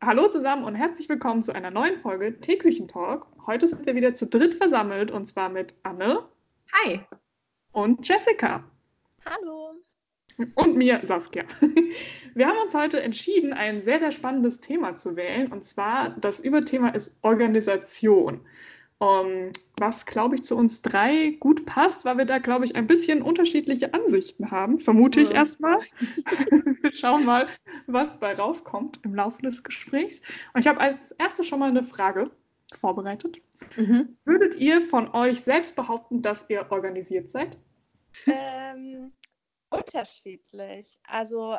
Hallo 0.00 0.28
zusammen 0.28 0.62
und 0.62 0.76
herzlich 0.76 1.08
willkommen 1.08 1.42
zu 1.42 1.52
einer 1.52 1.72
neuen 1.72 1.98
Folge 1.98 2.38
Teeküchentalk. 2.40 3.26
Heute 3.48 3.66
sind 3.66 3.84
wir 3.84 3.96
wieder 3.96 4.14
zu 4.14 4.28
dritt 4.28 4.54
versammelt 4.54 5.10
und 5.10 5.26
zwar 5.26 5.48
mit 5.48 5.74
Anne. 5.82 6.22
Hi. 6.72 7.00
Und 7.72 8.06
Jessica. 8.06 8.62
Hallo. 9.26 9.74
Und 10.54 10.76
mir, 10.76 11.00
Saskia. 11.02 11.42
Wir 12.34 12.46
haben 12.46 12.58
uns 12.64 12.74
heute 12.74 13.02
entschieden, 13.02 13.52
ein 13.52 13.82
sehr, 13.82 13.98
sehr 13.98 14.12
spannendes 14.12 14.60
Thema 14.60 14.94
zu 14.94 15.16
wählen. 15.16 15.50
Und 15.50 15.64
zwar, 15.64 16.10
das 16.10 16.38
Überthema 16.38 16.90
ist 16.90 17.18
Organisation. 17.22 18.46
Um, 19.00 19.52
was, 19.78 20.06
glaube 20.06 20.34
ich, 20.34 20.42
zu 20.42 20.56
uns 20.56 20.82
drei 20.82 21.36
gut 21.38 21.66
passt, 21.66 22.04
weil 22.04 22.18
wir 22.18 22.24
da, 22.24 22.38
glaube 22.38 22.64
ich, 22.64 22.74
ein 22.74 22.88
bisschen 22.88 23.22
unterschiedliche 23.22 23.94
Ansichten 23.94 24.50
haben, 24.50 24.80
vermute 24.80 25.20
ich 25.20 25.28
ja. 25.28 25.36
erstmal. 25.36 25.78
wir 26.82 26.92
schauen 26.92 27.24
mal, 27.24 27.46
was 27.86 28.18
bei 28.18 28.34
rauskommt 28.34 28.98
im 29.04 29.14
Laufe 29.14 29.40
des 29.42 29.62
Gesprächs. 29.62 30.20
Und 30.52 30.62
ich 30.62 30.66
habe 30.66 30.80
als 30.80 31.12
erstes 31.12 31.46
schon 31.46 31.60
mal 31.60 31.70
eine 31.70 31.84
Frage 31.84 32.28
vorbereitet. 32.80 33.40
Mhm. 33.76 34.16
Würdet 34.24 34.56
ihr 34.56 34.82
von 34.88 35.14
euch 35.14 35.42
selbst 35.42 35.76
behaupten, 35.76 36.20
dass 36.20 36.44
ihr 36.48 36.66
organisiert 36.70 37.30
seid? 37.30 37.56
Ähm, 38.26 39.12
unterschiedlich. 39.70 40.98
Also 41.06 41.56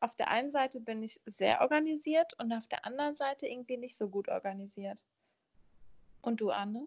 auf 0.00 0.14
der 0.16 0.28
einen 0.28 0.50
Seite 0.50 0.80
bin 0.80 1.02
ich 1.02 1.20
sehr 1.26 1.60
organisiert 1.62 2.34
und 2.38 2.52
auf 2.52 2.68
der 2.68 2.84
anderen 2.84 3.16
Seite 3.16 3.46
irgendwie 3.46 3.78
nicht 3.78 3.96
so 3.96 4.08
gut 4.08 4.28
organisiert. 4.28 5.04
Und 6.22 6.40
du, 6.40 6.50
Anne? 6.50 6.86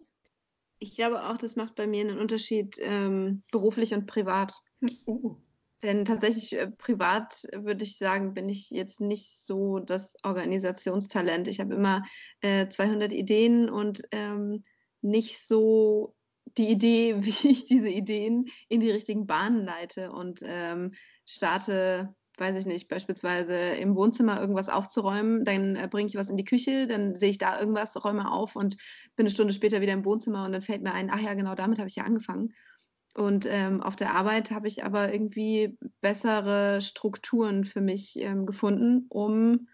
Ich 0.78 0.96
glaube 0.96 1.22
auch, 1.24 1.38
das 1.38 1.56
macht 1.56 1.74
bei 1.74 1.86
mir 1.86 2.02
einen 2.02 2.18
Unterschied 2.18 2.76
ähm, 2.80 3.42
beruflich 3.50 3.94
und 3.94 4.06
privat. 4.06 4.54
Uh. 5.06 5.36
Denn 5.82 6.04
tatsächlich 6.04 6.52
äh, 6.54 6.70
privat 6.70 7.46
würde 7.54 7.84
ich 7.84 7.98
sagen, 7.98 8.34
bin 8.34 8.48
ich 8.48 8.70
jetzt 8.70 9.00
nicht 9.00 9.38
so 9.38 9.78
das 9.78 10.16
Organisationstalent. 10.22 11.48
Ich 11.48 11.60
habe 11.60 11.74
immer 11.74 12.02
äh, 12.40 12.68
200 12.68 13.12
Ideen 13.12 13.68
und 13.68 14.02
ähm, 14.10 14.62
nicht 15.02 15.46
so 15.46 16.14
die 16.56 16.70
Idee, 16.70 17.16
wie 17.20 17.48
ich 17.48 17.64
diese 17.66 17.88
Ideen 17.88 18.46
in 18.68 18.80
die 18.80 18.90
richtigen 18.90 19.26
Bahnen 19.26 19.64
leite 19.64 20.12
und 20.12 20.40
ähm, 20.42 20.92
starte 21.24 22.14
weiß 22.38 22.58
ich 22.58 22.66
nicht, 22.66 22.88
beispielsweise 22.88 23.54
im 23.54 23.96
Wohnzimmer 23.96 24.40
irgendwas 24.40 24.68
aufzuräumen, 24.68 25.44
dann 25.44 25.76
äh, 25.76 25.88
bringe 25.90 26.08
ich 26.08 26.16
was 26.16 26.30
in 26.30 26.36
die 26.36 26.44
Küche, 26.44 26.86
dann 26.86 27.14
sehe 27.14 27.30
ich 27.30 27.38
da 27.38 27.58
irgendwas, 27.58 28.04
räume 28.04 28.30
auf 28.30 28.56
und 28.56 28.76
bin 29.16 29.24
eine 29.24 29.30
Stunde 29.30 29.52
später 29.52 29.80
wieder 29.80 29.92
im 29.92 30.04
Wohnzimmer 30.04 30.44
und 30.44 30.52
dann 30.52 30.62
fällt 30.62 30.82
mir 30.82 30.92
ein, 30.92 31.10
ach 31.10 31.20
ja, 31.20 31.34
genau 31.34 31.54
damit 31.54 31.78
habe 31.78 31.88
ich 31.88 31.96
ja 31.96 32.04
angefangen. 32.04 32.54
Und 33.14 33.46
ähm, 33.48 33.82
auf 33.82 33.96
der 33.96 34.14
Arbeit 34.14 34.50
habe 34.50 34.68
ich 34.68 34.84
aber 34.84 35.12
irgendwie 35.12 35.78
bessere 36.02 36.82
Strukturen 36.82 37.64
für 37.64 37.80
mich 37.80 38.20
ähm, 38.20 38.44
gefunden, 38.44 39.06
um 39.08 39.68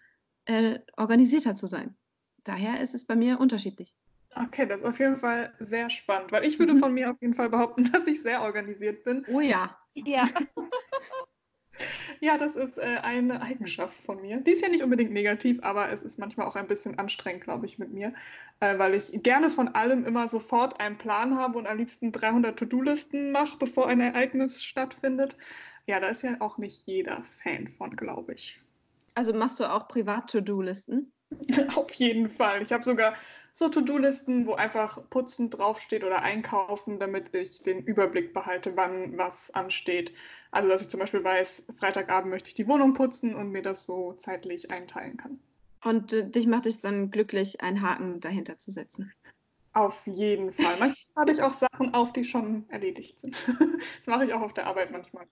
äh, 0.45 0.79
organisierter 0.97 1.57
zu 1.57 1.67
sein. 1.67 1.97
Daher 2.45 2.81
ist 2.81 2.95
es 2.95 3.05
bei 3.05 3.17
mir 3.17 3.41
unterschiedlich. 3.41 3.97
Okay, 4.35 4.67
das 4.67 4.81
ist 4.81 4.87
auf 4.87 4.99
jeden 4.99 5.17
Fall 5.17 5.53
sehr 5.59 5.91
spannend, 5.91 6.33
weil 6.33 6.45
ich 6.45 6.59
würde 6.59 6.75
mhm. 6.75 6.79
von 6.79 6.95
mir 6.95 7.11
auf 7.11 7.21
jeden 7.21 7.35
Fall 7.35 7.51
behaupten, 7.51 7.85
dass 7.93 8.07
ich 8.07 8.23
sehr 8.23 8.43
organisiert 8.43 9.05
bin. 9.05 9.27
Oh 9.29 9.41
ja. 9.41 9.77
Ja. 9.95 10.29
Ja, 12.21 12.39
das 12.39 12.55
ist 12.55 12.79
äh, 12.79 12.99
eine 13.03 13.43
Eigenschaft 13.43 13.95
von 14.05 14.21
mir. 14.21 14.41
Die 14.41 14.53
ist 14.53 14.63
ja 14.63 14.69
nicht 14.69 14.83
unbedingt 14.83 15.13
negativ, 15.13 15.63
aber 15.63 15.91
es 15.91 16.03
ist 16.03 16.19
manchmal 16.19 16.47
auch 16.47 16.57
ein 16.57 16.67
bisschen 16.67 16.99
anstrengend, 16.99 17.45
glaube 17.45 17.67
ich, 17.67 17.79
mit 17.79 17.93
mir, 17.93 18.13
äh, 18.61 18.79
weil 18.79 18.95
ich 18.95 19.11
gerne 19.23 19.51
von 19.51 19.69
allem 19.69 20.05
immer 20.05 20.29
sofort 20.29 20.79
einen 20.81 20.99
Plan 20.99 21.37
habe 21.37 21.59
und 21.59 21.67
am 21.67 21.79
liebsten 21.79 22.13
300 22.13 22.59
To-Do-Listen 22.59 23.33
mache, 23.33 23.57
bevor 23.59 23.89
ein 23.89 24.01
Ereignis 24.01 24.63
stattfindet. 24.63 25.37
Ja, 25.87 25.99
da 25.99 26.09
ist 26.09 26.23
ja 26.23 26.37
auch 26.41 26.59
nicht 26.59 26.87
jeder 26.87 27.25
Fan 27.43 27.69
von, 27.77 27.91
glaube 27.91 28.35
ich. 28.35 28.61
Also 29.15 29.35
machst 29.35 29.61
du 29.61 29.65
auch 29.65 29.89
Privat-To-Do-Listen? 29.89 31.13
Auf 31.75 31.91
jeden 31.95 32.31
Fall. 32.31 32.63
Ich 32.63 32.73
habe 32.73 32.85
sogar 32.85 33.15
so 33.55 33.69
To-Do-Listen, 33.69 34.47
wo 34.47 34.55
einfach 34.55 35.09
Putzen 35.11 35.51
draufsteht 35.51 36.05
oder 36.05 36.23
Einkaufen, 36.23 36.99
damit 36.99 37.35
ich 37.35 37.63
den 37.63 37.85
Überblick 37.85 38.33
behalte, 38.33 38.77
wann 38.77 39.19
was 39.19 39.51
ansteht. 39.51 40.13
Also, 40.51 40.69
dass 40.69 40.83
ich 40.83 40.89
zum 40.89 41.01
Beispiel 41.01 41.23
weiß, 41.23 41.65
Freitagabend 41.79 42.31
möchte 42.31 42.49
ich 42.49 42.55
die 42.55 42.67
Wohnung 42.67 42.95
putzen 42.95 43.35
und 43.35 43.51
mir 43.51 43.63
das 43.63 43.85
so 43.85 44.15
zeitlich 44.15 44.71
einteilen 44.71 45.17
kann. 45.17 45.39
Und 45.85 46.13
äh, 46.13 46.29
dich 46.29 46.47
macht 46.47 46.67
es 46.67 46.81
dann 46.81 47.11
glücklich, 47.11 47.61
einen 47.61 47.83
Haken 47.83 48.21
dahinter 48.21 48.59
zu 48.59 48.71
setzen? 48.71 49.13
Auf 49.75 50.07
jeden 50.07 50.53
Fall. 50.53 50.79
Manchmal 50.79 50.97
habe 51.17 51.33
ich 51.33 51.43
auch 51.43 51.51
Sachen 51.51 51.95
auf, 51.95 52.13
die 52.13 52.25
schon 52.25 52.69
erledigt 52.69 53.21
sind. 53.21 53.37
das 53.99 54.07
mache 54.07 54.25
ich 54.25 54.33
auch 54.33 54.43
auf 54.43 54.55
der 54.55 54.67
Arbeit 54.67 54.93
manchmal, 54.93 55.27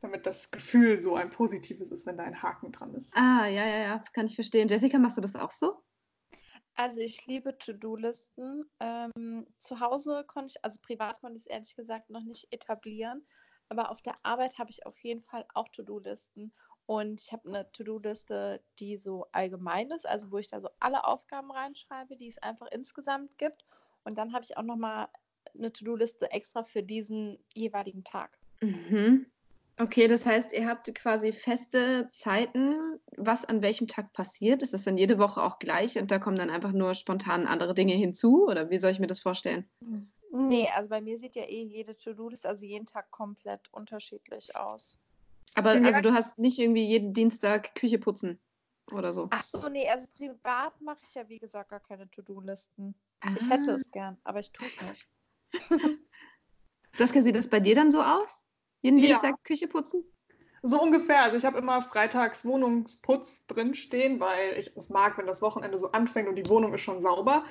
damit 0.00 0.26
das 0.26 0.50
Gefühl 0.50 1.00
so 1.00 1.14
ein 1.14 1.30
positives 1.30 1.90
ist, 1.90 2.06
wenn 2.06 2.16
da 2.16 2.24
ein 2.24 2.42
Haken 2.42 2.72
dran 2.72 2.94
ist. 2.94 3.14
Ah, 3.16 3.46
ja, 3.46 3.66
ja, 3.66 3.78
ja, 3.78 4.04
kann 4.12 4.26
ich 4.26 4.34
verstehen. 4.34 4.68
Jessica, 4.68 4.98
machst 4.98 5.16
du 5.16 5.20
das 5.20 5.36
auch 5.36 5.52
so? 5.52 5.82
Also 6.74 7.00
ich 7.00 7.26
liebe 7.26 7.56
To-Do-Listen. 7.58 8.64
Ähm, 8.80 9.46
zu 9.58 9.80
Hause 9.80 10.24
konnte 10.26 10.54
ich, 10.56 10.64
also 10.64 10.78
privat 10.80 11.20
konnte 11.20 11.36
ich 11.36 11.42
es 11.42 11.46
ehrlich 11.46 11.76
gesagt 11.76 12.10
noch 12.10 12.22
nicht 12.22 12.46
etablieren. 12.50 13.26
Aber 13.68 13.90
auf 13.90 14.02
der 14.02 14.14
Arbeit 14.22 14.58
habe 14.58 14.70
ich 14.70 14.84
auf 14.86 14.98
jeden 14.98 15.22
Fall 15.22 15.46
auch 15.54 15.68
To-Do-Listen. 15.68 16.52
Und 16.86 17.20
ich 17.22 17.32
habe 17.32 17.48
eine 17.48 17.70
To-Do-Liste, 17.72 18.62
die 18.78 18.96
so 18.96 19.26
allgemein 19.32 19.90
ist, 19.90 20.06
also 20.06 20.30
wo 20.30 20.38
ich 20.38 20.48
da 20.48 20.60
so 20.60 20.68
alle 20.78 21.04
Aufgaben 21.04 21.50
reinschreibe, 21.50 22.16
die 22.16 22.28
es 22.28 22.38
einfach 22.38 22.66
insgesamt 22.70 23.38
gibt. 23.38 23.64
Und 24.04 24.18
dann 24.18 24.32
habe 24.32 24.44
ich 24.44 24.56
auch 24.56 24.62
nochmal 24.62 25.08
eine 25.54 25.72
To-Do-Liste 25.72 26.30
extra 26.30 26.64
für 26.64 26.82
diesen 26.82 27.38
jeweiligen 27.54 28.04
Tag. 28.04 28.38
Mhm. 28.60 29.31
Okay, 29.78 30.06
das 30.06 30.26
heißt, 30.26 30.52
ihr 30.52 30.68
habt 30.68 30.94
quasi 30.94 31.32
feste 31.32 32.08
Zeiten, 32.12 33.00
was 33.16 33.44
an 33.44 33.62
welchem 33.62 33.88
Tag 33.88 34.12
passiert. 34.12 34.62
Ist 34.62 34.74
das 34.74 34.84
dann 34.84 34.98
jede 34.98 35.18
Woche 35.18 35.42
auch 35.42 35.58
gleich 35.58 35.98
und 35.98 36.10
da 36.10 36.18
kommen 36.18 36.36
dann 36.36 36.50
einfach 36.50 36.72
nur 36.72 36.94
spontan 36.94 37.46
andere 37.46 37.74
Dinge 37.74 37.94
hinzu? 37.94 38.46
Oder 38.46 38.70
wie 38.70 38.78
soll 38.78 38.90
ich 38.90 39.00
mir 39.00 39.06
das 39.06 39.20
vorstellen? 39.20 39.68
Nee, 40.30 40.68
also 40.74 40.88
bei 40.88 41.00
mir 41.00 41.18
sieht 41.18 41.36
ja 41.36 41.44
eh 41.44 41.62
jede 41.62 41.96
To-Do-List, 41.96 42.46
also 42.46 42.64
jeden 42.66 42.86
Tag 42.86 43.10
komplett 43.10 43.72
unterschiedlich 43.72 44.54
aus. 44.56 44.96
Aber 45.54 45.76
ja. 45.76 45.82
also 45.82 46.00
du 46.00 46.12
hast 46.12 46.38
nicht 46.38 46.58
irgendwie 46.58 46.86
jeden 46.86 47.12
Dienstag 47.12 47.74
Küche 47.74 47.98
putzen 47.98 48.38
oder 48.90 49.12
so. 49.12 49.28
Ach 49.30 49.42
so, 49.42 49.68
nee, 49.68 49.88
also 49.88 50.06
privat 50.16 50.80
mache 50.80 51.00
ich 51.02 51.14
ja 51.14 51.28
wie 51.28 51.38
gesagt 51.38 51.70
gar 51.70 51.80
keine 51.80 52.10
To-Do-Listen. 52.10 52.94
Ich 53.36 53.48
hätte 53.48 53.72
es 53.72 53.90
gern, 53.90 54.18
aber 54.24 54.40
ich 54.40 54.50
tue 54.50 54.66
es 54.66 54.80
nicht. 54.88 55.08
Saskia, 56.92 57.22
sieht 57.22 57.36
das 57.36 57.48
bei 57.48 57.60
dir 57.60 57.74
dann 57.74 57.90
so 57.90 58.02
aus? 58.02 58.44
Jeden 58.82 58.98
ja. 58.98 59.08
Dienstag 59.08 59.42
Küche 59.44 59.68
putzen? 59.68 60.04
So 60.62 60.80
ungefähr. 60.80 61.22
Also 61.22 61.36
ich 61.36 61.44
habe 61.44 61.58
immer 61.58 61.82
freitags 61.82 62.44
Wohnungsputz 62.44 63.44
drinstehen, 63.46 64.20
weil 64.20 64.58
ich 64.58 64.76
es 64.76 64.90
mag, 64.90 65.18
wenn 65.18 65.26
das 65.26 65.42
Wochenende 65.42 65.78
so 65.78 65.90
anfängt 65.90 66.28
und 66.28 66.36
die 66.36 66.48
Wohnung 66.48 66.72
ist 66.74 66.82
schon 66.82 67.02
sauber. 67.02 67.44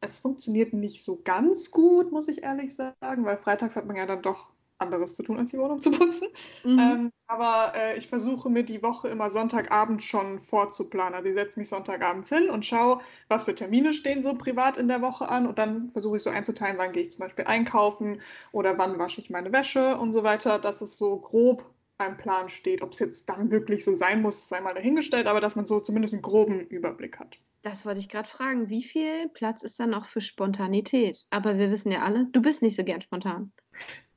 Es 0.00 0.20
funktioniert 0.20 0.74
nicht 0.74 1.02
so 1.02 1.20
ganz 1.24 1.70
gut, 1.70 2.12
muss 2.12 2.28
ich 2.28 2.42
ehrlich 2.42 2.74
sagen, 2.74 3.24
weil 3.24 3.38
freitags 3.38 3.74
hat 3.74 3.86
man 3.86 3.96
ja 3.96 4.06
dann 4.06 4.22
doch 4.22 4.50
anderes 4.78 5.16
zu 5.16 5.22
tun, 5.22 5.38
als 5.38 5.50
die 5.50 5.58
Wohnung 5.58 5.78
zu 5.78 5.90
putzen. 5.90 6.28
Mhm. 6.64 6.78
Ähm, 6.78 7.12
aber 7.26 7.72
äh, 7.74 7.98
ich 7.98 8.08
versuche 8.08 8.48
mir 8.48 8.62
die 8.62 8.82
Woche 8.82 9.08
immer 9.08 9.30
Sonntagabend 9.30 10.02
schon 10.02 10.38
vorzuplanen. 10.38 11.14
Also 11.14 11.28
ich 11.28 11.34
setze 11.34 11.58
mich 11.58 11.68
Sonntagabends 11.68 12.28
hin 12.28 12.48
und 12.48 12.64
schaue, 12.64 13.00
was 13.28 13.44
für 13.44 13.54
Termine 13.54 13.92
stehen 13.92 14.22
so 14.22 14.34
privat 14.34 14.76
in 14.76 14.88
der 14.88 15.02
Woche 15.02 15.28
an. 15.28 15.46
Und 15.46 15.58
dann 15.58 15.90
versuche 15.90 16.16
ich 16.16 16.22
so 16.22 16.30
einzuteilen, 16.30 16.78
wann 16.78 16.92
gehe 16.92 17.02
ich 17.02 17.10
zum 17.10 17.20
Beispiel 17.20 17.44
einkaufen 17.44 18.20
oder 18.52 18.78
wann 18.78 18.98
wasche 18.98 19.20
ich 19.20 19.30
meine 19.30 19.52
Wäsche 19.52 19.96
und 19.98 20.12
so 20.12 20.22
weiter, 20.22 20.58
dass 20.58 20.80
es 20.80 20.96
so 20.96 21.18
grob 21.18 21.64
ein 21.98 22.16
Plan 22.16 22.48
steht. 22.48 22.80
Ob 22.82 22.92
es 22.92 23.00
jetzt 23.00 23.28
dann 23.28 23.50
wirklich 23.50 23.84
so 23.84 23.96
sein 23.96 24.22
muss, 24.22 24.48
sei 24.48 24.60
mal 24.60 24.74
dahingestellt, 24.74 25.26
aber 25.26 25.40
dass 25.40 25.56
man 25.56 25.66
so 25.66 25.80
zumindest 25.80 26.14
einen 26.14 26.22
groben 26.22 26.60
Überblick 26.60 27.18
hat. 27.18 27.40
Das 27.62 27.84
wollte 27.84 27.98
ich 27.98 28.08
gerade 28.08 28.28
fragen. 28.28 28.68
Wie 28.68 28.82
viel 28.84 29.28
Platz 29.30 29.62
ist 29.62 29.80
da 29.80 29.86
noch 29.86 30.06
für 30.06 30.20
Spontanität? 30.20 31.26
Aber 31.30 31.58
wir 31.58 31.70
wissen 31.70 31.90
ja 31.90 32.02
alle, 32.02 32.26
du 32.26 32.40
bist 32.40 32.62
nicht 32.62 32.76
so 32.76 32.84
gern 32.84 33.00
spontan. 33.00 33.52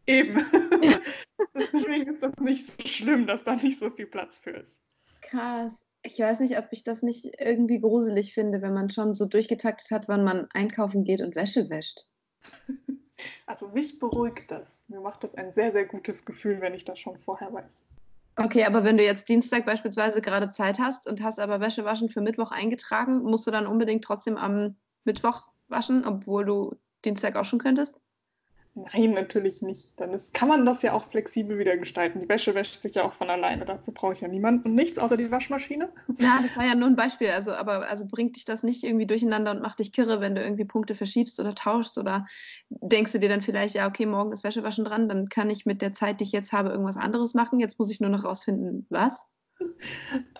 Eben. 0.08 0.36
Deswegen 1.56 2.14
ist 2.14 2.24
das 2.24 2.34
nicht 2.40 2.68
so 2.68 2.88
schlimm, 2.88 3.28
dass 3.28 3.44
da 3.44 3.56
nicht 3.56 3.80
so 3.80 3.90
viel 3.90 4.08
Platz 4.08 4.40
für 4.40 4.52
ist. 4.52 4.82
Krass. 5.22 5.74
Ich 6.04 6.20
weiß 6.20 6.40
nicht, 6.40 6.58
ob 6.58 6.66
ich 6.72 6.84
das 6.84 7.04
nicht 7.04 7.40
irgendwie 7.40 7.80
gruselig 7.80 8.34
finde, 8.34 8.62
wenn 8.62 8.74
man 8.74 8.90
schon 8.90 9.14
so 9.14 9.26
durchgetaktet 9.26 9.92
hat, 9.92 10.08
wann 10.08 10.24
man 10.24 10.48
einkaufen 10.54 11.04
geht 11.04 11.22
und 11.22 11.36
Wäsche 11.36 11.70
wäscht. 11.70 12.06
Also 13.46 13.68
mich 13.68 14.00
beruhigt 14.00 14.50
das. 14.50 14.68
Mir 14.88 15.00
macht 15.00 15.24
das 15.24 15.36
ein 15.36 15.54
sehr, 15.54 15.72
sehr 15.72 15.86
gutes 15.86 16.26
Gefühl, 16.26 16.60
wenn 16.60 16.74
ich 16.74 16.86
das 16.86 16.98
schon 16.98 17.20
vorher 17.20 17.54
weiß. 17.54 17.84
Okay, 18.38 18.64
aber 18.64 18.84
wenn 18.84 18.98
du 18.98 19.04
jetzt 19.04 19.30
Dienstag 19.30 19.66
beispielsweise 19.66 20.22
gerade 20.22 20.50
Zeit 20.50 20.80
hast 20.80 21.08
und 21.08 21.22
hast 21.22 21.40
aber 21.40 21.60
Wäsche 21.60 21.86
waschen 21.86 22.10
für 22.10 22.22
Mittwoch 22.22 22.52
eingetragen, 22.52 23.22
musst 23.22 23.46
du 23.46 23.52
dann 23.52 23.68
unbedingt 23.68 24.04
trotzdem 24.04 24.38
am 24.38 24.76
Mittwoch 25.04 25.50
waschen, 25.68 26.06
obwohl 26.06 26.46
du 26.46 26.76
Dienstag 27.04 27.36
auch 27.36 27.46
schon 27.46 27.60
könntest? 27.60 28.00
Nein, 28.74 29.12
natürlich 29.12 29.62
nicht. 29.62 29.92
Dann 29.98 30.12
ist, 30.12 30.34
kann 30.34 30.48
man 30.48 30.64
das 30.64 30.82
ja 30.82 30.94
auch 30.94 31.04
flexibel 31.04 31.60
wieder 31.60 31.76
gestalten. 31.76 32.22
Die 32.22 32.30
Wäsche 32.30 32.56
wäscht 32.56 32.82
sich 32.82 32.96
ja 32.96 33.04
auch 33.04 33.12
von 33.12 33.30
alleine. 33.30 33.66
Dafür 33.66 33.94
brauche 33.94 34.14
ich 34.14 34.22
ja 34.22 34.30
niemanden 34.30 34.70
und 34.70 34.76
nichts 34.76 34.98
außer 34.98 35.18
die 35.18 35.30
Waschmaschine. 35.30 35.90
Ja, 36.20 36.40
das 36.42 36.56
war 36.56 36.66
ja 36.66 36.76
nur 36.76 36.88
ein 36.88 36.96
Beispiel. 36.96 37.30
Also, 37.32 37.52
aber 37.52 37.90
also 37.90 38.08
bringt 38.08 38.38
dich 38.38 38.46
das 38.46 38.64
nicht 38.64 38.84
irgendwie 38.84 39.06
durcheinander 39.06 39.52
und 39.52 39.62
macht 39.62 39.80
dich 39.80 39.92
kirre, 39.92 40.22
wenn 40.22 40.36
du 40.36 40.42
irgendwie 40.42 40.64
Punkte 40.64 40.96
verschiebst 40.96 41.40
oder 41.42 41.54
tauschst? 41.54 41.98
Oder 41.98 42.26
denkst 42.70 43.12
du 43.12 43.20
dir 43.20 43.30
dann 43.30 43.42
vielleicht, 43.42 43.76
ja, 43.76 43.88
okay, 43.88 44.06
morgen 44.06 44.32
ist 44.32 44.46
Wäschewaschen 44.46 44.86
dran, 44.86 45.10
dann 45.10 45.28
kann 45.28 45.50
ich 45.50 45.66
mit 45.66 45.82
der 45.82 45.94
Zeit, 45.94 46.22
die 46.22 46.24
ich 46.24 46.32
jetzt 46.32 46.54
habe, 46.54 46.70
irgendwas 46.70 46.98
anderes 46.98 47.34
machen. 47.34 47.60
Jetzt 47.60 47.78
muss 47.78 47.92
ich 47.92 48.00
nur 48.00 48.10
noch 48.10 48.24
rausfinden, 48.24 48.88
was? 48.90 49.26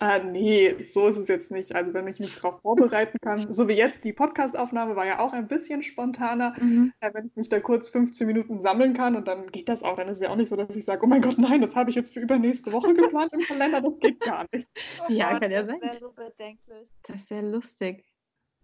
Äh, 0.00 0.24
nee, 0.24 0.84
so 0.84 1.08
ist 1.08 1.16
es 1.16 1.28
jetzt 1.28 1.50
nicht. 1.50 1.74
Also 1.74 1.94
wenn 1.94 2.06
ich 2.08 2.18
mich 2.18 2.34
darauf 2.34 2.60
vorbereiten 2.60 3.18
kann, 3.20 3.38
so 3.52 3.68
wie 3.68 3.74
jetzt, 3.74 4.04
die 4.04 4.12
Podcastaufnahme 4.12 4.96
war 4.96 5.06
ja 5.06 5.18
auch 5.18 5.32
ein 5.32 5.48
bisschen 5.48 5.82
spontaner. 5.82 6.54
Mhm. 6.58 6.92
Äh, 7.00 7.14
wenn 7.14 7.26
ich 7.26 7.36
mich 7.36 7.48
da 7.48 7.60
kurz 7.60 7.90
15 7.90 8.26
Minuten 8.26 8.60
sammeln 8.60 8.94
kann 8.94 9.16
und 9.16 9.28
dann 9.28 9.46
geht 9.46 9.68
das 9.68 9.82
auch, 9.82 9.96
dann 9.96 10.08
ist 10.08 10.18
es 10.18 10.22
ja 10.22 10.30
auch 10.30 10.36
nicht 10.36 10.48
so, 10.48 10.56
dass 10.56 10.74
ich 10.76 10.84
sage, 10.84 11.04
oh 11.04 11.08
mein 11.08 11.22
Gott, 11.22 11.38
nein, 11.38 11.60
das 11.60 11.76
habe 11.76 11.90
ich 11.90 11.96
jetzt 11.96 12.14
für 12.14 12.20
übernächste 12.20 12.72
Woche 12.72 12.94
geplant 12.94 13.32
im 13.32 13.40
Kalender, 13.40 13.80
das 13.80 13.98
geht 13.98 14.20
gar 14.20 14.46
nicht. 14.52 14.68
Oh 15.08 15.12
ja, 15.12 15.32
Gott, 15.32 15.42
kann 15.42 15.50
ja 15.50 15.64
sein. 15.64 15.78
Das 15.80 15.90
wäre 15.90 15.98
so 15.98 16.12
bedenklich. 16.12 16.88
Das 17.02 17.16
ist 17.16 17.28
sehr 17.28 17.42
lustig. 17.42 18.04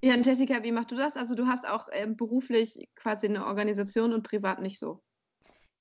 Ja, 0.03 0.15
und 0.15 0.25
Jessica, 0.25 0.63
wie 0.63 0.73
machst 0.73 0.93
du 0.93 0.97
das? 0.97 1.17
Also 1.17 1.35
du 1.35 1.47
hast 1.47 1.69
auch 1.69 1.89
äh, 1.89 2.07
beruflich 2.07 2.89
quasi 2.95 3.27
eine 3.27 3.47
Organisation 3.47 4.13
und 4.13 4.23
privat 4.23 4.61
nicht 4.61 4.79
so. 4.79 5.03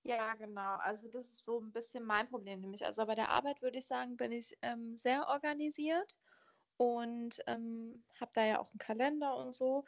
Ja, 0.08 0.36
genau. 0.36 0.78
Also 0.78 1.10
das 1.10 1.28
ist 1.28 1.44
so 1.44 1.60
ein 1.60 1.74
bisschen 1.74 2.06
mein 2.06 2.30
Problem 2.30 2.62
nämlich. 2.62 2.86
Also 2.86 3.06
bei 3.06 3.14
der 3.14 3.28
Arbeit 3.28 3.62
würde 3.62 3.80
ich 3.80 3.86
sagen, 3.86 4.16
bin 4.16 4.32
ich 4.32 4.58
ähm, 4.62 4.96
sehr 4.96 5.28
organisiert 5.28 6.18
und 6.78 7.44
ähm, 7.46 8.06
habe 8.18 8.32
da 8.34 8.46
ja 8.46 8.60
auch 8.60 8.72
einen 8.72 8.80
Kalender 8.80 9.36
und 9.36 9.54
so. 9.54 9.84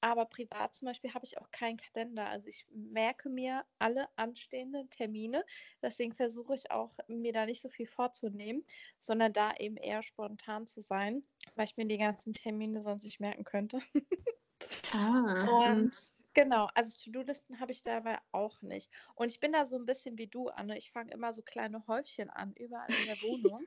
Aber 0.00 0.24
privat 0.24 0.74
zum 0.74 0.86
Beispiel 0.86 1.14
habe 1.14 1.24
ich 1.24 1.38
auch 1.38 1.52
keinen 1.52 1.76
Kalender. 1.76 2.26
Also 2.26 2.48
ich 2.48 2.66
merke 2.72 3.28
mir 3.28 3.64
alle 3.78 4.08
anstehenden 4.16 4.90
Termine. 4.90 5.44
Deswegen 5.80 6.14
versuche 6.14 6.54
ich 6.54 6.72
auch, 6.72 6.92
mir 7.06 7.32
da 7.32 7.46
nicht 7.46 7.60
so 7.60 7.68
viel 7.68 7.86
vorzunehmen, 7.86 8.64
sondern 8.98 9.32
da 9.32 9.54
eben 9.54 9.76
eher 9.76 10.02
spontan 10.02 10.66
zu 10.66 10.80
sein, 10.80 11.22
weil 11.54 11.66
ich 11.66 11.76
mir 11.76 11.86
die 11.86 11.98
ganzen 11.98 12.34
Termine 12.34 12.80
sonst 12.82 13.04
nicht 13.04 13.20
merken 13.20 13.44
könnte. 13.44 13.78
Ah. 14.92 15.46
Und 15.70 15.94
Genau, 16.34 16.68
also 16.74 16.96
To-Do-Listen 17.04 17.58
habe 17.58 17.72
ich 17.72 17.82
dabei 17.82 18.18
auch 18.30 18.62
nicht. 18.62 18.90
Und 19.14 19.32
ich 19.32 19.40
bin 19.40 19.52
da 19.52 19.66
so 19.66 19.76
ein 19.76 19.86
bisschen 19.86 20.16
wie 20.16 20.28
du, 20.28 20.48
Anne. 20.48 20.78
Ich 20.78 20.92
fange 20.92 21.12
immer 21.12 21.32
so 21.32 21.42
kleine 21.42 21.86
Häufchen 21.86 22.30
an, 22.30 22.52
überall 22.54 22.88
in 22.88 23.06
der 23.06 23.16
Wohnung. 23.22 23.66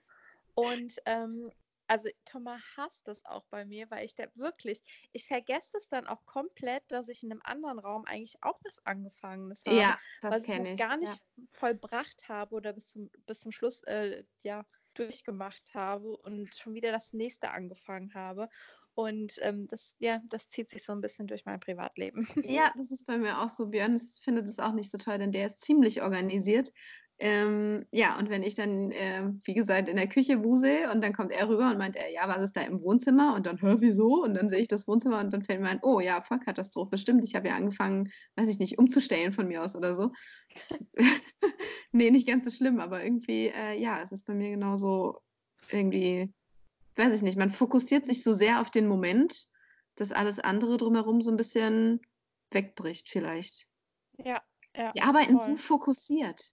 Und 0.55 0.95
ähm, 1.05 1.51
also 1.87 2.09
Thomas 2.25 2.61
hasst 2.77 3.07
das 3.07 3.25
auch 3.25 3.45
bei 3.49 3.65
mir, 3.65 3.89
weil 3.91 4.05
ich 4.05 4.15
da 4.15 4.25
wirklich, 4.35 4.81
ich 5.11 5.27
vergesse 5.27 5.77
es 5.77 5.89
dann 5.89 6.07
auch 6.07 6.25
komplett, 6.25 6.83
dass 6.87 7.09
ich 7.09 7.23
in 7.23 7.31
einem 7.31 7.41
anderen 7.43 7.79
Raum 7.79 8.05
eigentlich 8.05 8.41
auch 8.41 8.59
was 8.63 8.85
Angefangenes 8.85 9.63
habe. 9.65 9.77
Ja, 9.77 9.99
das 10.21 10.43
kenne 10.43 10.73
ich. 10.73 10.79
gar 10.79 10.97
nicht 10.97 11.13
ja. 11.13 11.43
vollbracht 11.51 12.29
habe 12.29 12.55
oder 12.55 12.73
bis 12.73 12.87
zum, 12.87 13.09
bis 13.25 13.41
zum 13.41 13.51
Schluss, 13.51 13.83
äh, 13.83 14.23
ja, 14.43 14.65
durchgemacht 14.93 15.73
habe 15.73 16.15
und 16.17 16.55
schon 16.55 16.73
wieder 16.73 16.91
das 16.91 17.13
nächste 17.13 17.49
angefangen 17.49 18.13
habe. 18.13 18.49
Und 18.95 19.33
ähm, 19.41 19.67
das, 19.69 19.95
ja, 19.99 20.21
das 20.29 20.49
zieht 20.49 20.69
sich 20.69 20.83
so 20.83 20.93
ein 20.93 21.01
bisschen 21.01 21.27
durch 21.27 21.45
mein 21.45 21.59
Privatleben. 21.59 22.27
Ja, 22.45 22.71
das 22.77 22.91
ist 22.91 23.05
bei 23.05 23.17
mir 23.17 23.41
auch 23.41 23.49
so. 23.49 23.67
Björn 23.67 23.97
findet 23.99 24.47
es 24.47 24.59
auch 24.59 24.73
nicht 24.73 24.91
so 24.91 24.97
toll, 24.97 25.17
denn 25.17 25.31
der 25.31 25.47
ist 25.47 25.61
ziemlich 25.61 26.01
organisiert. 26.01 26.71
Ähm, 27.19 27.85
ja, 27.91 28.17
und 28.17 28.29
wenn 28.29 28.43
ich 28.43 28.55
dann, 28.55 28.91
äh, 28.91 29.23
wie 29.45 29.53
gesagt, 29.53 29.87
in 29.87 29.95
der 29.95 30.09
Küche 30.09 30.43
wusel 30.43 30.89
und 30.91 31.01
dann 31.03 31.13
kommt 31.13 31.31
er 31.31 31.47
rüber 31.47 31.69
und 31.69 31.77
meint, 31.77 31.95
er, 31.95 32.11
ja, 32.11 32.27
was 32.27 32.43
ist 32.43 32.57
da 32.57 32.61
im 32.61 32.81
Wohnzimmer? 32.81 33.35
Und 33.35 33.45
dann, 33.45 33.61
hör, 33.61 33.81
wieso? 33.81 34.23
Und 34.23 34.33
dann 34.33 34.49
sehe 34.49 34.59
ich 34.59 34.67
das 34.67 34.87
Wohnzimmer 34.87 35.19
und 35.19 35.31
dann 35.31 35.43
fällt 35.43 35.61
mir 35.61 35.69
ein, 35.69 35.79
oh 35.83 35.99
ja, 35.99 36.21
Vollkatastrophe, 36.21 36.97
stimmt, 36.97 37.23
ich 37.23 37.35
habe 37.35 37.47
ja 37.47 37.55
angefangen, 37.55 38.11
weiß 38.35 38.49
ich 38.49 38.59
nicht, 38.59 38.77
umzustellen 38.77 39.31
von 39.31 39.47
mir 39.47 39.63
aus 39.63 39.75
oder 39.75 39.95
so. 39.95 40.11
nee, 41.91 42.11
nicht 42.11 42.27
ganz 42.27 42.45
so 42.45 42.51
schlimm, 42.51 42.79
aber 42.79 43.03
irgendwie, 43.03 43.47
äh, 43.47 43.79
ja, 43.79 44.01
es 44.01 44.11
ist 44.11 44.25
bei 44.25 44.33
mir 44.33 44.49
genauso 44.49 45.19
irgendwie 45.71 46.33
weiß 46.97 47.13
ich 47.13 47.21
nicht, 47.21 47.37
man 47.37 47.49
fokussiert 47.49 48.05
sich 48.05 48.23
so 48.23 48.31
sehr 48.31 48.61
auf 48.61 48.71
den 48.71 48.87
Moment, 48.87 49.47
dass 49.95 50.11
alles 50.11 50.39
andere 50.39 50.77
drumherum 50.77 51.21
so 51.21 51.31
ein 51.31 51.37
bisschen 51.37 52.01
wegbricht 52.51 53.09
vielleicht. 53.09 53.67
Ja, 54.17 54.41
ja. 54.75 54.91
Die 54.91 55.01
arbeiten 55.01 55.39
voll. 55.39 55.49
so 55.49 55.55
fokussiert. 55.57 56.51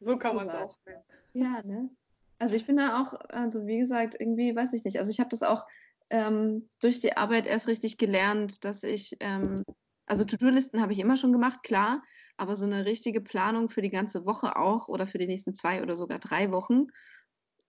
So 0.00 0.18
kann 0.18 0.36
man 0.36 0.48
es 0.48 0.54
auch 0.54 0.76
sehen. 0.84 1.02
Ja, 1.34 1.62
ne? 1.62 1.90
Also 2.38 2.56
ich 2.56 2.66
bin 2.66 2.76
da 2.76 3.00
auch, 3.00 3.14
also 3.28 3.66
wie 3.66 3.78
gesagt, 3.78 4.16
irgendwie, 4.18 4.54
weiß 4.54 4.72
ich 4.72 4.84
nicht. 4.84 4.98
Also 4.98 5.10
ich 5.10 5.20
habe 5.20 5.30
das 5.30 5.42
auch 5.42 5.66
ähm, 6.10 6.68
durch 6.80 7.00
die 7.00 7.16
Arbeit 7.16 7.46
erst 7.46 7.68
richtig 7.68 7.98
gelernt, 7.98 8.64
dass 8.64 8.82
ich, 8.82 9.16
ähm, 9.20 9.62
also 10.06 10.24
To-Do-Listen 10.24 10.82
habe 10.82 10.92
ich 10.92 10.98
immer 10.98 11.16
schon 11.16 11.32
gemacht, 11.32 11.62
klar, 11.62 12.02
aber 12.36 12.56
so 12.56 12.66
eine 12.66 12.84
richtige 12.84 13.20
Planung 13.20 13.68
für 13.68 13.80
die 13.80 13.90
ganze 13.90 14.26
Woche 14.26 14.56
auch 14.56 14.88
oder 14.88 15.06
für 15.06 15.18
die 15.18 15.28
nächsten 15.28 15.54
zwei 15.54 15.82
oder 15.82 15.96
sogar 15.96 16.18
drei 16.18 16.50
Wochen 16.50 16.88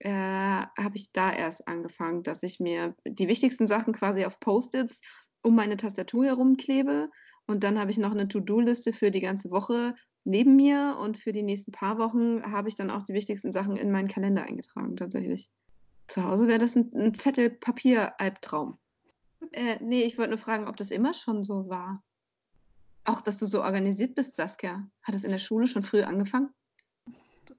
äh, 0.03 0.09
habe 0.09 0.95
ich 0.95 1.11
da 1.13 1.31
erst 1.31 1.67
angefangen, 1.67 2.23
dass 2.23 2.43
ich 2.43 2.59
mir 2.59 2.95
die 3.05 3.29
wichtigsten 3.29 3.67
Sachen 3.67 3.93
quasi 3.93 4.25
auf 4.25 4.39
Post-its 4.39 5.01
um 5.41 5.55
meine 5.55 5.77
Tastatur 5.77 6.25
herum 6.25 6.57
klebe. 6.57 7.09
Und 7.47 7.63
dann 7.63 7.79
habe 7.79 7.91
ich 7.91 7.97
noch 7.97 8.11
eine 8.11 8.27
To-Do-Liste 8.27 8.91
für 8.93 9.11
die 9.11 9.21
ganze 9.21 9.49
Woche 9.49 9.95
neben 10.25 10.55
mir 10.55 10.97
und 11.01 11.17
für 11.17 11.33
die 11.33 11.43
nächsten 11.43 11.71
paar 11.71 11.97
Wochen 11.97 12.43
habe 12.51 12.69
ich 12.69 12.75
dann 12.75 12.89
auch 12.89 13.03
die 13.03 13.13
wichtigsten 13.13 13.51
Sachen 13.51 13.77
in 13.77 13.91
meinen 13.91 14.07
Kalender 14.07 14.43
eingetragen, 14.43 14.95
tatsächlich. 14.95 15.49
Zu 16.07 16.23
Hause 16.23 16.47
wäre 16.47 16.59
das 16.59 16.75
ein, 16.75 16.91
ein 16.93 17.13
Zettel-Papier-Albtraum. 17.13 18.77
Äh, 19.51 19.77
nee, 19.81 20.03
ich 20.03 20.17
wollte 20.17 20.31
nur 20.31 20.39
fragen, 20.39 20.67
ob 20.67 20.77
das 20.77 20.91
immer 20.91 21.13
schon 21.13 21.43
so 21.43 21.69
war. 21.69 22.03
Auch, 23.05 23.21
dass 23.21 23.37
du 23.37 23.45
so 23.45 23.61
organisiert 23.61 24.15
bist, 24.15 24.35
Saskia. 24.35 24.85
Hat 25.01 25.15
es 25.15 25.23
in 25.23 25.31
der 25.31 25.39
Schule 25.39 25.67
schon 25.67 25.83
früh 25.83 26.03
angefangen? 26.03 26.49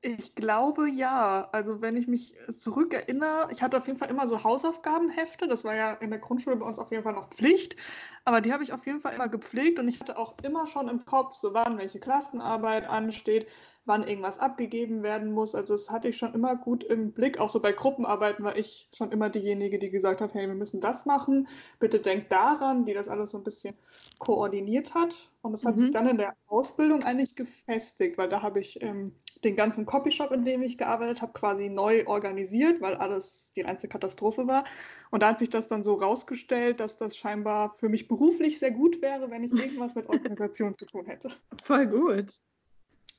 Ich 0.01 0.35
glaube 0.35 0.89
ja. 0.89 1.49
Also 1.53 1.81
wenn 1.81 1.97
ich 1.97 2.09
mich 2.09 2.35
zurückerinnere, 2.57 3.49
ich 3.51 3.63
hatte 3.63 3.77
auf 3.77 3.87
jeden 3.87 3.99
Fall 3.99 4.11
immer 4.11 4.29
so 4.29 4.45
Hausaufgabenhefte. 4.45 5.49
Das 5.49 5.65
war 5.65 5.75
ja 5.75 5.93
in 5.95 6.11
der 6.11 6.19
Grundschule 6.19 6.57
bei 6.57 6.67
uns 6.67 6.79
auf 6.79 6.91
jeden 6.91 7.03
Fall 7.03 7.13
noch 7.13 7.31
Pflicht. 7.31 7.77
Aber 8.25 8.41
die 8.41 8.53
habe 8.53 8.63
ich 8.63 8.73
auf 8.73 8.87
jeden 8.87 9.01
Fall 9.01 9.15
immer 9.15 9.29
gepflegt 9.29 9.79
und 9.79 9.89
ich 9.89 10.01
hatte 10.01 10.19
auch 10.19 10.35
immer 10.43 10.67
schon 10.67 10.89
im 10.89 11.05
Kopf, 11.05 11.35
so 11.35 11.55
wann 11.55 11.79
welche 11.79 12.01
Klassenarbeit 12.01 12.87
ansteht, 12.89 13.47
wann 13.85 14.03
irgendwas 14.03 14.39
abgegeben 14.39 15.03
werden 15.03 15.33
muss. 15.33 15.55
Also 15.55 15.75
das 15.75 15.91
hatte 15.91 16.09
ich 16.09 16.17
schon 16.17 16.35
immer 16.35 16.57
gut 16.57 16.85
im 16.85 17.13
Blick. 17.13 17.39
Auch 17.39 17.51
so 17.51 17.61
bei 17.61 17.73
Gruppenarbeiten 17.73 18.45
war 18.45 18.57
ich 18.57 18.89
schon 18.95 19.13
immer 19.13 19.29
diejenige, 19.29 19.79
die 19.79 19.91
gesagt 19.91 20.21
hat, 20.21 20.35
hey, 20.35 20.49
wir 20.49 20.55
müssen 20.55 20.81
das 20.81 21.05
machen. 21.05 21.49
Bitte 21.79 22.01
denkt 22.01 22.33
daran, 22.33 22.87
die 22.87 22.95
das 22.95 23.09
alles 23.09 23.33
so 23.33 23.39
ein 23.39 23.45
bisschen 23.45 23.75
koordiniert 24.19 24.95
hat. 24.95 25.31
Und 25.44 25.52
das 25.52 25.67
hat 25.67 25.76
mhm. 25.76 25.81
sich 25.81 25.91
dann 25.91 26.08
in 26.08 26.17
der 26.17 26.35
Ausbildung 26.46 27.02
eigentlich 27.02 27.37
gefestigt, 27.37 28.17
weil 28.17 28.31
da 28.31 28.41
habe 28.41 28.61
ich 28.61 28.81
ähm, 28.81 29.12
den 29.44 29.56
ganzen 29.56 29.85
Copyshop, 29.85 30.32
in 30.32 30.43
dem 30.43 30.62
ich 30.62 30.79
gearbeitet 30.79 31.20
habe, 31.20 31.35
quasi 31.35 31.69
neu 31.69 32.06
organisiert, 32.06 32.81
weil 32.81 32.94
alles 32.94 33.52
die 33.55 33.61
reinste 33.61 33.87
Katastrophe 33.87 34.46
war. 34.46 34.64
Und 35.11 35.23
da 35.23 35.29
hat 35.29 35.38
sich 35.38 35.50
das 35.50 35.69
dann 35.69 35.85
so 35.85 35.96
rausgestellt, 35.96 36.81
dass 36.81 36.96
das 36.96 37.19
scheinbar 37.19 37.76
für 37.76 37.91
mich 37.91 38.08
beruflich 38.08 38.58
sehr 38.58 38.70
gut 38.70 39.02
wäre, 39.02 39.31
wenn 39.31 39.43
ich 39.43 39.52
irgendwas 39.52 39.94
mit 39.94 40.08
Organisation 40.08 40.79
zu 40.79 40.87
tun 40.87 41.05
hätte. 41.05 41.31
Voll 41.62 41.88
gut. 41.88 42.41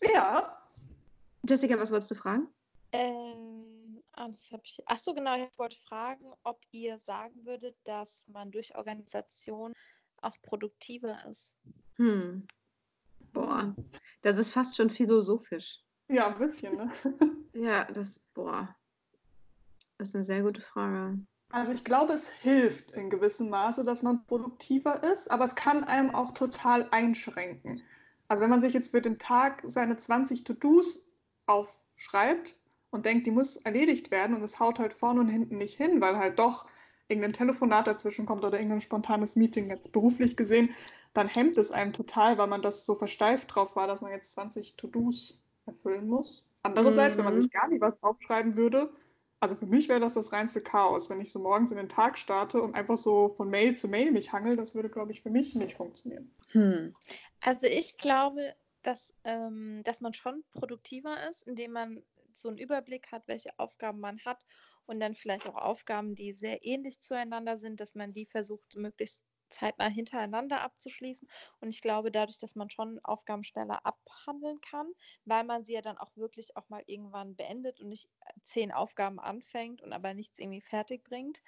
Ja. 0.02 0.58
Jessica, 1.48 1.78
was 1.78 1.92
wolltest 1.92 2.10
du 2.10 2.16
fragen? 2.16 2.48
Ähm, 2.92 4.02
ah, 4.14 4.30
das 4.30 4.52
habe 4.52 4.64
ich. 4.66 4.82
Achso, 4.88 5.14
genau, 5.14 5.36
ich 5.36 5.60
wollte 5.60 5.78
fragen, 5.88 6.26
ob 6.44 6.60
ihr 6.72 6.98
sagen 6.98 7.46
würdet, 7.46 7.76
dass 7.84 8.26
man 8.28 8.50
durch 8.50 8.76
Organisation 8.76 9.74
auch 10.24 10.36
produktiver 10.42 11.20
ist. 11.30 11.54
Hm. 11.98 12.48
Boah, 13.34 13.76
das 14.22 14.38
ist 14.38 14.52
fast 14.52 14.76
schon 14.76 14.90
philosophisch. 14.90 15.82
Ja, 16.08 16.28
ein 16.28 16.38
bisschen, 16.38 16.76
ne? 16.78 16.92
ja, 17.54 17.86
das, 17.92 18.20
boah. 18.34 18.76
Das 19.98 20.10
ist 20.10 20.16
eine 20.16 20.24
sehr 20.24 20.44
gute 20.44 20.62
Frage. 20.62 21.20
Also 21.50 21.72
ich 21.72 21.86
glaube, 21.86 22.14
es 22.14 22.30
hilft 22.30 22.92
in 22.92 23.10
gewissem 23.10 23.50
Maße, 23.50 23.84
dass 23.84 24.04
man 24.04 24.26
produktiver 24.26 25.04
ist, 25.04 25.30
aber 25.32 25.46
es 25.46 25.56
kann 25.56 25.84
einem 25.84 26.14
auch 26.14 26.32
total 26.32 26.90
einschränken. 26.92 27.82
Also 28.28 28.42
wenn 28.42 28.50
man 28.50 28.62
sich 28.62 28.74
jetzt 28.74 28.92
für 28.92 29.02
den 29.02 29.20
Tag 29.20 29.62
seine 29.64 29.96
20 29.98 30.44
To-Dos 30.44 31.08
aufschreibt 31.46 32.56
und 32.90 33.06
denkt, 33.06 33.28
die 33.28 33.32
muss 33.32 33.58
erledigt 33.58 34.12
werden 34.12 34.36
und 34.36 34.44
es 34.44 34.60
haut 34.60 34.80
halt 34.80 34.94
vorne 34.94 35.22
und 35.22 35.30
hinten 35.30 35.58
nicht 35.58 35.78
hin, 35.78 36.02
weil 36.02 36.18
halt 36.18 36.40
doch 36.40 36.68
irgendein 37.08 37.34
Telefonat 37.34 37.88
dazwischen 37.88 38.26
kommt 38.26 38.44
oder 38.44 38.58
irgendein 38.58 38.82
spontanes 38.82 39.36
Meeting 39.36 39.70
jetzt 39.70 39.92
beruflich 39.92 40.36
gesehen, 40.36 40.70
dann 41.14 41.28
hemmt 41.28 41.58
es 41.58 41.72
einem 41.72 41.94
total, 41.94 42.38
weil 42.38 42.48
man 42.48 42.62
das 42.62 42.86
so 42.86 42.96
versteift 42.96 43.54
drauf 43.54 43.76
war, 43.76 43.88
dass 43.88 44.02
man 44.02 44.12
jetzt 44.12 44.32
20 44.34 44.76
To-Dos 44.76 45.40
erfüllen 45.66 46.08
muss. 46.08 46.46
Andererseits, 46.64 47.16
mhm. 47.16 47.20
wenn 47.20 47.26
man 47.26 47.36
mhm. 47.36 47.42
sich 47.42 47.52
gar 47.52 47.68
nicht 47.68 47.82
was 47.82 48.02
aufschreiben 48.02 48.56
würde, 48.58 48.92
also 49.40 49.56
für 49.56 49.68
mich 49.68 49.90
wäre 49.90 50.00
das 50.00 50.14
das 50.16 50.32
reinste 50.32 50.62
Chaos, 50.62 51.10
wenn 51.10 51.22
ich 51.22 51.32
so 51.32 51.40
morgens 51.40 51.70
in 51.70 51.78
den 51.78 51.90
Tag 51.90 52.18
starte 52.18 52.62
und 52.62 52.74
einfach 52.74 52.98
so 52.98 53.30
von 53.30 53.50
Mail 53.50 53.76
zu 53.76 53.88
Mail 53.88 54.12
mich 54.12 54.32
hangel, 54.32 54.56
das 54.56 54.74
würde, 54.74 54.90
glaube 54.90 55.12
ich, 55.12 55.22
für 55.22 55.30
mich 55.30 55.54
nicht 55.56 55.76
funktionieren. 55.76 56.32
Hm. 56.52 56.96
Also 57.42 57.68
ich 57.68 57.98
glaube, 57.98 58.56
dass, 58.82 59.14
ähm, 59.24 59.82
dass 59.84 60.02
man 60.02 60.14
schon 60.14 60.44
produktiver 60.54 61.30
ist, 61.30 61.44
indem 61.44 61.74
man 61.74 62.02
so 62.32 62.50
einen 62.50 62.58
Überblick 62.58 63.12
hat, 63.12 63.28
welche 63.28 63.58
Aufgaben 63.60 64.00
man 64.00 64.20
hat 64.26 64.46
und 64.86 65.00
dann 65.00 65.16
vielleicht 65.16 65.48
auch 65.48 65.56
Aufgaben, 65.56 66.16
die 66.16 66.34
sehr 66.34 66.64
ähnlich 66.66 67.02
zueinander 67.02 67.58
sind, 67.58 67.80
dass 67.80 67.96
man 67.96 68.12
die 68.12 68.26
versucht, 68.26 68.76
möglichst 68.76 69.24
zeitnah 69.50 69.88
hintereinander 69.88 70.62
abzuschließen. 70.62 71.28
Und 71.62 71.70
ich 71.70 71.82
glaube, 71.82 72.12
dadurch, 72.12 72.38
dass 72.38 72.56
man 72.56 72.70
schon 72.70 73.00
Aufgaben 73.04 73.44
schneller 73.44 73.86
abhandeln 73.86 74.60
kann, 74.62 74.92
weil 75.26 75.44
man 75.44 75.64
sie 75.64 75.74
ja 75.74 75.82
dann 75.82 75.98
auch 75.98 76.16
wirklich 76.16 76.56
auch 76.58 76.68
mal 76.70 76.84
irgendwann 76.88 77.36
beendet 77.36 77.80
und 77.80 77.90
nicht 77.90 78.10
äh, 78.22 78.34
zehn 78.44 78.72
Aufgaben 78.72 79.20
anfängt 79.20 79.82
und 79.82 79.94
aber 79.94 80.14
nichts 80.14 80.40
irgendwie 80.40 80.62
fertig 80.62 81.04
bringt. 81.04 81.42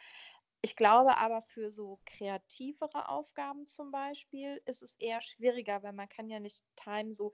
Ich 0.62 0.76
glaube 0.76 1.18
aber 1.18 1.44
für 1.44 1.72
so 1.72 2.00
kreativere 2.06 3.10
Aufgaben 3.10 3.66
zum 3.68 3.92
Beispiel 3.92 4.62
ist 4.66 4.82
es 4.82 4.96
eher 5.00 5.22
schwieriger, 5.22 5.84
weil 5.84 5.94
man 5.94 6.10
kann 6.10 6.30
ja 6.30 6.40
nicht 6.40 6.64
Time 6.76 7.14
so 7.14 7.32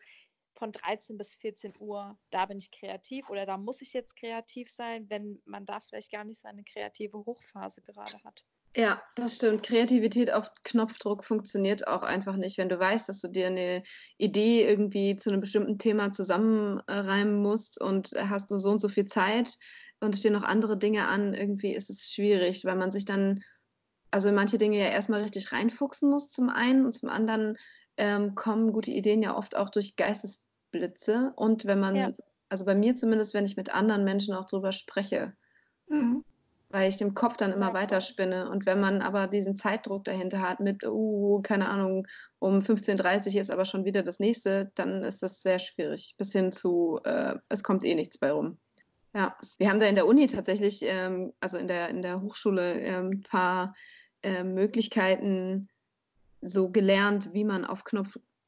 von 0.64 0.72
13 0.72 1.18
bis 1.18 1.36
14 1.36 1.74
Uhr, 1.82 2.18
da 2.30 2.46
bin 2.46 2.58
ich 2.58 2.72
kreativ 2.72 3.30
oder 3.30 3.46
da 3.46 3.58
muss 3.58 3.82
ich 3.82 3.92
jetzt 3.92 4.16
kreativ 4.16 4.72
sein, 4.72 5.10
wenn 5.10 5.42
man 5.44 5.66
da 5.66 5.82
vielleicht 5.82 6.10
gar 6.10 6.24
nicht 6.24 6.40
seine 6.40 6.64
kreative 6.64 7.18
Hochphase 7.18 7.82
gerade 7.82 8.14
hat. 8.24 8.46
Ja, 8.74 9.04
das 9.16 9.36
stimmt. 9.36 9.64
Kreativität 9.64 10.32
auf 10.32 10.50
Knopfdruck 10.64 11.26
funktioniert 11.26 11.86
auch 11.86 12.04
einfach 12.04 12.38
nicht. 12.38 12.58
Wenn 12.58 12.70
du 12.70 12.80
weißt, 12.80 13.10
dass 13.10 13.20
du 13.20 13.28
dir 13.28 13.48
eine 13.48 13.84
Idee 14.18 14.66
irgendwie 14.66 15.18
zu 15.18 15.32
einem 15.32 15.42
bestimmten 15.42 15.80
Thema 15.80 16.14
zusammenreimen 16.14 17.42
musst 17.42 17.82
und 17.82 18.12
hast 18.18 18.50
nur 18.50 18.62
so 18.62 18.70
und 18.70 18.80
so 18.80 18.88
viel 18.88 19.06
Zeit 19.06 19.58
und 20.00 20.16
stehen 20.16 20.32
noch 20.32 20.44
andere 20.44 20.78
Dinge 20.78 21.10
an, 21.10 21.34
irgendwie 21.34 21.76
ist 21.76 21.90
es 21.90 22.10
schwierig, 22.10 22.64
weil 22.64 22.78
man 22.78 22.94
sich 22.94 23.04
dann, 23.04 23.44
also 24.12 24.32
manche 24.32 24.58
Dinge 24.58 24.80
ja 24.80 24.88
erstmal 24.88 25.24
richtig 25.24 25.52
reinfuchsen 25.52 26.10
muss 26.10 26.30
zum 26.30 26.50
einen 26.50 26.86
und 26.86 26.94
zum 26.94 27.10
anderen 27.10 27.58
ähm, 27.98 28.36
kommen 28.36 28.74
gute 28.74 28.92
Ideen 28.92 29.22
ja 29.22 29.36
oft 29.38 29.56
auch 29.56 29.70
durch 29.70 29.96
Geistesblitze 30.74 31.34
und 31.36 31.66
wenn 31.66 31.80
man, 31.80 31.96
ja. 31.96 32.12
also 32.50 32.66
bei 32.66 32.76
mir 32.76 32.96
zumindest, 32.96 33.34
wenn 33.34 33.46
ich 33.46 33.58
mit 33.58 33.74
anderen 33.74 34.04
Menschen 34.04 34.34
auch 34.34 34.46
drüber 34.46 34.72
spreche. 34.72 35.34
Mhm 35.88 36.24
weil 36.70 36.90
ich 36.90 36.98
dem 36.98 37.14
Kopf 37.14 37.38
dann 37.38 37.52
immer 37.52 37.72
weiter 37.74 38.02
spinne. 38.02 38.50
Und 38.50 38.66
wenn 38.66 38.80
man 38.80 39.04
aber 39.04 39.28
diesen 39.28 39.56
Zeitdruck 39.56 40.06
dahinter 40.06 40.42
hat 40.42 40.60
mit, 40.60 40.84
uh, 40.84 41.40
keine 41.44 41.70
Ahnung, 41.70 42.08
um 42.40 42.58
15.30 42.58 43.36
Uhr 43.36 43.42
ist 43.42 43.52
aber 43.52 43.66
schon 43.66 43.86
wieder 43.86 44.02
das 44.02 44.20
nächste, 44.20 44.72
dann 44.74 45.04
ist 45.04 45.22
das 45.22 45.44
sehr 45.44 45.60
schwierig. 45.60 46.16
Bis 46.18 46.32
hin 46.32 46.52
zu, 46.52 47.00
äh, 47.04 47.36
es 47.48 47.62
kommt 47.62 47.84
eh 47.84 47.94
nichts 47.94 48.18
bei 48.18 48.32
rum. 48.32 48.58
Ja, 49.14 49.38
wir 49.60 49.70
haben 49.70 49.80
da 49.80 49.86
in 49.86 49.94
der 49.94 50.08
Uni 50.08 50.26
tatsächlich, 50.26 50.82
ähm, 50.82 51.32
also 51.42 51.60
in 51.60 51.68
der, 51.68 51.90
in 51.90 52.02
der 52.02 52.24
Hochschule, 52.24 52.80
ähm, 52.80 53.10
ein 53.12 53.22
paar 53.22 53.76
äh, 54.24 54.44
Möglichkeiten 54.44 55.70
so 56.42 56.72
gelernt, 56.72 57.30
wie 57.34 57.44
man 57.44 57.66
auf 57.66 57.84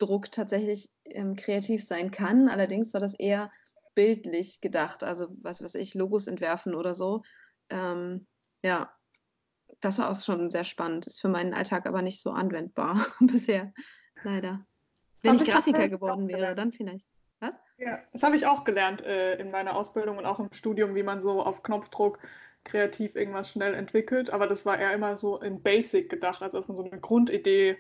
Knopfdruck 0.06 0.32
tatsächlich 0.32 0.90
ähm, 1.06 1.36
kreativ 1.36 1.84
sein 1.84 2.12
kann. 2.12 2.50
Allerdings 2.50 2.94
war 2.94 3.02
das 3.02 3.14
eher 3.14 3.52
bildlich 3.94 4.62
gedacht, 4.62 5.04
also 5.04 5.28
was 5.42 5.64
weiß 5.64 5.76
ich, 5.76 5.94
Logos 5.94 6.28
entwerfen 6.28 6.76
oder 6.76 6.96
so 6.96 7.24
ähm, 7.70 8.28
ja, 8.64 8.92
das 9.82 10.00
war 10.00 10.10
auch 10.10 10.16
schon 10.22 10.50
sehr 10.50 10.64
spannend. 10.64 11.08
Ist 11.08 11.22
für 11.22 11.28
meinen 11.28 11.54
Alltag 11.54 11.88
aber 11.88 12.02
nicht 12.02 12.22
so 12.22 12.32
anwendbar 12.32 13.06
bisher, 13.20 13.74
leider. 14.24 14.66
Wenn 15.22 15.36
ich, 15.36 15.42
ich 15.42 15.50
Grafiker 15.50 15.90
geworden 15.90 16.28
wäre, 16.28 16.56
dann 16.56 16.72
vielleicht. 16.72 17.08
Was? 17.40 17.56
Ja, 17.78 18.00
das 18.14 18.24
habe 18.24 18.36
ich 18.36 18.46
auch 18.46 18.64
gelernt 18.64 19.02
äh, 19.02 19.36
in 19.38 19.52
meiner 19.52 19.76
Ausbildung 19.76 20.18
und 20.18 20.26
auch 20.26 20.40
im 20.40 20.52
Studium, 20.54 20.96
wie 20.96 21.04
man 21.04 21.22
so 21.22 21.44
auf 21.44 21.64
Knopfdruck 21.64 22.20
kreativ 22.64 23.16
irgendwas 23.16 23.52
schnell 23.52 23.74
entwickelt. 23.74 24.30
Aber 24.30 24.48
das 24.48 24.66
war 24.66 24.80
eher 24.80 24.94
immer 24.94 25.18
so 25.18 25.40
in 25.40 25.62
Basic 25.62 26.10
gedacht, 26.10 26.42
also 26.42 26.58
dass 26.58 26.68
man 26.68 26.78
so 26.78 26.84
eine 26.84 27.00
Grundidee 27.00 27.78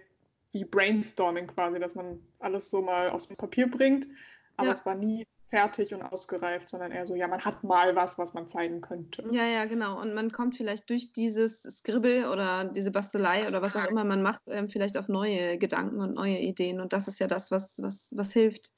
wie 0.55 0.63
Brainstorming 0.63 1.47
quasi, 1.47 1.79
dass 1.79 1.95
man 1.95 2.17
alles 2.39 2.69
so 2.69 2.81
mal 2.81 3.09
aufs 3.09 3.27
Papier 3.27 3.69
bringt. 3.69 4.07
Aber 4.55 4.67
ja. 4.67 4.73
es 4.73 4.85
war 4.85 4.95
nie 4.95 5.27
fertig 5.49 5.93
und 5.93 6.01
ausgereift, 6.01 6.69
sondern 6.69 6.93
eher 6.93 7.05
so, 7.05 7.13
ja, 7.13 7.27
man 7.27 7.43
hat 7.43 7.61
mal 7.65 7.93
was, 7.97 8.17
was 8.17 8.33
man 8.33 8.47
zeigen 8.47 8.79
könnte. 8.79 9.21
Ja, 9.31 9.45
ja, 9.45 9.65
genau. 9.65 9.99
Und 10.01 10.13
man 10.13 10.31
kommt 10.31 10.55
vielleicht 10.55 10.89
durch 10.89 11.11
dieses 11.11 11.61
Skribbel 11.63 12.29
oder 12.29 12.63
diese 12.63 12.91
Bastelei 12.91 13.45
oder 13.47 13.61
was 13.61 13.75
auch 13.75 13.85
immer 13.85 14.05
man 14.05 14.23
macht, 14.23 14.43
ähm, 14.47 14.69
vielleicht 14.69 14.97
auf 14.97 15.09
neue 15.09 15.57
Gedanken 15.57 15.99
und 15.99 16.13
neue 16.13 16.39
Ideen. 16.39 16.79
Und 16.79 16.93
das 16.93 17.09
ist 17.09 17.19
ja 17.19 17.27
das, 17.27 17.51
was, 17.51 17.81
was, 17.81 18.13
was 18.15 18.31
hilft. 18.31 18.71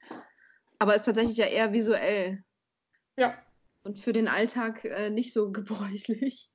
Aber 0.80 0.96
ist 0.96 1.04
tatsächlich 1.04 1.36
ja 1.36 1.46
eher 1.46 1.72
visuell. 1.72 2.42
Ja. 3.16 3.38
Und 3.84 4.00
für 4.00 4.12
den 4.12 4.26
Alltag 4.26 4.84
äh, 4.84 5.10
nicht 5.10 5.32
so 5.32 5.52
gebräuchlich. 5.52 6.50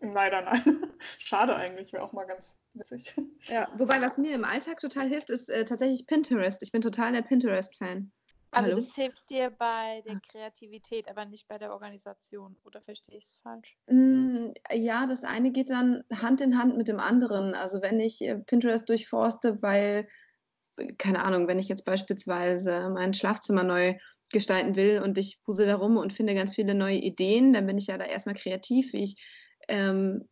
Leider 0.00 0.42
nein. 0.42 0.92
Schade 1.18 1.56
eigentlich, 1.56 1.92
wäre 1.92 2.02
auch 2.02 2.12
mal 2.12 2.24
ganz 2.24 2.58
witzig. 2.74 3.14
Ja, 3.42 3.68
wobei 3.76 4.00
was 4.00 4.18
mir 4.18 4.34
im 4.34 4.44
Alltag 4.44 4.80
total 4.80 5.08
hilft, 5.08 5.30
ist 5.30 5.48
äh, 5.48 5.64
tatsächlich 5.64 6.06
Pinterest. 6.06 6.62
Ich 6.62 6.72
bin 6.72 6.82
total 6.82 7.12
der 7.12 7.22
Pinterest-Fan. 7.22 8.12
Also 8.50 8.70
Hallo? 8.70 8.80
das 8.80 8.94
hilft 8.94 9.28
dir 9.28 9.50
bei 9.50 10.02
der 10.06 10.18
Kreativität, 10.20 11.08
aber 11.08 11.26
nicht 11.26 11.46
bei 11.46 11.58
der 11.58 11.72
Organisation, 11.72 12.56
oder 12.64 12.80
verstehe 12.80 13.18
ich 13.18 13.24
es 13.24 13.38
falsch? 13.42 13.76
Mm, 13.86 14.52
ja, 14.72 15.06
das 15.06 15.24
eine 15.24 15.52
geht 15.52 15.68
dann 15.68 16.04
Hand 16.12 16.40
in 16.40 16.56
Hand 16.56 16.76
mit 16.76 16.88
dem 16.88 16.98
anderen. 16.98 17.54
Also 17.54 17.82
wenn 17.82 18.00
ich 18.00 18.22
äh, 18.22 18.36
Pinterest 18.38 18.88
durchforste, 18.88 19.60
weil, 19.62 20.08
keine 20.96 21.24
Ahnung, 21.24 21.48
wenn 21.48 21.58
ich 21.58 21.68
jetzt 21.68 21.84
beispielsweise 21.84 22.88
mein 22.90 23.12
Schlafzimmer 23.12 23.62
neu 23.62 23.96
gestalten 24.32 24.74
will 24.74 25.02
und 25.02 25.18
ich 25.18 25.40
puse 25.42 25.66
da 25.66 25.76
rum 25.76 25.96
und 25.96 26.12
finde 26.12 26.34
ganz 26.34 26.54
viele 26.54 26.74
neue 26.74 26.96
Ideen, 26.96 27.52
dann 27.52 27.66
bin 27.66 27.78
ich 27.78 27.88
ja 27.88 27.98
da 27.98 28.04
erstmal 28.04 28.34
kreativ, 28.34 28.92
wie 28.92 29.04
ich 29.04 29.22
ähm, 29.68 30.28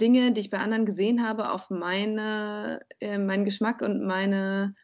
Dinge, 0.00 0.32
die 0.32 0.40
ich 0.40 0.50
bei 0.50 0.58
anderen 0.58 0.86
gesehen 0.86 1.26
habe, 1.26 1.50
auf 1.50 1.70
meine, 1.70 2.80
äh, 3.00 3.18
meinen 3.18 3.44
Geschmack 3.44 3.82
und 3.82 4.04
meine 4.04 4.74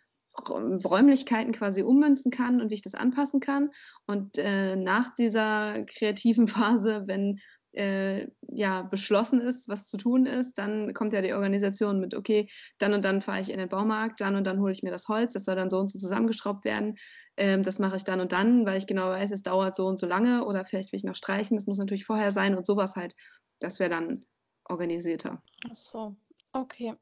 Räumlichkeiten 0.49 1.53
quasi 1.53 1.83
ummünzen 1.83 2.31
kann 2.31 2.61
und 2.61 2.71
wie 2.71 2.75
ich 2.75 2.83
das 2.83 2.95
anpassen 2.95 3.41
kann. 3.41 3.71
Und 4.07 4.39
äh, 4.39 4.77
nach 4.77 5.15
dieser 5.15 5.85
kreativen 5.85 6.47
Phase, 6.49 7.05
wenn 7.07 7.41
äh, 7.73 8.27
ja 8.49 8.83
beschlossen 8.83 9.41
ist, 9.41 9.69
was 9.69 9.87
zu 9.87 9.97
tun 9.97 10.27
ist, 10.27 10.59
dann 10.59 10.93
kommt 10.93 11.13
ja 11.13 11.23
die 11.23 11.35
Organisation 11.35 12.01
mit, 12.01 12.15
okay, 12.15 12.49
dann 12.79 12.95
und 12.95 13.05
dann 13.05 13.21
fahre 13.21 13.41
ich 13.41 13.51
in 13.51 13.59
den 13.59 13.69
Baumarkt, 13.69 14.21
dann 14.21 14.35
und 14.37 14.45
dann 14.45 14.61
hole 14.61 14.73
ich 14.73 14.83
mir 14.83 14.91
das 14.91 15.09
Holz, 15.09 15.35
das 15.35 15.45
soll 15.45 15.57
dann 15.57 15.71
so 15.71 15.79
und 15.79 15.89
so 15.89 15.99
zusammengeschraubt 15.99 16.65
werden. 16.65 16.97
Ähm, 17.37 17.63
das 17.63 17.79
mache 17.79 17.97
ich 17.97 18.05
dann 18.05 18.21
und 18.21 18.33
dann, 18.33 18.67
weil 18.67 18.79
ich 18.79 18.87
genau 18.87 19.11
weiß, 19.11 19.31
es 19.31 19.43
dauert 19.43 19.77
so 19.77 19.87
und 19.87 20.01
so 20.01 20.07
lange 20.07 20.45
oder 20.47 20.65
vielleicht 20.65 20.93
will 20.93 20.99
ich 20.99 21.05
noch 21.05 21.15
streichen, 21.15 21.57
das 21.57 21.67
muss 21.67 21.79
natürlich 21.79 22.05
vorher 22.05 22.33
sein 22.33 22.57
und 22.57 22.67
sowas 22.67 22.97
halt. 22.97 23.15
Das 23.61 23.79
wäre 23.79 23.91
dann 23.91 24.27
organisierter. 24.65 25.43
Ach 25.69 25.75
so, 25.75 26.17
okay. 26.53 26.95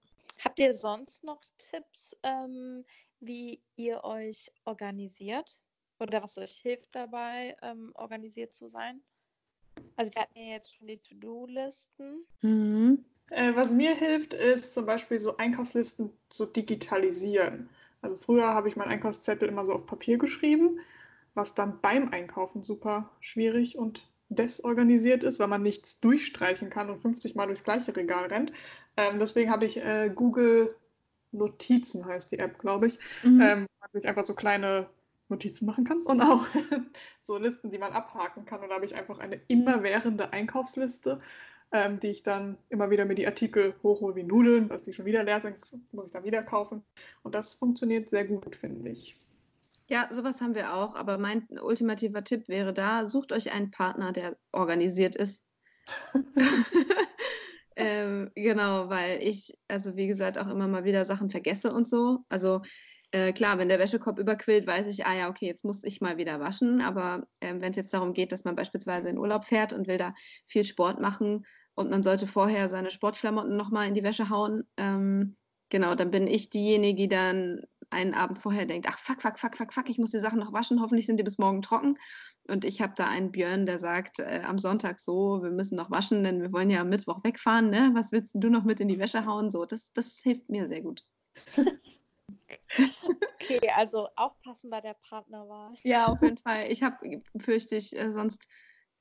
Habt 0.45 0.59
ihr 0.59 0.75
sonst 0.75 1.25
noch 1.25 1.41
Tipps, 1.59 2.17
ähm, 2.23 2.85
wie 3.21 3.61
ihr 3.77 4.05
euch 4.05 4.53
organisiert 4.65 5.61
oder 5.99 6.23
was 6.23 6.39
euch 6.39 6.59
hilft 6.59 6.95
dabei, 6.95 7.57
ähm, 7.63 7.91
organisiert 7.95 8.53
zu 8.55 8.69
sein? 8.69 9.01
Also 9.97 10.13
wir 10.15 10.23
hatten 10.23 10.39
ja 10.39 10.53
jetzt 10.53 10.77
schon 10.77 10.87
die 10.87 10.99
To-Do-Listen. 10.99 12.25
Mhm. 12.43 13.05
Äh, 13.31 13.55
was 13.55 13.71
mir 13.71 13.95
hilft, 13.95 14.33
ist 14.33 14.75
zum 14.75 14.87
Beispiel 14.87 15.21
so 15.21 15.37
Einkaufslisten 15.37 16.13
zu 16.29 16.47
digitalisieren. 16.47 17.69
Also 18.01 18.17
früher 18.17 18.55
habe 18.55 18.69
ich 18.69 18.77
meinen 18.77 18.91
Einkaufszettel 18.91 19.49
immer 19.49 19.67
so 19.67 19.75
auf 19.75 19.87
Papier 19.87 20.19
geschrieben, 20.19 20.81
was 21.35 21.55
dann 21.55 21.81
beim 21.81 22.11
Einkaufen 22.11 22.65
super 22.65 23.11
schwierig 23.21 23.77
und 23.77 24.09
desorganisiert 24.29 25.25
ist, 25.25 25.39
weil 25.41 25.49
man 25.49 25.63
nichts 25.63 26.01
durchstreichen 26.01 26.71
kann 26.71 26.91
und 26.91 27.01
50 27.01 27.35
Mal 27.35 27.47
durchs 27.47 27.65
gleiche 27.65 27.97
Regal 27.97 28.27
rennt. 28.27 28.53
Ähm, 28.97 29.19
deswegen 29.19 29.51
habe 29.51 29.67
ich 29.67 29.79
äh, 29.79 30.11
Google 30.15 30.69
Notizen 31.33 32.07
heißt 32.07 32.33
die 32.33 32.39
App, 32.39 32.59
glaube 32.59 32.87
ich, 32.87 32.99
mhm. 33.23 33.41
ähm, 33.41 33.67
wo 33.81 33.99
sich 33.99 34.09
einfach 34.09 34.25
so 34.25 34.35
kleine 34.35 34.89
Notizen 35.29 35.67
machen 35.67 35.85
kann 35.85 36.03
und 36.03 36.23
auch 36.23 36.47
so 37.23 37.37
Listen, 37.37 37.71
die 37.71 37.79
man 37.79 37.93
abhaken 37.93 38.45
kann. 38.45 38.63
Und 38.63 38.71
da 38.71 38.77
habe 38.77 38.87
ich 38.87 38.97
einfach 38.97 39.19
eine 39.19 39.41
immerwährende 39.49 40.33
Einkaufsliste, 40.33 41.19
ähm, 41.71 42.01
die 42.01 42.09
ich 42.09 42.23
dann 42.23 42.57
immer 42.71 42.91
wieder 42.91 43.05
mir 43.05 43.15
die 43.15 43.27
Artikel 43.27 43.75
hochhole 43.83 44.17
wie 44.17 44.23
Nudeln, 44.23 44.69
dass 44.69 44.85
die 44.85 44.93
schon 44.95 45.05
wieder 45.05 45.23
leer 45.23 45.41
sind, 45.41 45.57
muss 45.93 46.07
ich 46.07 46.13
dann 46.13 46.25
wieder 46.25 46.43
kaufen. 46.43 46.83
Und 47.23 47.35
das 47.35 47.55
funktioniert 47.55 48.09
sehr 48.09 48.25
gut, 48.25 48.57
finde 48.57 48.91
ich. 48.91 49.17
Ja, 49.89 50.09
sowas 50.11 50.41
haben 50.41 50.55
wir 50.55 50.75
auch, 50.75 50.95
aber 50.95 51.19
mein 51.19 51.47
ultimativer 51.63 52.23
Tipp 52.23 52.49
wäre 52.49 52.75
da, 52.75 53.09
sucht 53.09 53.33
euch 53.33 53.53
einen 53.53 53.71
Partner, 53.71 54.13
der 54.13 54.37
organisiert 54.53 55.17
ist. 55.17 55.45
Ähm, 57.81 58.33
genau, 58.35 58.89
weil 58.91 59.23
ich, 59.23 59.57
also 59.69 59.95
wie 59.95 60.09
gesagt, 60.09 60.37
auch 60.37 60.49
immer 60.49 60.67
mal 60.67 60.83
wieder 60.83 61.05
Sachen 61.05 61.31
vergesse 61.31 61.73
und 61.73 61.89
so. 61.89 62.25
Also 62.29 62.61
äh, 63.13 63.33
klar, 63.33 63.59
wenn 63.59 63.69
der 63.69 63.79
Wäschekorb 63.79 64.19
überquillt, 64.19 64.67
weiß 64.67 64.89
ich, 64.89 65.07
ah 65.07 65.15
ja, 65.15 65.29
okay, 65.31 65.47
jetzt 65.47 65.65
muss 65.65 65.85
ich 65.85 66.01
mal 66.01 66.17
wieder 66.17 66.41
waschen. 66.41 66.81
Aber 66.81 67.29
äh, 67.39 67.55
wenn 67.61 67.71
es 67.71 67.77
jetzt 67.77 67.95
darum 67.95 68.15
geht, 68.15 68.33
dass 68.33 68.43
man 68.43 68.57
beispielsweise 68.57 69.09
in 69.09 69.17
Urlaub 69.17 69.45
fährt 69.45 69.73
und 69.73 69.87
will 69.87 69.97
da 69.97 70.13
viel 70.45 70.65
Sport 70.65 71.01
machen 71.01 71.47
und 71.75 71.89
man 71.89 72.03
sollte 72.03 72.27
vorher 72.27 72.69
seine 72.69 72.91
Sportklamotten 72.91 73.57
nochmal 73.57 73.87
in 73.87 73.95
die 73.95 74.03
Wäsche 74.03 74.29
hauen, 74.29 74.65
ähm, 74.77 75.37
genau, 75.69 75.95
dann 75.95 76.11
bin 76.11 76.27
ich 76.27 76.51
diejenige, 76.51 77.03
die 77.03 77.09
dann 77.09 77.61
einen 77.91 78.15
Abend 78.15 78.39
vorher 78.39 78.67
denkt, 78.67 78.87
ach 78.89 78.99
fuck, 78.99 79.23
fuck, 79.23 79.39
fuck, 79.39 79.57
fuck, 79.57 79.73
fuck, 79.73 79.89
ich 79.89 79.99
muss 79.99 80.11
die 80.11 80.19
Sachen 80.19 80.39
noch 80.39 80.53
waschen, 80.53 80.81
hoffentlich 80.81 81.07
sind 81.07 81.19
die 81.19 81.25
bis 81.25 81.39
morgen 81.39 81.63
trocken. 81.63 81.99
Und 82.49 82.65
ich 82.65 82.81
habe 82.81 82.95
da 82.97 83.09
einen 83.09 83.33
Björn, 83.33 83.67
der 83.67 83.79
sagt 83.79 84.19
äh, 84.21 84.43
am 84.45 84.59
Sonntag 84.59 85.01
so, 85.01 85.43
wir 85.43 85.51
müssen 85.51 85.77
noch 85.77 85.91
waschen, 85.91 86.25
denn 86.25 86.41
wir 86.41 86.53
wollen 86.53 86.71
ja 86.71 86.81
am 86.81 86.89
Mittwoch 86.89 87.23
wegfahren, 87.25 87.71
ne? 87.71 87.91
Was 87.95 88.13
willst 88.13 88.33
du 88.35 88.49
noch 88.49 88.65
mit 88.65 88.81
in 88.81 88.89
die 88.89 88.99
Wäsche 88.99 89.27
hauen? 89.27 89.51
So, 89.51 89.65
das, 89.65 89.93
das 89.93 90.19
hilft 90.23 90.49
mir 90.49 90.67
sehr 90.67 90.83
gut. 90.83 91.05
okay, 93.35 93.61
also 93.77 94.09
aufpassen 94.17 94.71
bei 94.71 94.81
der 94.81 94.95
Partnerwahl. 95.09 95.75
Ja, 95.83 96.07
auf 96.07 96.23
jeden 96.23 96.39
Fall. 96.39 96.71
Ich 96.71 96.83
habe, 96.83 97.23
fürchte 97.39 97.77
ich, 97.77 97.97
äh, 97.99 98.13
sonst 98.13 98.49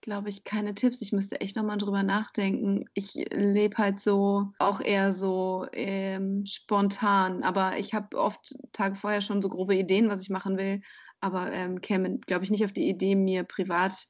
glaube 0.01 0.29
ich, 0.29 0.43
keine 0.43 0.75
Tipps. 0.75 1.01
Ich 1.01 1.11
müsste 1.11 1.41
echt 1.41 1.55
nochmal 1.55 1.77
drüber 1.77 2.03
nachdenken. 2.03 2.85
Ich 2.93 3.13
lebe 3.31 3.77
halt 3.77 3.99
so, 3.99 4.51
auch 4.59 4.81
eher 4.81 5.13
so 5.13 5.65
ähm, 5.73 6.45
spontan. 6.45 7.43
Aber 7.43 7.77
ich 7.77 7.93
habe 7.93 8.17
oft 8.17 8.55
Tage 8.71 8.95
vorher 8.95 9.21
schon 9.21 9.41
so 9.41 9.49
grobe 9.49 9.75
Ideen, 9.75 10.09
was 10.09 10.21
ich 10.21 10.29
machen 10.29 10.57
will. 10.57 10.81
Aber 11.19 11.51
ähm, 11.51 11.81
käme, 11.81 12.19
glaube 12.19 12.43
ich, 12.43 12.51
nicht 12.51 12.63
auf 12.63 12.73
die 12.73 12.87
Idee, 12.87 13.15
mir 13.15 13.43
privat 13.43 14.07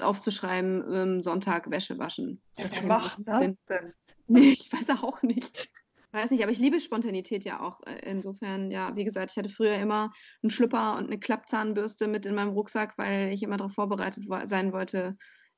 aufzuschreiben, 0.00 0.84
ähm, 0.92 1.22
Sonntag 1.22 1.70
Wäsche 1.70 1.98
waschen. 1.98 2.42
Das 2.56 2.74
ja, 2.74 2.82
wer 2.82 2.88
macht 2.88 3.18
das 3.26 3.54
denn? 3.68 3.94
Nee, 4.26 4.50
ich 4.58 4.72
weiß 4.72 4.90
auch 5.02 5.22
nicht. 5.22 5.70
Weiß 6.12 6.32
nicht, 6.32 6.42
aber 6.42 6.50
ich 6.50 6.58
liebe 6.58 6.80
Spontanität 6.80 7.44
ja 7.44 7.60
auch. 7.60 7.80
Äh, 7.86 8.10
insofern, 8.10 8.70
ja, 8.70 8.96
wie 8.96 9.04
gesagt, 9.04 9.30
ich 9.30 9.36
hatte 9.36 9.48
früher 9.48 9.76
immer 9.76 10.12
einen 10.42 10.50
Schlüpper 10.50 10.96
und 10.96 11.06
eine 11.06 11.20
Klappzahnbürste 11.20 12.08
mit 12.08 12.26
in 12.26 12.34
meinem 12.34 12.50
Rucksack, 12.50 12.98
weil 12.98 13.32
ich 13.32 13.42
immer 13.42 13.56
darauf 13.56 13.74
vorbereitet 13.74 14.24
sein 14.46 14.72
wollte, 14.72 15.16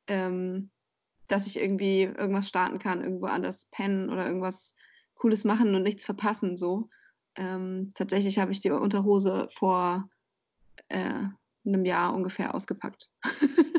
ähm, 0.08 0.70
dass 1.28 1.46
ich 1.46 1.58
irgendwie 1.58 2.02
irgendwas 2.02 2.48
starten 2.48 2.78
kann, 2.78 3.02
irgendwo 3.02 3.26
anders 3.26 3.66
pennen 3.70 4.10
oder 4.10 4.26
irgendwas 4.26 4.74
Cooles 5.14 5.44
machen 5.44 5.74
und 5.74 5.82
nichts 5.82 6.04
verpassen. 6.04 6.58
So. 6.58 6.90
Ähm, 7.36 7.92
tatsächlich 7.94 8.38
habe 8.38 8.52
ich 8.52 8.60
die 8.60 8.70
Unterhose 8.70 9.48
vor 9.50 10.10
äh, 10.88 11.24
einem 11.64 11.84
Jahr 11.86 12.12
ungefähr 12.12 12.54
ausgepackt. 12.54 13.08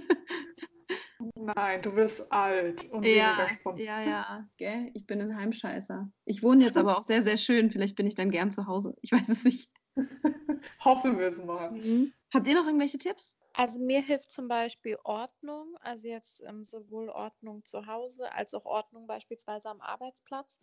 Nein, 1.45 1.81
du 1.81 1.95
wirst 1.95 2.31
alt 2.31 2.89
und 2.91 3.05
ja, 3.05 3.47
Ja, 3.75 4.01
ja, 4.01 4.47
gell? 4.57 4.91
ich 4.93 5.05
bin 5.05 5.21
ein 5.21 5.35
Heimscheißer. 5.35 6.11
Ich 6.25 6.43
wohne 6.43 6.63
jetzt 6.63 6.77
aber 6.77 6.97
auch 6.97 7.03
sehr, 7.03 7.21
sehr 7.21 7.37
schön. 7.37 7.69
Vielleicht 7.69 7.95
bin 7.95 8.07
ich 8.07 8.15
dann 8.15 8.31
gern 8.31 8.51
zu 8.51 8.67
Hause. 8.67 8.95
Ich 9.01 9.11
weiß 9.11 9.29
es 9.29 9.43
nicht. 9.43 9.69
Hoffen 10.83 11.17
wir 11.17 11.27
es 11.27 11.43
mal. 11.43 11.71
Mhm. 11.71 12.13
Habt 12.33 12.47
ihr 12.47 12.55
noch 12.55 12.65
irgendwelche 12.65 12.97
Tipps? 12.97 13.37
Also 13.53 13.79
mir 13.79 14.01
hilft 14.01 14.31
zum 14.31 14.47
Beispiel 14.47 14.97
Ordnung, 15.03 15.77
also 15.81 16.07
jetzt 16.07 16.41
ähm, 16.41 16.63
sowohl 16.63 17.09
Ordnung 17.09 17.63
zu 17.63 17.85
Hause 17.85 18.31
als 18.33 18.55
auch 18.55 18.65
Ordnung 18.65 19.05
beispielsweise 19.05 19.69
am 19.69 19.79
Arbeitsplatz 19.81 20.57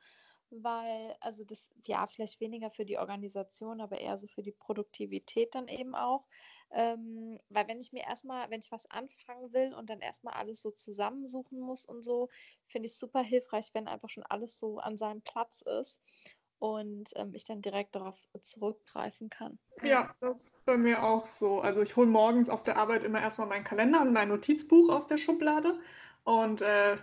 weil, 0.51 1.17
also 1.21 1.45
das, 1.45 1.71
ja, 1.85 2.07
vielleicht 2.07 2.41
weniger 2.41 2.71
für 2.71 2.85
die 2.85 2.99
Organisation, 2.99 3.81
aber 3.81 4.01
eher 4.01 4.19
so 4.19 4.27
für 4.27 4.43
die 4.43 4.53
Produktivität 4.53 5.55
dann 5.55 5.69
eben 5.69 5.95
auch. 5.95 6.27
Ähm, 6.73 7.39
weil 7.49 7.67
wenn 7.69 7.81
ich 7.81 7.93
mir 7.93 8.05
erstmal, 8.05 8.49
wenn 8.51 8.61
ich 8.61 8.71
was 8.71 8.91
anfangen 8.91 9.53
will 9.53 9.75
und 9.75 9.91
dann 9.91 10.01
erstmal 10.01 10.35
alles 10.35 10.63
so 10.63 10.71
zusammensuchen 10.71 11.59
muss 11.59 11.85
und 11.85 12.03
so, 12.03 12.29
finde 12.67 12.87
ich 12.87 12.93
es 12.93 12.99
super 12.99 13.23
hilfreich, 13.23 13.71
wenn 13.73 13.89
einfach 13.89 14.09
schon 14.09 14.25
alles 14.25 14.59
so 14.59 14.79
an 14.79 14.97
seinem 14.97 15.23
Platz 15.23 15.63
ist 15.81 16.01
und 16.59 17.11
ähm, 17.17 17.35
ich 17.35 17.45
dann 17.45 17.63
direkt 17.63 17.97
darauf 17.97 18.29
zurückgreifen 18.43 19.31
kann. 19.31 19.59
Ja, 19.83 20.15
das 20.21 20.45
ist 20.45 20.65
bei 20.67 20.77
mir 20.77 21.03
auch 21.03 21.27
so. 21.27 21.61
Also 21.61 21.81
ich 21.81 21.97
hole 21.97 22.07
morgens 22.07 22.51
auf 22.51 22.63
der 22.65 22.77
Arbeit 22.77 23.03
immer 23.03 23.21
erstmal 23.21 23.49
meinen 23.49 23.65
Kalender 23.65 24.03
und 24.03 24.13
mein 24.13 24.29
Notizbuch 24.29 24.91
aus 24.91 25.07
der 25.07 25.17
Schublade 25.17 25.79
und 26.25 26.63
äh, 26.63 26.97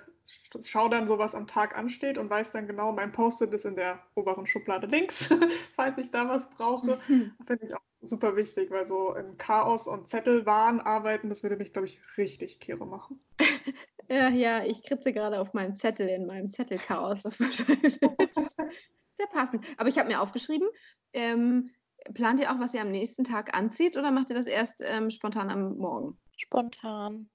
schaue 0.63 0.89
dann 0.89 1.07
so, 1.07 1.17
was 1.17 1.35
am 1.35 1.47
Tag 1.47 1.77
ansteht 1.77 2.17
und 2.17 2.29
weiß 2.29 2.51
dann 2.51 2.67
genau, 2.67 2.91
mein 2.91 3.11
Post-it 3.11 3.53
ist 3.53 3.65
in 3.65 3.75
der 3.75 3.99
oberen 4.15 4.45
Schublade 4.45 4.87
links, 4.87 5.29
falls 5.75 5.97
ich 5.97 6.11
da 6.11 6.27
was 6.27 6.49
brauche. 6.49 6.97
Finde 6.97 7.65
ich 7.65 7.73
auch 7.73 7.81
super 8.01 8.35
wichtig, 8.35 8.71
weil 8.71 8.85
so 8.85 9.15
im 9.15 9.37
Chaos 9.37 9.87
und 9.87 10.07
Zettelwahn 10.07 10.79
arbeiten, 10.79 11.29
das 11.29 11.43
würde 11.43 11.57
mich, 11.57 11.73
glaube 11.73 11.87
ich, 11.87 11.99
richtig 12.17 12.59
kirre 12.59 12.85
machen. 12.85 13.19
ja, 14.09 14.29
ja, 14.29 14.63
ich 14.63 14.83
kritze 14.83 15.13
gerade 15.13 15.39
auf 15.39 15.53
meinen 15.53 15.75
Zettel 15.75 16.07
in 16.07 16.25
meinem 16.25 16.51
Zettelchaos 16.51 17.25
auf 17.25 17.37
Sehr 19.19 19.27
passend. 19.31 19.65
Aber 19.77 19.89
ich 19.89 19.97
habe 19.97 20.09
mir 20.09 20.21
aufgeschrieben, 20.21 20.67
ähm, 21.13 21.71
plant 22.13 22.39
ihr 22.39 22.51
auch, 22.51 22.59
was 22.59 22.73
ihr 22.73 22.81
am 22.81 22.91
nächsten 22.91 23.23
Tag 23.23 23.57
anzieht 23.57 23.97
oder 23.97 24.11
macht 24.11 24.29
ihr 24.29 24.35
das 24.35 24.45
erst 24.45 24.83
ähm, 24.85 25.09
spontan 25.09 25.49
am 25.49 25.77
Morgen? 25.77 26.19
Spontan. 26.37 27.29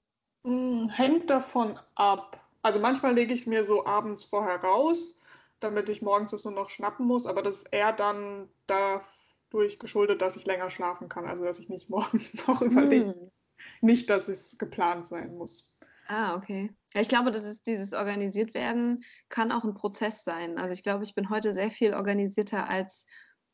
Hm, 0.45 0.89
hängt 0.89 1.29
davon 1.29 1.79
ab. 1.95 2.42
Also 2.63 2.79
manchmal 2.79 3.13
lege 3.13 3.33
ich 3.33 3.41
es 3.41 3.45
mir 3.45 3.63
so 3.63 3.85
abends 3.85 4.25
vorher 4.25 4.57
raus, 4.63 5.19
damit 5.59 5.89
ich 5.89 6.01
morgens 6.01 6.33
es 6.33 6.45
nur 6.45 6.53
noch 6.53 6.69
schnappen 6.69 7.05
muss, 7.05 7.27
aber 7.27 7.41
das 7.41 7.57
ist 7.57 7.67
eher 7.71 7.93
dann 7.93 8.49
dadurch 8.67 9.79
geschuldet, 9.79 10.21
dass 10.21 10.35
ich 10.35 10.45
länger 10.45 10.69
schlafen 10.69 11.09
kann, 11.09 11.27
also 11.27 11.43
dass 11.43 11.59
ich 11.59 11.69
nicht 11.69 11.89
morgens 11.91 12.47
noch 12.47 12.61
überlege. 12.61 13.13
Hm. 13.13 13.31
Nicht, 13.81 14.09
dass 14.09 14.29
es 14.29 14.57
geplant 14.57 15.07
sein 15.07 15.35
muss. 15.35 15.73
Ah, 16.07 16.35
okay. 16.35 16.69
Ja, 16.93 17.01
ich 17.01 17.09
glaube, 17.09 17.31
das 17.31 17.45
ist 17.45 17.67
dieses 17.67 17.93
organisiert 17.93 18.53
werden 18.53 19.03
kann 19.29 19.51
auch 19.51 19.63
ein 19.63 19.73
Prozess 19.73 20.23
sein. 20.23 20.57
Also 20.57 20.71
ich 20.71 20.83
glaube, 20.83 21.03
ich 21.03 21.15
bin 21.15 21.29
heute 21.29 21.53
sehr 21.53 21.71
viel 21.71 21.93
organisierter 21.93 22.69
als, 22.69 23.05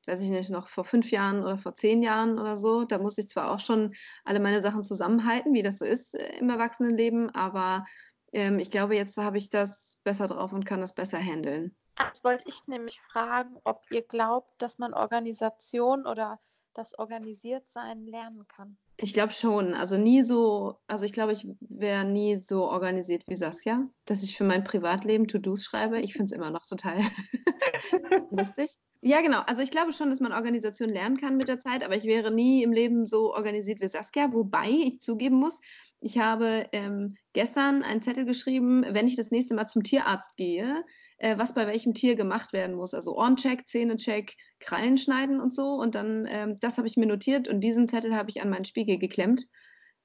weiß 0.07 0.21
ich 0.21 0.29
nicht, 0.29 0.49
noch 0.49 0.67
vor 0.67 0.83
fünf 0.83 1.09
Jahren 1.11 1.41
oder 1.41 1.57
vor 1.57 1.73
zehn 1.73 2.03
Jahren 2.03 2.37
oder 2.37 2.57
so. 2.57 2.83
Da 2.83 2.97
musste 2.97 3.21
ich 3.21 3.29
zwar 3.29 3.51
auch 3.51 3.59
schon 3.59 3.93
alle 4.25 4.39
meine 4.39 4.61
Sachen 4.61 4.83
zusammenhalten, 4.83 5.53
wie 5.53 5.63
das 5.63 5.77
so 5.77 5.85
ist 5.85 6.15
äh, 6.15 6.37
im 6.39 6.49
Erwachsenenleben, 6.49 7.29
aber 7.33 7.85
ähm, 8.33 8.59
ich 8.59 8.71
glaube, 8.71 8.95
jetzt 8.95 9.17
habe 9.17 9.37
ich 9.37 9.49
das 9.49 9.97
besser 10.03 10.27
drauf 10.27 10.53
und 10.53 10.65
kann 10.65 10.81
das 10.81 10.93
besser 10.93 11.19
handeln. 11.19 11.75
Das 11.95 12.23
wollte 12.23 12.45
ich 12.47 12.65
nämlich 12.67 13.01
fragen, 13.11 13.57
ob 13.63 13.83
ihr 13.91 14.01
glaubt, 14.01 14.49
dass 14.61 14.77
man 14.77 14.93
Organisation 14.93 16.05
oder 16.05 16.39
das 16.73 16.97
Organisiertsein 16.97 18.05
lernen 18.05 18.47
kann. 18.47 18.77
Ich 19.01 19.13
glaube 19.13 19.31
schon. 19.31 19.73
Also 19.73 19.97
nie 19.97 20.23
so, 20.23 20.75
also 20.87 21.05
ich 21.05 21.13
glaube, 21.13 21.31
ich 21.31 21.47
wäre 21.61 22.03
nie 22.03 22.35
so 22.35 22.65
organisiert 22.65 23.23
wie 23.27 23.35
Saskia, 23.35 23.87
dass 24.05 24.23
ich 24.23 24.35
für 24.35 24.43
mein 24.43 24.65
Privatleben 24.65 25.27
To-Dos 25.27 25.63
schreibe. 25.63 25.99
Ich 26.01 26.13
finde 26.13 26.25
es 26.25 26.31
immer 26.33 26.51
noch 26.51 26.67
total 26.67 26.99
lustig. 28.31 28.75
Ja, 29.01 29.21
genau. 29.21 29.39
Also 29.47 29.61
ich 29.61 29.71
glaube 29.71 29.93
schon, 29.93 30.09
dass 30.09 30.19
man 30.19 30.33
Organisation 30.33 30.89
lernen 30.89 31.15
kann 31.15 31.37
mit 31.37 31.47
der 31.47 31.59
Zeit, 31.59 31.85
aber 31.85 31.95
ich 31.95 32.03
wäre 32.03 32.31
nie 32.31 32.61
im 32.61 32.73
Leben 32.73 33.05
so 33.05 33.33
organisiert 33.33 33.79
wie 33.79 33.87
Saskia, 33.87 34.33
wobei 34.33 34.69
ich 34.69 34.99
zugeben 34.99 35.37
muss, 35.37 35.61
ich 36.01 36.17
habe 36.17 36.67
ähm, 36.71 37.15
gestern 37.33 37.83
einen 37.83 38.01
Zettel 38.01 38.25
geschrieben, 38.25 38.85
wenn 38.89 39.07
ich 39.07 39.15
das 39.15 39.31
nächste 39.31 39.55
Mal 39.55 39.67
zum 39.67 39.83
Tierarzt 39.83 40.37
gehe, 40.37 40.83
äh, 41.19 41.37
was 41.37 41.53
bei 41.53 41.67
welchem 41.67 41.93
Tier 41.93 42.15
gemacht 42.15 42.53
werden 42.53 42.75
muss. 42.75 42.93
Also 42.93 43.15
Ohrencheck, 43.15 43.67
Zähnecheck, 43.67 44.35
Krallen 44.59 44.97
schneiden 44.97 45.39
und 45.39 45.53
so. 45.53 45.75
Und 45.75 45.95
dann, 45.95 46.25
ähm, 46.29 46.55
das 46.59 46.77
habe 46.77 46.87
ich 46.87 46.97
mir 46.97 47.05
notiert 47.05 47.47
und 47.47 47.61
diesen 47.61 47.87
Zettel 47.87 48.15
habe 48.15 48.29
ich 48.29 48.41
an 48.41 48.49
meinen 48.49 48.65
Spiegel 48.65 48.97
geklemmt, 48.97 49.45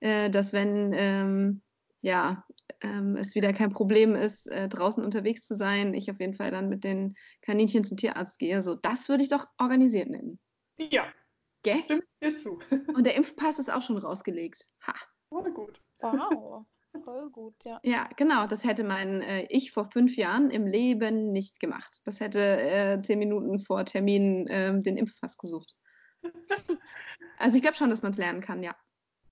äh, 0.00 0.29
dass 0.29 0.53
wenn 0.53 0.92
ähm, 0.94 1.62
ja, 2.00 2.44
ähm, 2.83 3.16
es 3.16 3.35
wieder 3.35 3.55
kein 3.55 3.70
Problem 3.70 4.14
ist, 4.14 4.46
äh, 4.50 4.68
draußen 4.68 5.03
unterwegs 5.03 5.46
zu 5.46 5.57
sein, 5.57 5.94
ich 5.94 6.11
auf 6.11 6.20
jeden 6.20 6.35
Fall 6.35 6.50
dann 6.50 6.68
mit 6.68 6.85
den 6.85 7.14
Kaninchen 7.40 7.83
zum 7.83 7.96
Tierarzt 7.96 8.38
gehe. 8.38 8.62
So, 8.62 8.74
das 8.74 9.09
würde 9.09 9.22
ich 9.22 9.31
doch 9.31 9.46
organisiert 9.59 10.11
nennen. 10.11 10.38
Ja. 10.77 11.07
Gell? 11.62 11.81
Stimmt 11.85 12.05
dir 12.22 12.35
zu. 12.35 12.59
und 12.94 13.05
der 13.05 13.14
Impfpass 13.16 13.59
ist 13.59 13.72
auch 13.72 13.81
schon 13.81 13.96
rausgelegt. 13.96 14.68
Ha. 14.87 14.94
Voll 15.31 15.50
gut. 15.53 15.81
Wow. 16.00 16.66
Voll 17.02 17.30
gut, 17.30 17.54
ja. 17.64 17.80
Ja, 17.83 18.09
genau. 18.16 18.46
Das 18.46 18.64
hätte 18.64 18.85
mein 18.85 19.20
äh, 19.20 19.46
Ich 19.48 19.72
vor 19.72 19.85
fünf 19.87 20.16
Jahren 20.16 20.50
im 20.50 20.66
Leben 20.66 21.33
nicht 21.33 21.59
gemacht. 21.59 22.00
Das 22.04 22.20
hätte 22.20 22.38
äh, 22.38 23.00
zehn 23.00 23.18
Minuten 23.18 23.59
vor 23.59 23.85
Termin 23.85 24.46
äh, 24.46 24.78
den 24.80 24.96
Impfpass 24.96 25.37
gesucht. 25.37 25.74
also 27.38 27.57
ich 27.57 27.62
glaube 27.62 27.76
schon, 27.76 27.90
dass 27.90 28.02
man 28.02 28.12
es 28.12 28.18
lernen 28.18 28.40
kann, 28.40 28.62
ja. 28.62 28.76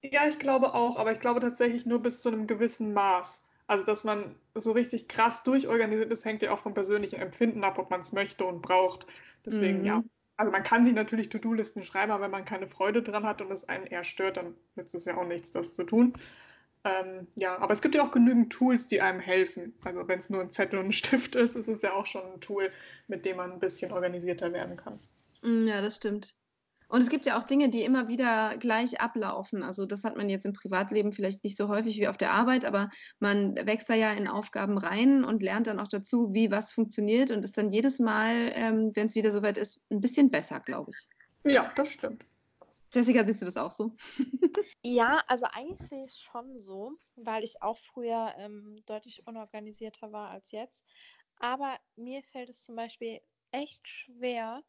Ja, 0.02 0.26
ich 0.26 0.38
glaube 0.40 0.74
auch, 0.74 0.98
aber 0.98 1.12
ich 1.12 1.20
glaube 1.20 1.40
tatsächlich 1.40 1.86
nur 1.86 2.02
bis 2.02 2.20
zu 2.20 2.28
einem 2.28 2.48
gewissen 2.48 2.92
Maß. 2.92 3.48
Also, 3.68 3.86
dass 3.86 4.02
man 4.02 4.34
so 4.54 4.72
richtig 4.72 5.08
krass 5.08 5.44
durchorganisiert 5.44 6.12
ist, 6.12 6.24
hängt 6.24 6.42
ja 6.42 6.52
auch 6.52 6.58
vom 6.58 6.74
persönlichen 6.74 7.20
Empfinden 7.20 7.62
ab, 7.62 7.78
ob 7.78 7.90
man 7.90 8.00
es 8.00 8.12
möchte 8.12 8.44
und 8.44 8.60
braucht. 8.60 9.06
Deswegen, 9.46 9.80
mhm. 9.80 9.84
ja. 9.84 10.04
Also, 10.36 10.50
man 10.50 10.64
kann 10.64 10.84
sich 10.84 10.94
natürlich 10.94 11.28
To-Do-Listen 11.28 11.84
schreiben, 11.84 12.10
aber 12.10 12.24
wenn 12.24 12.32
man 12.32 12.44
keine 12.44 12.66
Freude 12.66 13.02
dran 13.02 13.24
hat 13.24 13.40
und 13.40 13.52
es 13.52 13.68
einen 13.68 13.86
eher 13.86 14.02
stört, 14.02 14.36
dann 14.36 14.56
nützt 14.74 14.94
es 14.94 15.04
ja 15.04 15.16
auch 15.16 15.26
nichts, 15.26 15.52
das 15.52 15.72
zu 15.74 15.84
tun. 15.84 16.14
Ähm, 16.84 17.28
ja, 17.36 17.58
aber 17.58 17.72
es 17.72 17.80
gibt 17.80 17.94
ja 17.94 18.04
auch 18.04 18.10
genügend 18.10 18.52
Tools, 18.52 18.88
die 18.88 19.00
einem 19.00 19.20
helfen. 19.20 19.74
Also 19.84 20.06
wenn 20.08 20.18
es 20.18 20.30
nur 20.30 20.40
ein 20.40 20.50
Zettel 20.50 20.80
und 20.80 20.86
ein 20.86 20.92
Stift 20.92 21.36
ist, 21.36 21.54
ist 21.54 21.68
es 21.68 21.82
ja 21.82 21.92
auch 21.92 22.06
schon 22.06 22.22
ein 22.32 22.40
Tool, 22.40 22.70
mit 23.06 23.24
dem 23.24 23.36
man 23.36 23.52
ein 23.52 23.60
bisschen 23.60 23.92
organisierter 23.92 24.52
werden 24.52 24.76
kann. 24.76 24.98
Mm, 25.42 25.68
ja, 25.68 25.80
das 25.80 25.96
stimmt. 25.96 26.34
Und 26.88 27.00
es 27.00 27.08
gibt 27.08 27.24
ja 27.24 27.38
auch 27.38 27.44
Dinge, 27.44 27.70
die 27.70 27.84
immer 27.84 28.08
wieder 28.08 28.58
gleich 28.58 29.00
ablaufen. 29.00 29.62
Also 29.62 29.86
das 29.86 30.04
hat 30.04 30.16
man 30.16 30.28
jetzt 30.28 30.44
im 30.44 30.52
Privatleben 30.52 31.12
vielleicht 31.12 31.42
nicht 31.42 31.56
so 31.56 31.68
häufig 31.68 31.96
wie 31.98 32.06
auf 32.06 32.18
der 32.18 32.32
Arbeit, 32.32 32.66
aber 32.66 32.90
man 33.18 33.54
wächst 33.54 33.88
da 33.88 33.94
ja 33.94 34.10
in 34.10 34.28
Aufgaben 34.28 34.76
rein 34.76 35.24
und 35.24 35.42
lernt 35.42 35.68
dann 35.68 35.80
auch 35.80 35.88
dazu, 35.88 36.34
wie 36.34 36.50
was 36.50 36.70
funktioniert 36.70 37.30
und 37.30 37.46
ist 37.46 37.56
dann 37.56 37.72
jedes 37.72 37.98
Mal, 37.98 38.52
ähm, 38.54 38.90
wenn 38.92 39.06
es 39.06 39.14
wieder 39.14 39.30
soweit 39.30 39.56
ist, 39.56 39.80
ein 39.90 40.02
bisschen 40.02 40.30
besser, 40.30 40.60
glaube 40.60 40.90
ich. 40.90 41.50
Ja, 41.50 41.72
das 41.76 41.88
stimmt. 41.88 42.26
Jessica, 42.92 43.24
siehst 43.24 43.40
du 43.40 43.46
das 43.46 43.56
auch 43.56 43.70
so? 43.70 43.96
ja, 44.82 45.22
also 45.26 45.46
eigentlich 45.46 45.78
sehe 45.78 46.04
ich 46.04 46.12
es 46.12 46.20
schon 46.20 46.58
so, 46.60 46.98
weil 47.16 47.42
ich 47.42 47.62
auch 47.62 47.78
früher 47.78 48.34
ähm, 48.36 48.82
deutlich 48.86 49.26
unorganisierter 49.26 50.12
war 50.12 50.30
als 50.30 50.50
jetzt. 50.50 50.84
Aber 51.36 51.78
mir 51.96 52.22
fällt 52.22 52.50
es 52.50 52.64
zum 52.64 52.76
Beispiel 52.76 53.20
echt 53.50 53.88
schwer, 53.88 54.62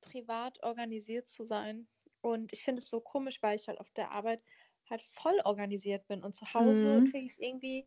privat 0.00 0.62
organisiert 0.62 1.28
zu 1.28 1.44
sein. 1.44 1.88
Und 2.20 2.52
ich 2.52 2.64
finde 2.64 2.80
es 2.80 2.88
so 2.88 3.00
komisch, 3.00 3.42
weil 3.42 3.56
ich 3.56 3.68
halt 3.68 3.80
auf 3.80 3.90
der 3.92 4.10
Arbeit 4.10 4.42
halt 4.88 5.02
voll 5.02 5.40
organisiert 5.44 6.06
bin 6.06 6.22
und 6.22 6.34
zu 6.34 6.52
Hause 6.52 7.00
mhm. 7.00 7.10
kriege 7.10 7.26
ich 7.26 7.32
es 7.32 7.38
irgendwie 7.38 7.86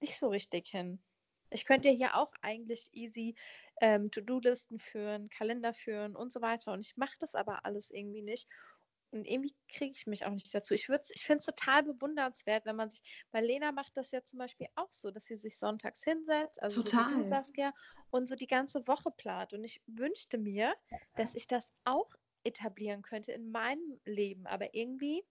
nicht 0.00 0.18
so 0.18 0.28
richtig 0.28 0.68
hin. 0.68 1.02
Ich 1.50 1.64
könnte 1.64 1.88
ja 1.88 1.94
hier 1.94 2.16
auch 2.16 2.32
eigentlich 2.42 2.90
easy 2.92 3.34
ähm, 3.80 4.10
To-Do-Listen 4.10 4.78
führen, 4.78 5.28
Kalender 5.30 5.72
führen 5.72 6.14
und 6.14 6.32
so 6.32 6.40
weiter. 6.40 6.72
Und 6.72 6.80
ich 6.80 6.96
mache 6.96 7.16
das 7.18 7.34
aber 7.34 7.64
alles 7.64 7.90
irgendwie 7.90 8.22
nicht. 8.22 8.48
Und 9.12 9.26
irgendwie 9.26 9.54
kriege 9.68 9.92
ich 9.92 10.06
mich 10.06 10.24
auch 10.24 10.30
nicht 10.30 10.54
dazu. 10.54 10.72
Ich, 10.74 10.88
ich 10.88 11.24
finde 11.24 11.38
es 11.38 11.46
total 11.46 11.82
bewundernswert, 11.82 12.64
wenn 12.64 12.76
man 12.76 12.90
sich, 12.90 13.02
weil 13.32 13.44
Lena 13.44 13.72
macht 13.72 13.96
das 13.96 14.12
ja 14.12 14.22
zum 14.22 14.38
Beispiel 14.38 14.68
auch 14.76 14.92
so, 14.92 15.10
dass 15.10 15.24
sie 15.24 15.36
sich 15.36 15.58
sonntags 15.58 16.04
hinsetzt, 16.04 16.62
also 16.62 16.82
total. 16.82 17.22
so 17.22 17.28
Saskia, 17.28 17.72
und 18.10 18.28
so 18.28 18.36
die 18.36 18.46
ganze 18.46 18.86
Woche 18.86 19.10
plant. 19.10 19.52
Und 19.52 19.64
ich 19.64 19.82
wünschte 19.86 20.38
mir, 20.38 20.74
dass 21.16 21.34
ich 21.34 21.48
das 21.48 21.72
auch 21.84 22.14
etablieren 22.44 23.02
könnte 23.02 23.32
in 23.32 23.50
meinem 23.50 24.00
Leben. 24.04 24.46
Aber 24.46 24.74
irgendwie 24.74 25.24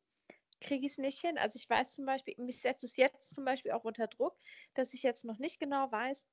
kriege 0.61 0.85
ich 0.85 0.93
es 0.93 0.97
nicht 0.97 1.19
hin. 1.19 1.37
Also 1.37 1.57
ich 1.57 1.69
weiß 1.69 1.95
zum 1.95 2.05
Beispiel, 2.05 2.35
mich 2.37 2.61
setzt 2.61 2.83
es 2.83 2.97
jetzt 2.97 3.33
zum 3.33 3.45
Beispiel 3.45 3.71
auch 3.71 3.85
unter 3.85 4.07
Druck, 4.07 4.37
dass 4.73 4.93
ich 4.93 5.03
jetzt 5.03 5.25
noch 5.25 5.39
nicht 5.39 5.59
genau 5.59 5.91
weiß, 5.91 6.27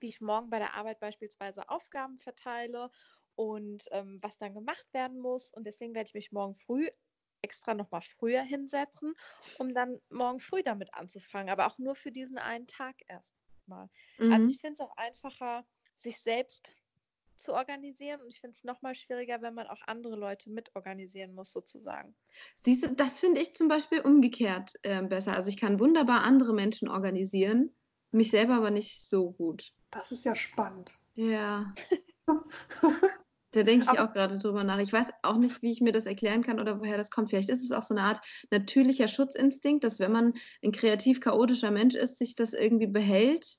wie 0.00 0.08
ich 0.08 0.20
morgen 0.20 0.50
bei 0.50 0.58
der 0.58 0.74
Arbeit 0.74 1.00
beispielsweise 1.00 1.68
Aufgaben 1.68 2.18
verteile 2.18 2.90
und 3.36 3.84
ähm, 3.90 4.18
was 4.22 4.38
dann 4.38 4.54
gemacht 4.54 4.86
werden 4.92 5.18
muss. 5.18 5.52
Und 5.52 5.64
deswegen 5.64 5.94
werde 5.94 6.08
ich 6.08 6.14
mich 6.14 6.32
morgen 6.32 6.54
früh 6.54 6.88
extra 7.42 7.74
nochmal 7.74 8.00
früher 8.00 8.42
hinsetzen, 8.42 9.14
um 9.58 9.74
dann 9.74 10.00
morgen 10.08 10.40
früh 10.40 10.62
damit 10.62 10.94
anzufangen, 10.94 11.50
aber 11.50 11.66
auch 11.66 11.78
nur 11.78 11.94
für 11.94 12.10
diesen 12.10 12.38
einen 12.38 12.66
Tag 12.66 12.96
erstmal. 13.06 13.88
Also 14.18 14.26
mhm. 14.26 14.32
Also 14.32 14.48
ich 14.48 14.60
finde 14.60 14.72
es 14.74 14.80
auch 14.80 14.96
einfacher, 14.96 15.66
sich 15.98 16.18
selbst 16.18 16.74
zu 17.38 17.52
organisieren 17.52 18.22
und 18.22 18.28
ich 18.28 18.40
finde 18.40 18.54
es 18.54 18.64
nochmal 18.64 18.94
schwieriger, 18.94 19.42
wenn 19.42 19.54
man 19.54 19.66
auch 19.66 19.82
andere 19.86 20.16
Leute 20.16 20.50
mitorganisieren 20.50 21.34
muss, 21.34 21.52
sozusagen. 21.52 22.14
Siehst 22.62 22.84
du, 22.84 22.94
das 22.94 23.20
finde 23.20 23.40
ich 23.40 23.54
zum 23.54 23.68
Beispiel 23.68 24.00
umgekehrt 24.00 24.74
äh, 24.82 25.02
besser. 25.02 25.34
Also 25.34 25.50
ich 25.50 25.58
kann 25.58 25.80
wunderbar 25.80 26.22
andere 26.22 26.54
Menschen 26.54 26.88
organisieren, 26.88 27.74
mich 28.10 28.30
selber 28.30 28.54
aber 28.54 28.70
nicht 28.70 29.06
so 29.06 29.32
gut. 29.32 29.74
Das 29.90 30.10
ist 30.10 30.24
ja 30.24 30.34
spannend. 30.34 30.98
Ja. 31.14 31.74
Da 33.54 33.62
denke 33.62 33.86
ich 33.92 34.00
auch 34.00 34.12
gerade 34.12 34.38
drüber 34.38 34.64
nach. 34.64 34.78
Ich 34.78 34.92
weiß 34.92 35.10
auch 35.22 35.36
nicht, 35.36 35.62
wie 35.62 35.70
ich 35.70 35.80
mir 35.80 35.92
das 35.92 36.06
erklären 36.06 36.42
kann 36.42 36.58
oder 36.58 36.80
woher 36.80 36.96
das 36.96 37.10
kommt. 37.10 37.30
Vielleicht 37.30 37.50
ist 37.50 37.62
es 37.62 37.70
auch 37.70 37.84
so 37.84 37.94
eine 37.94 38.02
Art 38.02 38.20
natürlicher 38.50 39.06
Schutzinstinkt, 39.06 39.84
dass 39.84 40.00
wenn 40.00 40.10
man 40.10 40.34
ein 40.64 40.72
kreativ 40.72 41.20
chaotischer 41.20 41.70
Mensch 41.70 41.94
ist, 41.94 42.18
sich 42.18 42.34
das 42.34 42.52
irgendwie 42.52 42.88
behält, 42.88 43.58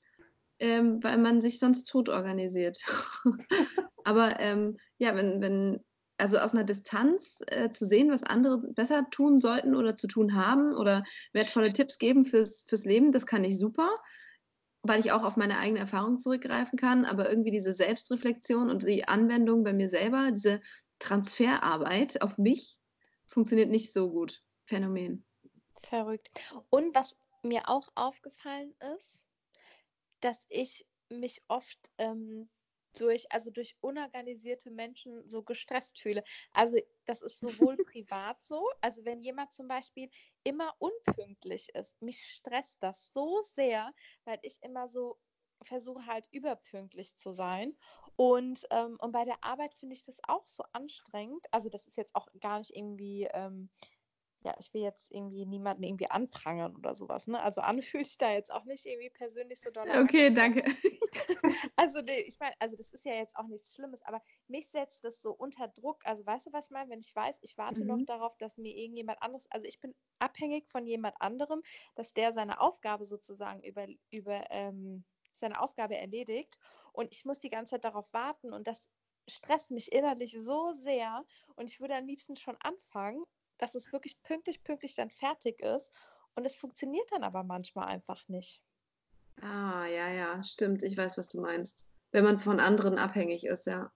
ähm, 0.58 1.02
weil 1.02 1.16
man 1.16 1.40
sich 1.40 1.58
sonst 1.58 1.84
tot 1.84 2.10
organisiert. 2.10 2.78
Aber 4.04 4.38
ähm, 4.38 4.76
ja, 4.98 5.16
wenn, 5.16 5.40
wenn, 5.40 5.80
also 6.18 6.38
aus 6.38 6.52
einer 6.52 6.64
Distanz 6.64 7.40
äh, 7.46 7.70
zu 7.70 7.86
sehen, 7.86 8.10
was 8.10 8.22
andere 8.22 8.58
besser 8.58 9.08
tun 9.10 9.40
sollten 9.40 9.74
oder 9.74 9.96
zu 9.96 10.08
tun 10.08 10.34
haben 10.34 10.74
oder 10.74 11.04
wertvolle 11.32 11.72
Tipps 11.72 11.98
geben 11.98 12.24
fürs, 12.26 12.64
fürs 12.68 12.84
Leben, 12.84 13.12
das 13.12 13.24
kann 13.24 13.44
ich 13.44 13.58
super 13.58 13.88
weil 14.88 15.00
ich 15.00 15.12
auch 15.12 15.24
auf 15.24 15.36
meine 15.36 15.58
eigene 15.58 15.80
Erfahrung 15.80 16.18
zurückgreifen 16.18 16.78
kann, 16.78 17.04
aber 17.04 17.28
irgendwie 17.28 17.50
diese 17.50 17.72
Selbstreflexion 17.72 18.70
und 18.70 18.82
die 18.82 19.06
Anwendung 19.06 19.64
bei 19.64 19.72
mir 19.72 19.88
selber, 19.88 20.30
diese 20.32 20.60
Transferarbeit 20.98 22.22
auf 22.22 22.38
mich, 22.38 22.78
funktioniert 23.26 23.70
nicht 23.70 23.92
so 23.92 24.10
gut. 24.10 24.42
Phänomen. 24.64 25.24
Verrückt. 25.82 26.30
Und 26.70 26.94
was 26.94 27.16
mir 27.42 27.68
auch 27.68 27.88
aufgefallen 27.94 28.74
ist, 28.96 29.24
dass 30.20 30.40
ich 30.48 30.86
mich 31.08 31.42
oft 31.48 31.78
ähm, 31.98 32.48
durch, 33.00 33.30
also 33.30 33.50
durch 33.50 33.76
unorganisierte 33.80 34.70
Menschen 34.70 35.28
so 35.28 35.42
gestresst 35.42 36.00
fühle. 36.00 36.22
Also 36.52 36.78
das 37.04 37.22
ist 37.22 37.40
sowohl 37.40 37.76
privat 37.84 38.42
so, 38.42 38.68
also 38.80 39.04
wenn 39.04 39.22
jemand 39.22 39.52
zum 39.52 39.68
Beispiel 39.68 40.10
immer 40.44 40.74
unpünktlich 40.78 41.74
ist, 41.74 42.00
mich 42.00 42.22
stresst 42.22 42.82
das 42.82 43.10
so 43.12 43.40
sehr, 43.42 43.92
weil 44.24 44.38
ich 44.42 44.62
immer 44.62 44.88
so 44.88 45.18
versuche 45.62 46.06
halt 46.06 46.28
überpünktlich 46.32 47.16
zu 47.16 47.32
sein. 47.32 47.76
Und, 48.16 48.66
ähm, 48.70 48.96
und 49.00 49.12
bei 49.12 49.24
der 49.24 49.42
Arbeit 49.42 49.74
finde 49.74 49.94
ich 49.94 50.02
das 50.02 50.20
auch 50.26 50.46
so 50.48 50.64
anstrengend. 50.72 51.46
Also 51.50 51.68
das 51.68 51.86
ist 51.86 51.96
jetzt 51.96 52.14
auch 52.14 52.28
gar 52.40 52.58
nicht 52.58 52.74
irgendwie 52.74 53.28
ähm, 53.32 53.70
ja, 54.46 54.54
ich 54.60 54.72
will 54.72 54.82
jetzt 54.82 55.10
irgendwie 55.10 55.44
niemanden 55.44 55.82
irgendwie 55.82 56.08
anprangern 56.08 56.76
oder 56.76 56.94
sowas, 56.94 57.26
ne? 57.26 57.42
Also 57.42 57.62
anfühle 57.62 58.02
ich 58.06 58.16
da 58.16 58.30
jetzt 58.30 58.52
auch 58.52 58.64
nicht 58.64 58.86
irgendwie 58.86 59.10
persönlich 59.10 59.60
so 59.60 59.70
doll. 59.70 59.88
Okay, 60.04 60.32
danke. 60.32 60.62
also 61.76 62.00
nee, 62.00 62.20
ich 62.20 62.38
meine, 62.38 62.54
also 62.60 62.76
das 62.76 62.92
ist 62.92 63.04
ja 63.04 63.14
jetzt 63.14 63.36
auch 63.36 63.48
nichts 63.48 63.74
Schlimmes, 63.74 64.02
aber 64.02 64.22
mich 64.46 64.70
setzt 64.70 65.02
das 65.02 65.20
so 65.20 65.32
unter 65.32 65.66
Druck. 65.66 66.00
Also 66.04 66.24
weißt 66.24 66.46
du, 66.46 66.52
was 66.52 66.66
ich 66.66 66.70
meine? 66.70 66.90
Wenn 66.90 67.00
ich 67.00 67.14
weiß, 67.14 67.40
ich 67.42 67.58
warte 67.58 67.82
mhm. 67.82 67.88
noch 67.88 68.04
darauf, 68.06 68.36
dass 68.38 68.56
mir 68.56 68.72
irgendjemand 68.72 69.20
anderes, 69.20 69.50
also 69.50 69.66
ich 69.66 69.80
bin 69.80 69.96
abhängig 70.20 70.68
von 70.68 70.86
jemand 70.86 71.20
anderem, 71.20 71.62
dass 71.96 72.14
der 72.14 72.32
seine 72.32 72.60
Aufgabe 72.60 73.04
sozusagen 73.04 73.64
über, 73.64 73.88
über 74.10 74.44
ähm, 74.50 75.04
seine 75.34 75.60
Aufgabe 75.60 75.96
erledigt 75.96 76.56
und 76.92 77.12
ich 77.12 77.24
muss 77.24 77.40
die 77.40 77.50
ganze 77.50 77.70
Zeit 77.70 77.84
darauf 77.84 78.10
warten 78.12 78.52
und 78.52 78.68
das 78.68 78.88
stresst 79.28 79.72
mich 79.72 79.90
innerlich 79.90 80.36
so 80.40 80.72
sehr 80.72 81.24
und 81.56 81.68
ich 81.68 81.80
würde 81.80 81.96
am 81.96 82.06
liebsten 82.06 82.36
schon 82.36 82.56
anfangen 82.60 83.24
dass 83.58 83.74
es 83.74 83.92
wirklich 83.92 84.20
pünktlich, 84.22 84.62
pünktlich 84.62 84.94
dann 84.94 85.10
fertig 85.10 85.60
ist. 85.60 85.92
Und 86.34 86.44
es 86.44 86.56
funktioniert 86.56 87.10
dann 87.12 87.24
aber 87.24 87.42
manchmal 87.42 87.86
einfach 87.88 88.28
nicht. 88.28 88.62
Ah, 89.40 89.86
ja, 89.86 90.08
ja, 90.08 90.42
stimmt. 90.44 90.82
Ich 90.82 90.96
weiß, 90.96 91.16
was 91.18 91.28
du 91.28 91.40
meinst. 91.40 91.90
Wenn 92.12 92.24
man 92.24 92.38
von 92.38 92.60
anderen 92.60 92.98
abhängig 92.98 93.44
ist, 93.44 93.66
ja. 93.66 93.92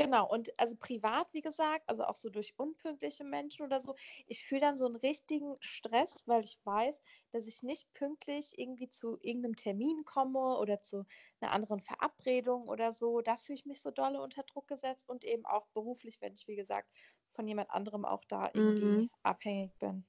Genau, 0.00 0.26
und 0.26 0.58
also 0.58 0.76
privat, 0.76 1.26
wie 1.32 1.42
gesagt, 1.42 1.86
also 1.86 2.04
auch 2.04 2.16
so 2.16 2.30
durch 2.30 2.54
unpünktliche 2.56 3.22
Menschen 3.22 3.66
oder 3.66 3.80
so, 3.80 3.94
ich 4.26 4.42
fühle 4.42 4.62
dann 4.62 4.78
so 4.78 4.86
einen 4.86 4.96
richtigen 4.96 5.56
Stress, 5.60 6.22
weil 6.24 6.42
ich 6.42 6.58
weiß, 6.64 7.02
dass 7.32 7.46
ich 7.46 7.62
nicht 7.62 7.92
pünktlich 7.92 8.58
irgendwie 8.58 8.88
zu 8.88 9.18
irgendeinem 9.20 9.56
Termin 9.56 10.06
komme 10.06 10.56
oder 10.56 10.80
zu 10.80 11.04
einer 11.42 11.52
anderen 11.52 11.80
Verabredung 11.80 12.66
oder 12.66 12.92
so. 12.92 13.20
Da 13.20 13.36
fühle 13.36 13.56
ich 13.56 13.66
mich 13.66 13.82
so 13.82 13.90
dolle 13.90 14.22
unter 14.22 14.42
Druck 14.44 14.68
gesetzt 14.68 15.06
und 15.06 15.22
eben 15.22 15.44
auch 15.44 15.66
beruflich, 15.74 16.18
wenn 16.22 16.32
ich, 16.32 16.48
wie 16.48 16.56
gesagt, 16.56 16.88
von 17.34 17.46
jemand 17.46 17.68
anderem 17.68 18.06
auch 18.06 18.24
da 18.24 18.48
irgendwie 18.54 19.02
mhm. 19.02 19.10
abhängig 19.22 19.78
bin. 19.80 20.06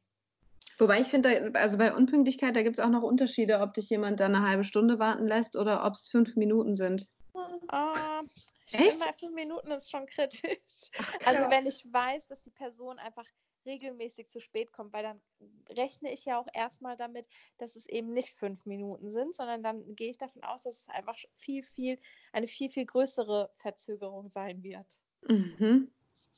Wobei 0.78 1.02
ich 1.02 1.08
finde, 1.08 1.52
also 1.56 1.78
bei 1.78 1.94
Unpünktlichkeit, 1.94 2.56
da 2.56 2.64
gibt 2.64 2.80
es 2.80 2.86
auch 2.86 2.90
noch 2.90 3.04
Unterschiede, 3.04 3.60
ob 3.60 3.74
dich 3.74 3.90
jemand 3.90 4.22
da 4.22 4.28
eine 4.28 4.48
halbe 4.48 4.64
Stunde 4.64 5.00
warten 5.00 5.28
lässt 5.28 5.58
oder 5.58 5.86
ob 5.86 5.96
es 5.96 6.08
fünf 6.08 6.38
Minuten 6.38 6.78
sind. 6.78 7.10
Uh, 7.34 8.26
finde, 8.72 9.14
fünf 9.20 9.34
Minuten 9.34 9.72
ist 9.72 9.92
schon 9.92 10.06
kritisch. 10.06 10.90
Ach, 10.98 11.14
also 11.26 11.50
wenn 11.50 11.68
ich 11.68 11.86
weiß, 11.92 12.28
dass 12.28 12.44
die 12.44 12.52
Person 12.52 13.00
einfach 13.00 13.26
regelmäßig 13.66 14.30
zu 14.30 14.40
spät 14.40 14.72
kommt, 14.72 14.94
weil 14.94 15.04
dann 15.04 15.22
rechne 15.70 16.12
ich 16.12 16.26
ja 16.26 16.40
auch 16.40 16.48
erstmal 16.54 16.98
damit, 16.98 17.28
dass 17.58 17.76
es 17.76 17.88
eben 17.88 18.14
nicht 18.14 18.30
fünf 18.30 18.66
Minuten 18.66 19.12
sind, 19.12 19.36
sondern 19.36 19.64
dann 19.64 19.96
gehe 19.96 20.10
ich 20.10 20.18
davon 20.18 20.44
aus, 20.44 20.64
dass 20.64 20.82
es 20.82 20.90
einfach 20.90 21.18
viel, 21.36 21.64
viel, 21.64 22.00
eine 22.32 22.48
viel, 22.48 22.70
viel 22.70 22.86
größere 22.86 23.52
Verzögerung 23.58 24.30
sein 24.30 24.64
wird. 24.64 25.00
Mhm. 25.28 25.92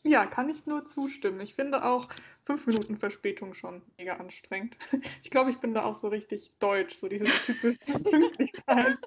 Ja, 0.03 0.27
kann 0.27 0.49
ich 0.49 0.67
nur 0.67 0.85
zustimmen. 0.85 1.39
Ich 1.39 1.55
finde 1.55 1.83
auch 1.83 2.07
fünf 2.43 2.67
Minuten 2.67 2.99
Verspätung 2.99 3.53
schon 3.53 3.81
mega 3.97 4.17
anstrengend. 4.17 4.77
Ich 5.23 5.31
glaube, 5.31 5.49
ich 5.49 5.57
bin 5.57 5.73
da 5.73 5.83
auch 5.85 5.95
so 5.95 6.09
richtig 6.09 6.51
deutsch, 6.59 6.97
so 6.97 7.07
diese 7.07 7.25
typische 7.25 7.79
Pünktlichkeit. 8.03 8.97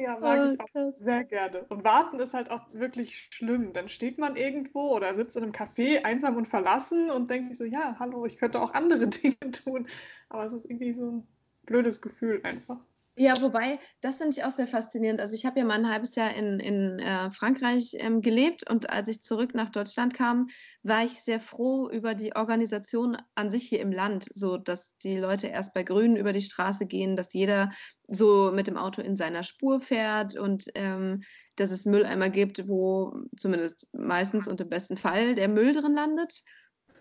Ja, 0.00 0.18
mag 0.18 0.40
oh, 0.40 0.52
ich 0.52 0.60
auch 0.60 0.66
krass. 0.72 0.98
sehr 0.98 1.24
gerne. 1.24 1.64
Und 1.68 1.84
warten 1.84 2.18
ist 2.20 2.32
halt 2.32 2.50
auch 2.50 2.72
wirklich 2.72 3.28
schlimm. 3.30 3.72
Dann 3.72 3.88
steht 3.88 4.18
man 4.18 4.36
irgendwo 4.36 4.96
oder 4.96 5.14
sitzt 5.14 5.36
in 5.36 5.42
einem 5.42 5.52
Café 5.52 6.02
einsam 6.04 6.36
und 6.36 6.48
verlassen 6.48 7.10
und 7.10 7.28
denkt 7.28 7.50
sich 7.50 7.58
so, 7.58 7.64
ja, 7.64 7.96
hallo, 7.98 8.24
ich 8.24 8.38
könnte 8.38 8.60
auch 8.60 8.72
andere 8.72 9.06
Dinge 9.08 9.52
tun. 9.52 9.86
Aber 10.28 10.46
es 10.46 10.52
ist 10.52 10.64
irgendwie 10.64 10.94
so 10.94 11.10
ein 11.10 11.26
blödes 11.66 12.00
Gefühl 12.00 12.40
einfach. 12.44 12.78
Ja, 13.22 13.34
wobei, 13.42 13.78
das 14.00 14.16
finde 14.16 14.34
ich 14.34 14.44
auch 14.44 14.50
sehr 14.50 14.66
faszinierend. 14.66 15.20
Also 15.20 15.34
ich 15.34 15.44
habe 15.44 15.58
ja 15.58 15.66
mal 15.66 15.74
ein 15.74 15.90
halbes 15.90 16.14
Jahr 16.14 16.34
in, 16.34 16.58
in 16.58 16.98
äh, 17.00 17.30
Frankreich 17.30 17.94
ähm, 17.98 18.22
gelebt 18.22 18.70
und 18.70 18.88
als 18.88 19.08
ich 19.08 19.20
zurück 19.20 19.54
nach 19.54 19.68
Deutschland 19.68 20.14
kam, 20.14 20.46
war 20.82 21.04
ich 21.04 21.20
sehr 21.20 21.38
froh 21.38 21.90
über 21.90 22.14
die 22.14 22.34
Organisation 22.34 23.18
an 23.34 23.50
sich 23.50 23.64
hier 23.64 23.80
im 23.80 23.92
Land, 23.92 24.24
so 24.32 24.56
dass 24.56 24.96
die 24.96 25.18
Leute 25.18 25.48
erst 25.48 25.74
bei 25.74 25.82
Grünen 25.82 26.16
über 26.16 26.32
die 26.32 26.40
Straße 26.40 26.86
gehen, 26.86 27.14
dass 27.14 27.34
jeder 27.34 27.72
so 28.08 28.52
mit 28.52 28.68
dem 28.68 28.78
Auto 28.78 29.02
in 29.02 29.16
seiner 29.16 29.42
Spur 29.42 29.82
fährt 29.82 30.38
und 30.38 30.70
ähm, 30.74 31.20
dass 31.56 31.72
es 31.72 31.84
Mülleimer 31.84 32.30
gibt, 32.30 32.70
wo 32.70 33.12
zumindest 33.36 33.86
meistens 33.92 34.48
und 34.48 34.62
im 34.62 34.70
besten 34.70 34.96
Fall 34.96 35.34
der 35.34 35.48
Müll 35.48 35.74
drin 35.74 35.92
landet 35.92 36.42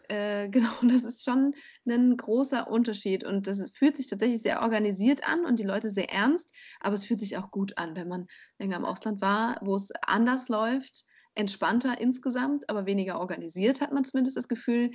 äh, 0.09 0.49
genau, 0.49 0.71
das 0.83 1.03
ist 1.03 1.23
schon 1.23 1.55
ein 1.87 2.17
großer 2.17 2.69
Unterschied 2.69 3.23
und 3.23 3.47
das 3.47 3.63
fühlt 3.73 3.97
sich 3.97 4.07
tatsächlich 4.07 4.41
sehr 4.41 4.61
organisiert 4.61 5.27
an 5.27 5.45
und 5.45 5.59
die 5.59 5.65
Leute 5.65 5.89
sehr 5.89 6.11
ernst, 6.11 6.51
aber 6.79 6.95
es 6.95 7.05
fühlt 7.05 7.21
sich 7.21 7.37
auch 7.37 7.51
gut 7.51 7.77
an, 7.77 7.95
wenn 7.95 8.07
man 8.07 8.27
länger 8.57 8.77
im 8.77 8.85
Ausland 8.85 9.21
war, 9.21 9.57
wo 9.61 9.75
es 9.75 9.91
anders 10.05 10.49
läuft, 10.49 11.05
entspannter 11.35 11.99
insgesamt, 12.01 12.69
aber 12.69 12.85
weniger 12.85 13.19
organisiert, 13.19 13.81
hat 13.81 13.93
man 13.93 14.03
zumindest 14.03 14.35
das 14.35 14.47
Gefühl, 14.47 14.91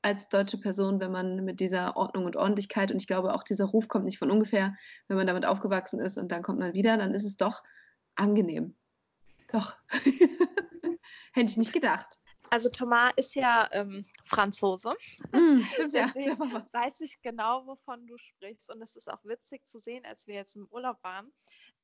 als 0.00 0.28
deutsche 0.28 0.58
Person, 0.58 1.00
wenn 1.00 1.10
man 1.10 1.44
mit 1.44 1.58
dieser 1.58 1.96
Ordnung 1.96 2.24
und 2.24 2.36
Ordentlichkeit 2.36 2.92
und 2.92 2.98
ich 2.98 3.08
glaube 3.08 3.34
auch 3.34 3.42
dieser 3.42 3.64
Ruf 3.64 3.88
kommt 3.88 4.04
nicht 4.04 4.18
von 4.18 4.30
ungefähr, 4.30 4.76
wenn 5.08 5.16
man 5.16 5.26
damit 5.26 5.44
aufgewachsen 5.44 5.98
ist 5.98 6.18
und 6.18 6.30
dann 6.30 6.42
kommt 6.42 6.60
man 6.60 6.72
wieder, 6.72 6.96
dann 6.96 7.14
ist 7.14 7.24
es 7.24 7.36
doch 7.36 7.64
angenehm. 8.14 8.76
Doch. 9.52 9.76
Hätte 11.32 11.50
ich 11.50 11.56
nicht 11.56 11.72
gedacht. 11.72 12.18
Also 12.50 12.70
Thomas 12.70 13.12
ist 13.16 13.34
ja 13.34 13.68
ähm, 13.72 14.04
Franzose. 14.24 14.94
Mm, 15.32 15.60
stimmt 15.62 15.92
ja. 15.92 16.06
weiß 16.72 17.00
ich 17.02 17.20
genau, 17.20 17.66
wovon 17.66 18.06
du 18.06 18.16
sprichst. 18.16 18.70
Und 18.70 18.80
es 18.80 18.96
ist 18.96 19.10
auch 19.10 19.22
witzig 19.24 19.66
zu 19.66 19.78
sehen, 19.78 20.04
als 20.06 20.26
wir 20.26 20.36
jetzt 20.36 20.56
im 20.56 20.66
Urlaub 20.70 21.02
waren. 21.02 21.30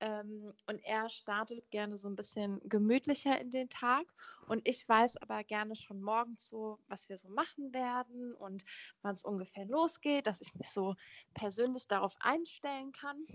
Ähm, 0.00 0.54
und 0.66 0.78
er 0.84 1.08
startet 1.10 1.70
gerne 1.70 1.98
so 1.98 2.08
ein 2.08 2.16
bisschen 2.16 2.60
gemütlicher 2.68 3.38
in 3.38 3.50
den 3.50 3.68
Tag. 3.68 4.06
Und 4.48 4.66
ich 4.66 4.88
weiß 4.88 5.18
aber 5.18 5.44
gerne 5.44 5.76
schon 5.76 6.00
morgens 6.00 6.48
so, 6.48 6.78
was 6.88 7.08
wir 7.08 7.18
so 7.18 7.28
machen 7.28 7.72
werden 7.72 8.34
und 8.34 8.64
wann 9.02 9.14
es 9.14 9.24
ungefähr 9.24 9.66
losgeht, 9.66 10.26
dass 10.26 10.40
ich 10.40 10.54
mich 10.54 10.70
so 10.70 10.94
persönlich 11.34 11.86
darauf 11.86 12.14
einstellen 12.20 12.92
kann. 12.92 13.26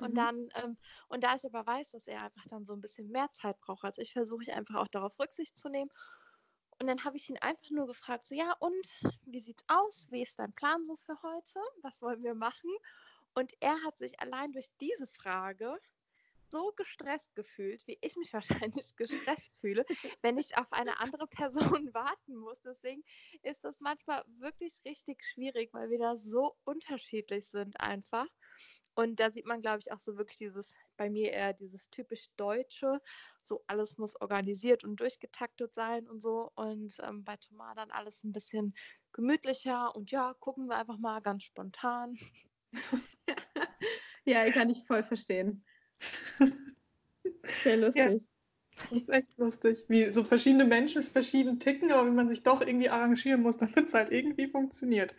Und 0.00 0.12
mhm. 0.12 0.14
dann, 0.14 0.48
ähm, 0.62 0.76
und 1.08 1.22
da 1.22 1.34
ich 1.34 1.44
aber 1.44 1.66
weiß, 1.66 1.92
dass 1.92 2.08
er 2.08 2.22
einfach 2.22 2.46
dann 2.48 2.64
so 2.64 2.72
ein 2.72 2.80
bisschen 2.80 3.10
mehr 3.10 3.30
Zeit 3.30 3.60
braucht 3.60 3.84
als 3.84 3.98
ich, 3.98 4.12
versuche 4.12 4.42
ich 4.42 4.52
einfach 4.52 4.76
auch 4.76 4.88
darauf 4.88 5.18
Rücksicht 5.18 5.58
zu 5.58 5.68
nehmen 5.68 5.90
und 6.82 6.88
dann 6.88 7.04
habe 7.04 7.16
ich 7.16 7.30
ihn 7.30 7.38
einfach 7.38 7.70
nur 7.70 7.86
gefragt, 7.86 8.24
so 8.24 8.34
ja, 8.34 8.56
und 8.58 8.88
wie 9.24 9.38
sieht's 9.38 9.64
aus? 9.68 10.08
Wie 10.10 10.20
ist 10.20 10.40
dein 10.40 10.52
Plan 10.52 10.84
so 10.84 10.96
für 10.96 11.16
heute? 11.22 11.60
Was 11.80 12.02
wollen 12.02 12.24
wir 12.24 12.34
machen? 12.34 12.70
Und 13.34 13.52
er 13.60 13.80
hat 13.84 13.98
sich 13.98 14.18
allein 14.18 14.50
durch 14.50 14.66
diese 14.80 15.06
Frage 15.06 15.78
so 16.50 16.72
gestresst 16.72 17.36
gefühlt, 17.36 17.86
wie 17.86 17.98
ich 18.00 18.16
mich 18.16 18.32
wahrscheinlich 18.66 18.96
gestresst 18.96 19.54
fühle, 19.60 19.86
wenn 20.22 20.38
ich 20.38 20.58
auf 20.58 20.72
eine 20.72 20.98
andere 20.98 21.28
Person 21.28 21.62
warten 21.94 22.34
muss. 22.34 22.60
Deswegen 22.62 23.04
ist 23.42 23.62
das 23.62 23.78
manchmal 23.78 24.24
wirklich 24.40 24.80
richtig 24.84 25.22
schwierig, 25.24 25.72
weil 25.72 25.88
wir 25.88 26.00
da 26.00 26.16
so 26.16 26.56
unterschiedlich 26.64 27.46
sind 27.46 27.78
einfach. 27.78 28.26
Und 28.94 29.20
da 29.20 29.30
sieht 29.30 29.46
man, 29.46 29.62
glaube 29.62 29.78
ich, 29.78 29.92
auch 29.92 30.00
so 30.00 30.18
wirklich 30.18 30.38
dieses, 30.38 30.74
bei 30.96 31.08
mir 31.08 31.30
eher 31.30 31.52
dieses 31.52 31.90
typisch 31.90 32.26
Deutsche, 32.36 33.00
so 33.46 33.62
alles 33.66 33.98
muss 33.98 34.20
organisiert 34.20 34.84
und 34.84 34.96
durchgetaktet 34.96 35.74
sein 35.74 36.08
und 36.08 36.20
so. 36.20 36.50
Und 36.54 36.94
ähm, 37.02 37.24
bei 37.24 37.36
Thomas 37.36 37.74
dann 37.76 37.90
alles 37.90 38.24
ein 38.24 38.32
bisschen 38.32 38.74
gemütlicher 39.12 39.94
und 39.94 40.10
ja, 40.10 40.34
gucken 40.40 40.66
wir 40.66 40.76
einfach 40.76 40.98
mal 40.98 41.20
ganz 41.20 41.44
spontan. 41.44 42.16
ja, 44.24 44.50
kann 44.50 44.70
ich 44.70 44.84
voll 44.84 45.02
verstehen. 45.02 45.64
Sehr 47.62 47.76
lustig. 47.76 48.22
Ja, 48.22 48.84
das 48.90 49.02
ist 49.02 49.10
echt 49.10 49.36
lustig, 49.38 49.84
wie 49.88 50.10
so 50.10 50.24
verschiedene 50.24 50.64
Menschen 50.64 51.02
verschieden 51.02 51.60
ticken, 51.60 51.92
aber 51.92 52.06
wie 52.06 52.14
man 52.14 52.28
sich 52.28 52.42
doch 52.42 52.60
irgendwie 52.60 52.88
arrangieren 52.88 53.42
muss, 53.42 53.58
damit 53.58 53.76
es 53.76 53.94
halt 53.94 54.10
irgendwie 54.10 54.48
funktioniert. 54.48 55.14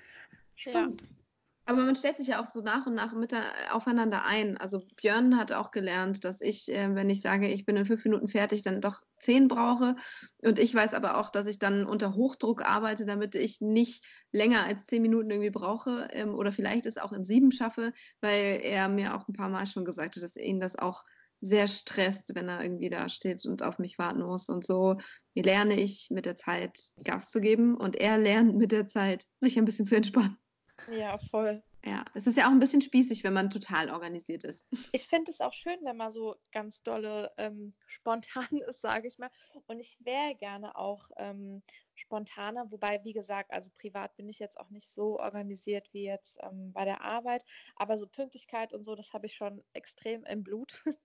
Spannend. 0.56 1.02
Ja. 1.02 1.23
Aber 1.66 1.82
man 1.84 1.96
stellt 1.96 2.18
sich 2.18 2.28
ja 2.28 2.42
auch 2.42 2.46
so 2.46 2.62
nach 2.62 2.86
und 2.88 2.94
nach 2.94 3.14
mit 3.14 3.34
aufeinander 3.72 4.26
ein. 4.26 4.58
Also 4.58 4.82
Björn 4.98 5.38
hat 5.38 5.54
auch 5.54 5.72
gelernt, 5.72 6.26
dass 6.26 6.42
ich, 6.42 6.70
äh, 6.70 6.94
wenn 6.94 7.10
ich 7.10 7.22
sage, 7.22 7.48
ich 7.48 7.66
bin 7.66 7.78
in 7.78 7.86
fünf 7.86 8.04
Minuten 8.04 8.28
fertig, 8.28 8.64
dann 8.64 8.82
doch 8.82 9.02
zehn 9.18 9.48
brauche. 9.48 9.96
Und 10.40 10.60
ich 10.60 10.76
weiß 10.76 10.94
aber 10.94 11.18
auch, 11.18 11.30
dass 11.30 11.48
ich 11.48 11.60
dann 11.60 11.86
unter 11.86 12.16
Hochdruck 12.16 12.66
arbeite, 12.66 13.06
damit 13.06 13.36
ich 13.36 13.62
nicht 13.62 14.04
länger 14.34 14.66
als 14.66 14.86
zehn 14.86 15.02
Minuten 15.02 15.32
irgendwie 15.32 15.52
brauche 15.52 16.10
ähm, 16.12 16.36
oder 16.36 16.52
vielleicht 16.52 16.86
es 16.86 16.98
auch 16.98 17.14
in 17.14 17.24
sieben 17.24 17.54
schaffe, 17.54 17.94
weil 18.20 18.60
er 18.62 18.90
mir 18.90 19.16
auch 19.16 19.30
ein 19.30 19.34
paar 19.34 19.50
Mal 19.50 19.66
schon 19.66 19.86
gesagt 19.86 20.18
hat, 20.18 20.24
dass 20.24 20.36
ihn 20.36 20.60
das 20.60 20.76
auch 20.78 21.06
sehr 21.40 21.68
stresst, 21.68 22.36
wenn 22.36 22.50
er 22.50 22.62
irgendwie 22.62 22.90
da 22.90 23.08
steht 23.08 23.46
und 23.46 23.64
auf 23.64 23.80
mich 23.80 23.98
warten 23.98 24.22
muss. 24.22 24.50
Und 24.50 24.66
so 24.66 24.98
lerne 25.34 25.80
ich 25.80 26.08
mit 26.10 26.26
der 26.26 26.36
Zeit 26.36 26.78
Gas 27.04 27.32
zu 27.32 27.40
geben 27.40 27.76
und 27.78 27.96
er 27.96 28.18
lernt 28.18 28.56
mit 28.58 28.72
der 28.74 28.88
Zeit, 28.88 29.26
sich 29.40 29.58
ein 29.58 29.66
bisschen 29.66 29.86
zu 29.86 29.96
entspannen. 29.96 30.43
Ja, 30.88 31.18
voll. 31.18 31.64
Ja, 31.86 32.06
es 32.14 32.28
ist 32.28 32.38
ja 32.38 32.48
auch 32.48 32.52
ein 32.52 32.60
bisschen 32.60 32.82
spießig, 32.82 33.24
wenn 33.26 33.34
man 33.34 33.50
total 33.50 33.90
organisiert 33.90 34.44
ist. 34.44 34.66
Ich 34.94 35.08
finde 35.08 35.32
es 35.32 35.42
auch 35.42 35.54
schön, 35.54 35.78
wenn 35.84 35.98
man 35.98 36.12
so 36.12 36.36
ganz 36.52 36.82
dolle 36.84 37.32
ähm, 37.38 37.74
spontan 37.88 38.58
ist, 38.68 38.82
sage 38.82 39.08
ich 39.08 39.18
mal. 39.18 39.32
Und 39.68 39.80
ich 39.80 39.98
wäre 40.02 40.36
gerne 40.36 40.78
auch 40.78 41.10
ähm, 41.18 41.62
spontaner, 41.96 42.72
wobei, 42.72 43.04
wie 43.04 43.14
gesagt, 43.14 43.52
also 43.52 43.70
privat 43.78 44.16
bin 44.16 44.30
ich 44.30 44.40
jetzt 44.40 44.60
auch 44.60 44.70
nicht 44.70 44.90
so 44.90 45.20
organisiert 45.20 45.88
wie 45.94 46.06
jetzt 46.06 46.40
ähm, 46.42 46.72
bei 46.74 46.86
der 46.86 47.02
Arbeit. 47.02 47.46
Aber 47.76 47.98
so 47.98 48.08
Pünktlichkeit 48.08 48.74
und 48.74 48.84
so, 48.84 48.96
das 48.96 49.14
habe 49.14 49.26
ich 49.26 49.34
schon 49.34 49.64
extrem 49.74 50.24
im 50.26 50.44
Blut. 50.44 50.84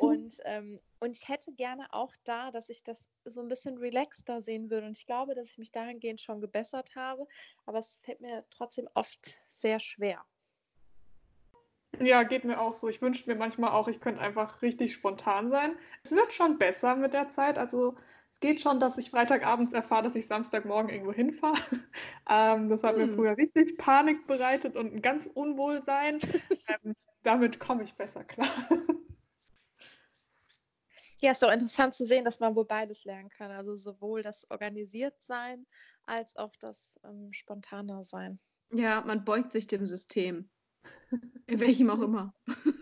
und, 0.00 0.36
ähm, 0.44 0.80
und 1.00 1.16
ich 1.16 1.28
hätte 1.28 1.52
gerne 1.52 1.92
auch 1.92 2.14
da, 2.24 2.50
dass 2.50 2.68
ich 2.68 2.82
das 2.82 3.10
so 3.24 3.40
ein 3.40 3.48
bisschen 3.48 3.78
relaxter 3.78 4.42
sehen 4.42 4.70
würde. 4.70 4.86
Und 4.86 4.96
ich 4.96 5.06
glaube, 5.06 5.34
dass 5.34 5.50
ich 5.50 5.58
mich 5.58 5.72
dahingehend 5.72 6.20
schon 6.20 6.40
gebessert 6.40 6.94
habe. 6.94 7.26
Aber 7.66 7.78
es 7.78 7.98
fällt 8.02 8.20
mir 8.20 8.44
trotzdem 8.50 8.88
oft 8.94 9.36
sehr 9.50 9.80
schwer. 9.80 10.24
Ja, 11.98 12.22
geht 12.22 12.44
mir 12.44 12.60
auch 12.60 12.74
so. 12.74 12.88
Ich 12.88 13.02
wünsche 13.02 13.28
mir 13.28 13.36
manchmal 13.36 13.72
auch, 13.72 13.88
ich 13.88 14.00
könnte 14.00 14.22
einfach 14.22 14.62
richtig 14.62 14.94
spontan 14.94 15.50
sein. 15.50 15.76
Es 16.02 16.12
wird 16.12 16.32
schon 16.32 16.56
besser 16.56 16.96
mit 16.96 17.12
der 17.12 17.28
Zeit. 17.28 17.58
Also 17.58 17.94
es 18.42 18.48
geht 18.48 18.62
schon, 18.62 18.80
dass 18.80 18.96
ich 18.96 19.10
Freitagabends 19.10 19.74
erfahre, 19.74 20.04
dass 20.04 20.14
ich 20.14 20.26
Samstagmorgen 20.26 20.90
irgendwo 20.90 21.12
hinfahre. 21.12 21.60
Ähm, 22.32 22.68
das 22.68 22.84
hat 22.84 22.94
hm. 22.94 23.06
mir 23.06 23.14
früher 23.14 23.36
richtig 23.36 23.76
Panik 23.76 24.24
bereitet 24.28 24.76
und 24.76 24.94
ein 24.94 25.02
ganz 25.02 25.26
Unwohlsein. 25.26 26.20
ähm, 26.84 26.94
damit 27.24 27.58
komme 27.58 27.82
ich 27.82 27.94
besser 27.94 28.22
klar. 28.22 28.46
Ja, 31.20 31.32
ist 31.32 31.42
doch 31.42 31.50
interessant 31.50 31.94
zu 31.94 32.06
sehen, 32.06 32.24
dass 32.24 32.38
man 32.38 32.54
wohl 32.54 32.66
beides 32.66 33.04
lernen 33.04 33.30
kann. 33.30 33.50
Also 33.50 33.74
sowohl 33.74 34.22
das 34.22 34.48
Organisiertsein 34.48 35.66
als 36.04 36.36
auch 36.36 36.54
das 36.60 37.00
ähm, 37.02 37.32
Spontaner 37.32 38.04
sein. 38.04 38.38
Ja, 38.72 39.00
man 39.00 39.24
beugt 39.24 39.50
sich 39.50 39.66
dem 39.66 39.88
System. 39.88 40.48
In 41.48 41.58
welchem 41.58 41.90
auch 41.90 42.00
immer. 42.00 42.32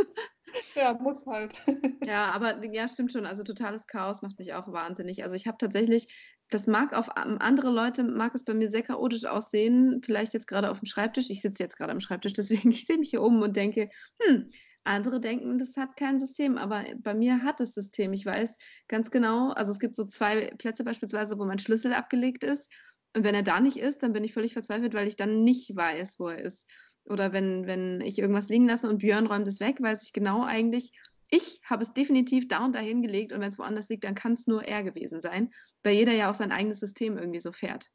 Ja, 0.78 0.94
muss 0.94 1.26
halt. 1.26 1.60
Ja, 2.06 2.30
aber 2.30 2.64
ja, 2.72 2.86
stimmt 2.88 3.12
schon. 3.12 3.26
Also 3.26 3.42
totales 3.42 3.86
Chaos 3.86 4.22
macht 4.22 4.38
mich 4.38 4.54
auch 4.54 4.72
wahnsinnig. 4.72 5.24
Also 5.24 5.34
ich 5.34 5.46
habe 5.46 5.58
tatsächlich, 5.58 6.14
das 6.48 6.66
mag 6.66 6.94
auf 6.94 7.16
andere 7.16 7.70
Leute, 7.70 8.04
mag 8.04 8.34
es 8.34 8.44
bei 8.44 8.54
mir 8.54 8.70
sehr 8.70 8.82
chaotisch 8.82 9.24
aussehen. 9.24 10.00
Vielleicht 10.04 10.32
jetzt 10.32 10.46
gerade 10.46 10.70
auf 10.70 10.78
dem 10.78 10.86
Schreibtisch. 10.86 11.28
Ich 11.28 11.42
sitze 11.42 11.62
jetzt 11.62 11.76
gerade 11.76 11.92
am 11.92 12.00
Schreibtisch, 12.00 12.32
deswegen 12.36 12.70
ich 12.70 12.86
sehe 12.86 12.98
mich 12.98 13.10
hier 13.10 13.22
um 13.22 13.42
und 13.42 13.56
denke, 13.56 13.90
hm, 14.22 14.50
andere 14.84 15.20
denken, 15.20 15.58
das 15.58 15.76
hat 15.76 15.96
kein 15.96 16.20
System, 16.20 16.56
aber 16.56 16.84
bei 16.98 17.12
mir 17.12 17.42
hat 17.42 17.60
es 17.60 17.74
System. 17.74 18.12
Ich 18.12 18.24
weiß 18.24 18.56
ganz 18.86 19.10
genau, 19.10 19.50
also 19.50 19.72
es 19.72 19.80
gibt 19.80 19.96
so 19.96 20.06
zwei 20.06 20.52
Plätze 20.56 20.84
beispielsweise, 20.84 21.38
wo 21.38 21.44
mein 21.44 21.58
Schlüssel 21.58 21.92
abgelegt 21.92 22.44
ist. 22.44 22.72
Und 23.14 23.24
wenn 23.24 23.34
er 23.34 23.42
da 23.42 23.60
nicht 23.60 23.76
ist, 23.76 24.02
dann 24.02 24.12
bin 24.12 24.24
ich 24.24 24.32
völlig 24.32 24.52
verzweifelt, 24.52 24.94
weil 24.94 25.08
ich 25.08 25.16
dann 25.16 25.42
nicht 25.42 25.74
weiß, 25.74 26.20
wo 26.20 26.28
er 26.28 26.38
ist. 26.38 26.70
Oder 27.08 27.32
wenn, 27.32 27.66
wenn 27.66 28.00
ich 28.00 28.18
irgendwas 28.18 28.48
liegen 28.48 28.66
lasse 28.66 28.88
und 28.88 28.98
Björn 28.98 29.26
räumt 29.26 29.48
es 29.48 29.60
weg, 29.60 29.80
weiß 29.80 30.02
ich 30.02 30.12
genau 30.12 30.44
eigentlich, 30.44 30.92
ich 31.30 31.60
habe 31.64 31.82
es 31.82 31.92
definitiv 31.92 32.48
da 32.48 32.64
und 32.64 32.74
da 32.74 32.80
hingelegt 32.80 33.32
und 33.32 33.40
wenn 33.40 33.50
es 33.50 33.58
woanders 33.58 33.88
liegt, 33.88 34.04
dann 34.04 34.14
kann 34.14 34.32
es 34.32 34.46
nur 34.46 34.64
er 34.64 34.82
gewesen 34.82 35.20
sein, 35.20 35.52
weil 35.82 35.94
jeder 35.94 36.12
ja 36.12 36.30
auch 36.30 36.34
sein 36.34 36.52
eigenes 36.52 36.80
System 36.80 37.18
irgendwie 37.18 37.40
so 37.40 37.52
fährt. 37.52 37.90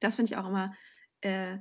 Das 0.00 0.16
finde 0.16 0.32
ich 0.32 0.38
auch 0.38 0.48
immer 0.48 0.74
äh, 1.22 1.58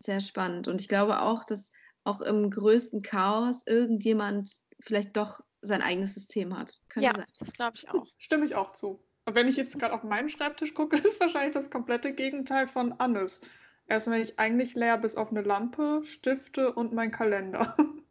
sehr 0.00 0.20
spannend. 0.20 0.68
Und 0.68 0.80
ich 0.80 0.88
glaube 0.88 1.22
auch, 1.22 1.44
dass 1.44 1.72
auch 2.04 2.20
im 2.20 2.50
größten 2.50 3.02
Chaos 3.02 3.62
irgendjemand 3.66 4.60
vielleicht 4.80 5.16
doch 5.16 5.40
sein 5.60 5.82
eigenes 5.82 6.14
System 6.14 6.56
hat. 6.56 6.78
Könnte 6.88 7.06
ja, 7.06 7.14
sein. 7.14 7.26
das 7.38 7.52
glaube 7.52 7.76
ich 7.76 7.90
auch. 7.90 8.06
Stimme 8.18 8.44
ich 8.44 8.54
auch 8.54 8.74
zu. 8.74 9.02
Und 9.24 9.34
wenn 9.34 9.48
ich 9.48 9.56
jetzt 9.56 9.78
gerade 9.78 9.92
auf 9.92 10.04
meinen 10.04 10.28
Schreibtisch 10.28 10.72
gucke, 10.74 10.96
ist 11.06 11.20
wahrscheinlich 11.20 11.54
das 11.54 11.70
komplette 11.70 12.14
Gegenteil 12.14 12.68
von 12.68 12.92
Annes. 12.92 13.40
Erstmal 13.88 14.20
ich 14.20 14.38
eigentlich 14.38 14.74
leer 14.74 14.98
bis 14.98 15.16
auf 15.16 15.30
eine 15.30 15.42
Lampe, 15.42 16.02
Stifte 16.04 16.74
und 16.74 16.92
mein 16.92 17.10
Kalender. 17.10 17.74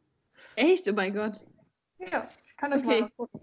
Echt? 0.56 0.90
Oh 0.90 0.94
mein 0.94 1.14
Gott. 1.14 1.46
Ja, 2.00 2.28
ich 2.46 2.58
kann 2.58 2.74
euch 2.74 2.84
okay. 2.84 3.02
mal 3.02 3.12
Fotos. 3.16 3.42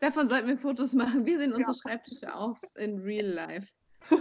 Davon 0.00 0.26
sollten 0.26 0.48
wir 0.48 0.58
Fotos 0.58 0.94
machen. 0.94 1.26
Wie 1.26 1.36
sehen 1.36 1.52
unsere 1.52 1.74
Schreibtische 1.74 2.34
aus 2.34 2.58
in 2.76 2.98
real 2.98 3.26
life? 3.26 3.68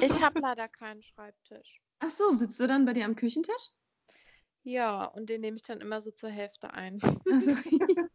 Ich 0.01 0.21
habe 0.21 0.39
leider 0.41 0.67
keinen 0.67 1.01
Schreibtisch. 1.01 1.81
Ach 1.99 2.09
so, 2.09 2.31
sitzt 2.33 2.59
du 2.59 2.67
dann 2.67 2.85
bei 2.85 2.93
dir 2.93 3.05
am 3.05 3.15
Küchentisch? 3.15 3.71
Ja, 4.63 5.05
und 5.05 5.29
den 5.29 5.41
nehme 5.41 5.55
ich 5.55 5.63
dann 5.63 5.81
immer 5.81 6.01
so 6.01 6.11
zur 6.11 6.29
Hälfte 6.29 6.73
ein. 6.73 6.99
Also, 7.31 7.51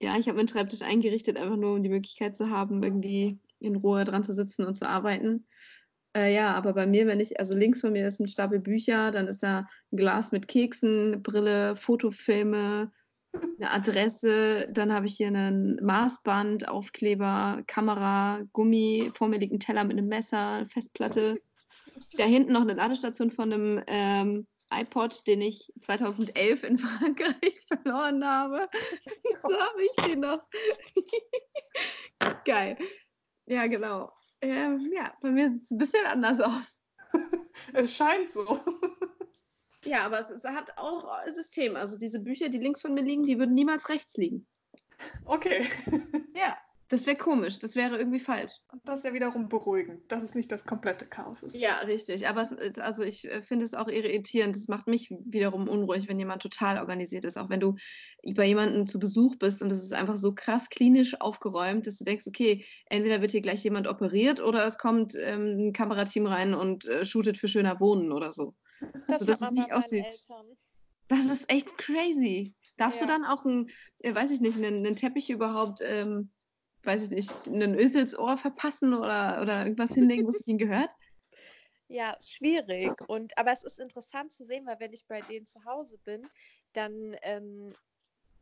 ja, 0.00 0.16
ich 0.16 0.28
habe 0.28 0.34
meinen 0.34 0.48
Schreibtisch 0.48 0.82
eingerichtet, 0.82 1.38
einfach 1.38 1.56
nur 1.56 1.74
um 1.74 1.82
die 1.82 1.88
Möglichkeit 1.88 2.36
zu 2.36 2.50
haben, 2.50 2.82
irgendwie 2.82 3.40
in 3.58 3.76
Ruhe 3.76 4.04
dran 4.04 4.22
zu 4.22 4.32
sitzen 4.32 4.64
und 4.64 4.76
zu 4.76 4.88
arbeiten. 4.88 5.46
Äh, 6.18 6.34
ja, 6.34 6.52
aber 6.54 6.72
bei 6.72 6.86
mir, 6.86 7.06
wenn 7.06 7.20
ich, 7.20 7.38
also 7.38 7.54
links 7.54 7.80
von 7.80 7.92
mir 7.92 8.06
ist 8.06 8.18
ein 8.18 8.26
Stapel 8.26 8.58
Bücher, 8.58 9.12
dann 9.12 9.28
ist 9.28 9.42
da 9.44 9.68
ein 9.92 9.96
Glas 9.96 10.32
mit 10.32 10.48
Keksen, 10.48 11.22
Brille, 11.22 11.76
Fotofilme, 11.76 12.90
eine 13.32 13.70
Adresse, 13.70 14.68
dann 14.72 14.92
habe 14.92 15.06
ich 15.06 15.16
hier 15.16 15.28
einen 15.28 15.76
Maßband, 15.84 16.66
Aufkleber, 16.66 17.62
Kamera, 17.68 18.42
Gummi, 18.52 19.12
vor 19.14 19.28
mir 19.28 19.38
liegt 19.38 19.52
ein 19.52 19.60
Teller 19.60 19.84
mit 19.84 19.96
einem 19.96 20.08
Messer, 20.08 20.64
Festplatte. 20.66 21.40
Da 22.16 22.24
hinten 22.24 22.52
noch 22.52 22.62
eine 22.62 22.74
Ladestation 22.74 23.30
von 23.30 23.52
einem 23.52 23.82
ähm, 23.86 24.46
iPod, 24.72 25.24
den 25.28 25.40
ich 25.40 25.72
2011 25.80 26.64
in 26.64 26.78
Frankreich 26.78 27.64
verloren 27.68 28.26
habe. 28.26 28.68
so 29.42 29.56
habe 29.56 29.84
ich 29.84 30.04
den 30.04 30.20
noch. 30.20 30.42
Geil. 32.44 32.76
Ja, 33.46 33.68
genau. 33.68 34.10
Ähm, 34.40 34.90
ja, 34.92 35.12
bei 35.20 35.30
mir 35.30 35.48
sieht 35.48 35.62
es 35.64 35.70
ein 35.70 35.78
bisschen 35.78 36.06
anders 36.06 36.40
aus. 36.40 36.78
es 37.72 37.96
scheint 37.96 38.30
so. 38.30 38.60
ja, 39.84 40.04
aber 40.04 40.20
es, 40.20 40.30
es, 40.30 40.44
hat 40.44 40.76
auch 40.78 41.04
ein 41.08 41.34
System. 41.34 41.76
Also 41.76 41.98
diese 41.98 42.20
Bücher, 42.20 42.48
die 42.48 42.58
links 42.58 42.82
von 42.82 42.94
mir 42.94 43.02
liegen, 43.02 43.24
die 43.24 43.38
würden 43.38 43.54
niemals 43.54 43.88
rechts 43.88 44.16
liegen. 44.16 44.46
Okay. 45.24 45.68
ja. 46.34 46.56
Das 46.90 47.06
wäre 47.06 47.16
komisch, 47.16 47.58
das 47.58 47.76
wäre 47.76 47.98
irgendwie 47.98 48.18
falsch. 48.18 48.52
Und 48.72 48.80
das 48.86 49.00
ist 49.00 49.04
ja 49.04 49.12
wiederum 49.12 49.50
beruhigend, 49.50 50.10
dass 50.10 50.22
es 50.22 50.34
nicht 50.34 50.50
das 50.50 50.64
komplette 50.64 51.04
Chaos 51.04 51.42
ist. 51.42 51.54
Ja, 51.54 51.80
richtig. 51.80 52.26
Aber 52.26 52.40
es, 52.40 52.52
äh, 52.52 52.72
also 52.80 53.02
ich 53.02 53.26
äh, 53.26 53.42
finde 53.42 53.66
es 53.66 53.74
auch 53.74 53.88
irritierend. 53.88 54.56
Das 54.56 54.68
macht 54.68 54.86
mich 54.86 55.10
wiederum 55.10 55.68
unruhig, 55.68 56.08
wenn 56.08 56.18
jemand 56.18 56.40
total 56.40 56.78
organisiert 56.78 57.26
ist. 57.26 57.36
Auch 57.36 57.50
wenn 57.50 57.60
du 57.60 57.74
bei 58.34 58.46
jemandem 58.46 58.86
zu 58.86 58.98
Besuch 58.98 59.36
bist 59.36 59.60
und 59.60 59.70
es 59.70 59.82
ist 59.82 59.92
einfach 59.92 60.16
so 60.16 60.32
krass 60.34 60.70
klinisch 60.70 61.20
aufgeräumt, 61.20 61.86
dass 61.86 61.98
du 61.98 62.04
denkst, 62.04 62.26
okay, 62.26 62.64
entweder 62.86 63.20
wird 63.20 63.32
hier 63.32 63.42
gleich 63.42 63.62
jemand 63.62 63.86
operiert 63.86 64.40
oder 64.40 64.66
es 64.66 64.78
kommt 64.78 65.14
ähm, 65.14 65.68
ein 65.68 65.72
Kamerateam 65.74 66.24
rein 66.24 66.54
und 66.54 66.86
äh, 66.86 67.04
shootet 67.04 67.36
für 67.36 67.48
schöner 67.48 67.80
Wohnen 67.80 68.12
oder 68.12 68.32
so. 68.32 68.54
Das, 68.80 69.20
also, 69.20 69.26
dass 69.26 69.42
es 69.42 69.50
nicht 69.50 69.72
aussieht. 69.72 70.06
Das 71.08 71.26
ist 71.26 71.52
echt 71.52 71.76
crazy. 71.76 72.54
Darfst 72.78 73.00
ja. 73.00 73.06
du 73.06 73.12
dann 73.12 73.24
auch 73.24 73.44
ein, 73.44 73.68
äh, 73.98 74.14
weiß 74.14 74.30
ich 74.30 74.40
nicht, 74.40 74.56
einen, 74.56 74.86
einen 74.86 74.96
Teppich 74.96 75.28
überhaupt 75.28 75.80
ähm, 75.82 76.30
weiß 76.84 77.04
ich 77.04 77.10
nicht, 77.10 77.48
einen 77.48 77.74
Ösel 77.74 78.02
ins 78.02 78.18
Ohr 78.18 78.36
verpassen 78.36 78.94
oder, 78.94 79.40
oder 79.42 79.64
irgendwas 79.64 79.94
hinlegen, 79.94 80.26
wo 80.26 80.30
es 80.30 80.46
ihnen 80.46 80.58
gehört? 80.58 80.90
Ja, 81.88 82.16
schwierig. 82.20 82.92
Und, 83.08 83.36
aber 83.38 83.52
es 83.52 83.64
ist 83.64 83.78
interessant 83.78 84.32
zu 84.32 84.44
sehen, 84.44 84.66
weil 84.66 84.78
wenn 84.78 84.92
ich 84.92 85.06
bei 85.06 85.20
denen 85.22 85.46
zu 85.46 85.64
Hause 85.64 85.98
bin, 86.04 86.28
dann 86.74 87.16
ähm, 87.22 87.74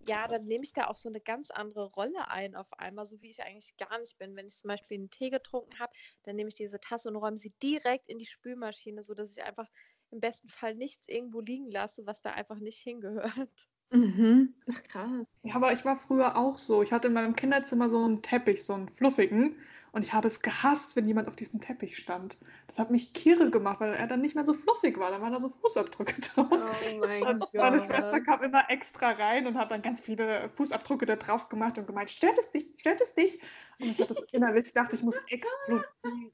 ja, 0.00 0.26
dann 0.28 0.46
nehme 0.46 0.64
ich 0.64 0.72
da 0.72 0.86
auch 0.88 0.96
so 0.96 1.08
eine 1.08 1.20
ganz 1.20 1.50
andere 1.50 1.86
Rolle 1.92 2.28
ein 2.28 2.54
auf 2.54 2.72
einmal, 2.78 3.06
so 3.06 3.20
wie 3.22 3.30
ich 3.30 3.42
eigentlich 3.42 3.76
gar 3.76 3.98
nicht 3.98 4.18
bin. 4.18 4.36
Wenn 4.36 4.46
ich 4.46 4.56
zum 4.56 4.68
Beispiel 4.68 4.98
einen 4.98 5.10
Tee 5.10 5.30
getrunken 5.30 5.78
habe, 5.78 5.92
dann 6.24 6.36
nehme 6.36 6.48
ich 6.48 6.54
diese 6.54 6.80
Tasse 6.80 7.08
und 7.08 7.16
räume 7.16 7.38
sie 7.38 7.52
direkt 7.62 8.08
in 8.08 8.18
die 8.18 8.26
Spülmaschine, 8.26 9.02
sodass 9.02 9.36
ich 9.36 9.42
einfach 9.42 9.68
im 10.10 10.20
besten 10.20 10.48
Fall 10.48 10.74
nichts 10.74 11.08
irgendwo 11.08 11.40
liegen 11.40 11.70
lasse, 11.70 12.06
was 12.06 12.22
da 12.22 12.32
einfach 12.32 12.58
nicht 12.58 12.78
hingehört. 12.78 13.68
Mhm. 13.90 14.54
Ach, 14.72 14.82
krass. 14.84 15.26
Ja, 15.42 15.54
aber 15.54 15.72
ich 15.72 15.84
war 15.84 15.96
früher 15.96 16.36
auch 16.36 16.58
so. 16.58 16.82
Ich 16.82 16.92
hatte 16.92 17.08
in 17.08 17.14
meinem 17.14 17.36
Kinderzimmer 17.36 17.88
so 17.88 18.04
einen 18.04 18.22
Teppich, 18.22 18.64
so 18.64 18.74
einen 18.74 18.88
fluffigen. 18.88 19.56
Und 19.96 20.02
ich 20.02 20.12
habe 20.12 20.28
es 20.28 20.42
gehasst, 20.42 20.94
wenn 20.94 21.06
jemand 21.06 21.26
auf 21.26 21.36
diesem 21.36 21.58
Teppich 21.58 21.96
stand. 21.96 22.36
Das 22.66 22.78
hat 22.78 22.90
mich 22.90 23.14
kirre 23.14 23.50
gemacht, 23.50 23.80
weil 23.80 23.94
er 23.94 24.06
dann 24.06 24.20
nicht 24.20 24.34
mehr 24.34 24.44
so 24.44 24.52
fluffig 24.52 24.98
war. 24.98 25.10
Da 25.10 25.22
waren 25.22 25.32
da 25.32 25.40
so 25.40 25.48
Fußabdrücke 25.48 26.20
drauf. 26.20 26.48
Oh 26.50 26.98
mein 27.00 27.20
Gott. 27.38 27.54
Meine 27.54 27.82
Schwester 27.82 28.20
kam 28.20 28.42
immer 28.42 28.68
extra 28.68 29.12
rein 29.12 29.46
und 29.46 29.56
hat 29.56 29.70
dann 29.70 29.80
ganz 29.80 30.02
viele 30.02 30.50
Fußabdrücke 30.50 31.06
da 31.06 31.16
drauf 31.16 31.48
gemacht 31.48 31.78
und 31.78 31.86
gemeint, 31.86 32.10
stört 32.10 32.38
es 32.38 32.50
dich, 32.50 32.74
stört 32.76 33.00
es 33.00 33.14
dich? 33.14 33.40
Und 33.78 33.90
ich 33.90 34.00
hatte 34.00 34.14
das 34.14 34.24
innerlich, 34.32 34.72
dachte, 34.72 34.96
ich 34.96 35.02
muss 35.02 35.16
explodieren. 35.28 35.84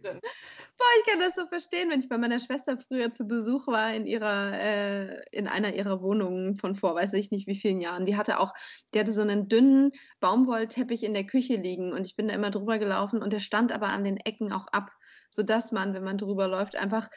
Boah, 0.01 0.87
ich 1.01 1.11
kann 1.11 1.21
das 1.21 1.35
so 1.35 1.47
verstehen, 1.47 1.91
wenn 1.91 2.01
ich 2.01 2.09
bei 2.09 2.19
meiner 2.19 2.39
Schwester 2.39 2.79
früher 2.79 3.11
zu 3.11 3.27
Besuch 3.27 3.67
war 3.67 3.93
in 3.95 4.07
ihrer, 4.07 4.53
äh, 4.55 5.23
in 5.31 5.49
einer 5.49 5.75
ihrer 5.75 6.03
Wohnungen 6.03 6.57
von 6.57 6.75
vor, 6.75 6.95
weiß 6.95 7.13
ich 7.15 7.31
nicht 7.31 7.47
wie 7.47 7.57
vielen 7.57 7.81
Jahren. 7.81 8.07
Die 8.07 8.17
hatte 8.17 8.39
auch, 8.39 8.55
die 8.95 9.01
hatte 9.01 9.13
so 9.13 9.23
einen 9.23 9.49
dünnen 9.49 9.93
Baumwollteppich 10.21 11.03
in 11.03 11.15
der 11.15 11.25
Küche 11.25 11.57
liegen 11.57 11.93
und 11.93 12.07
ich 12.07 12.15
bin 12.15 12.29
da 12.29 12.35
immer 12.35 12.51
drüber 12.51 12.79
gelaufen 12.79 13.23
und 13.23 13.33
der 13.33 13.41
stand 13.53 13.71
aber 13.71 13.89
an 13.89 14.03
den 14.03 14.17
Ecken 14.17 14.51
auch 14.51 14.67
ab, 14.69 14.91
sodass 15.29 15.73
man, 15.73 15.93
wenn 15.93 16.03
man 16.03 16.17
drüber 16.17 16.49
läuft, 16.49 16.75
einfach 16.75 17.11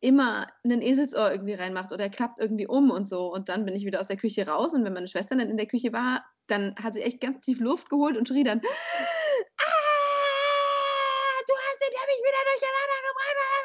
immer 0.00 0.46
einen 0.64 0.80
Eselsohr 0.80 1.30
irgendwie 1.30 1.52
reinmacht 1.52 1.92
oder 1.92 2.04
er 2.04 2.10
klappt 2.10 2.38
irgendwie 2.38 2.66
um 2.66 2.90
und 2.90 3.06
so. 3.06 3.30
Und 3.30 3.50
dann 3.50 3.66
bin 3.66 3.74
ich 3.76 3.84
wieder 3.84 4.00
aus 4.00 4.08
der 4.08 4.16
Küche 4.16 4.46
raus 4.48 4.72
und 4.72 4.86
wenn 4.86 4.94
meine 4.94 5.06
Schwester 5.06 5.36
dann 5.36 5.50
in 5.50 5.58
der 5.58 5.66
Küche 5.66 5.92
war, 5.92 6.24
dann 6.46 6.74
hat 6.82 6.94
sie 6.94 7.02
echt 7.02 7.20
ganz 7.20 7.44
tief 7.44 7.60
Luft 7.60 7.90
geholt 7.90 8.16
und 8.16 8.26
schrie 8.26 8.42
dann, 8.42 8.58
ah, 8.58 8.64
du 11.46 11.52
hast 11.52 11.80
den 11.82 11.92
Teppich 11.92 12.22
wieder 12.24 12.42
durcheinander 12.48 13.00
gebracht, 13.08 13.55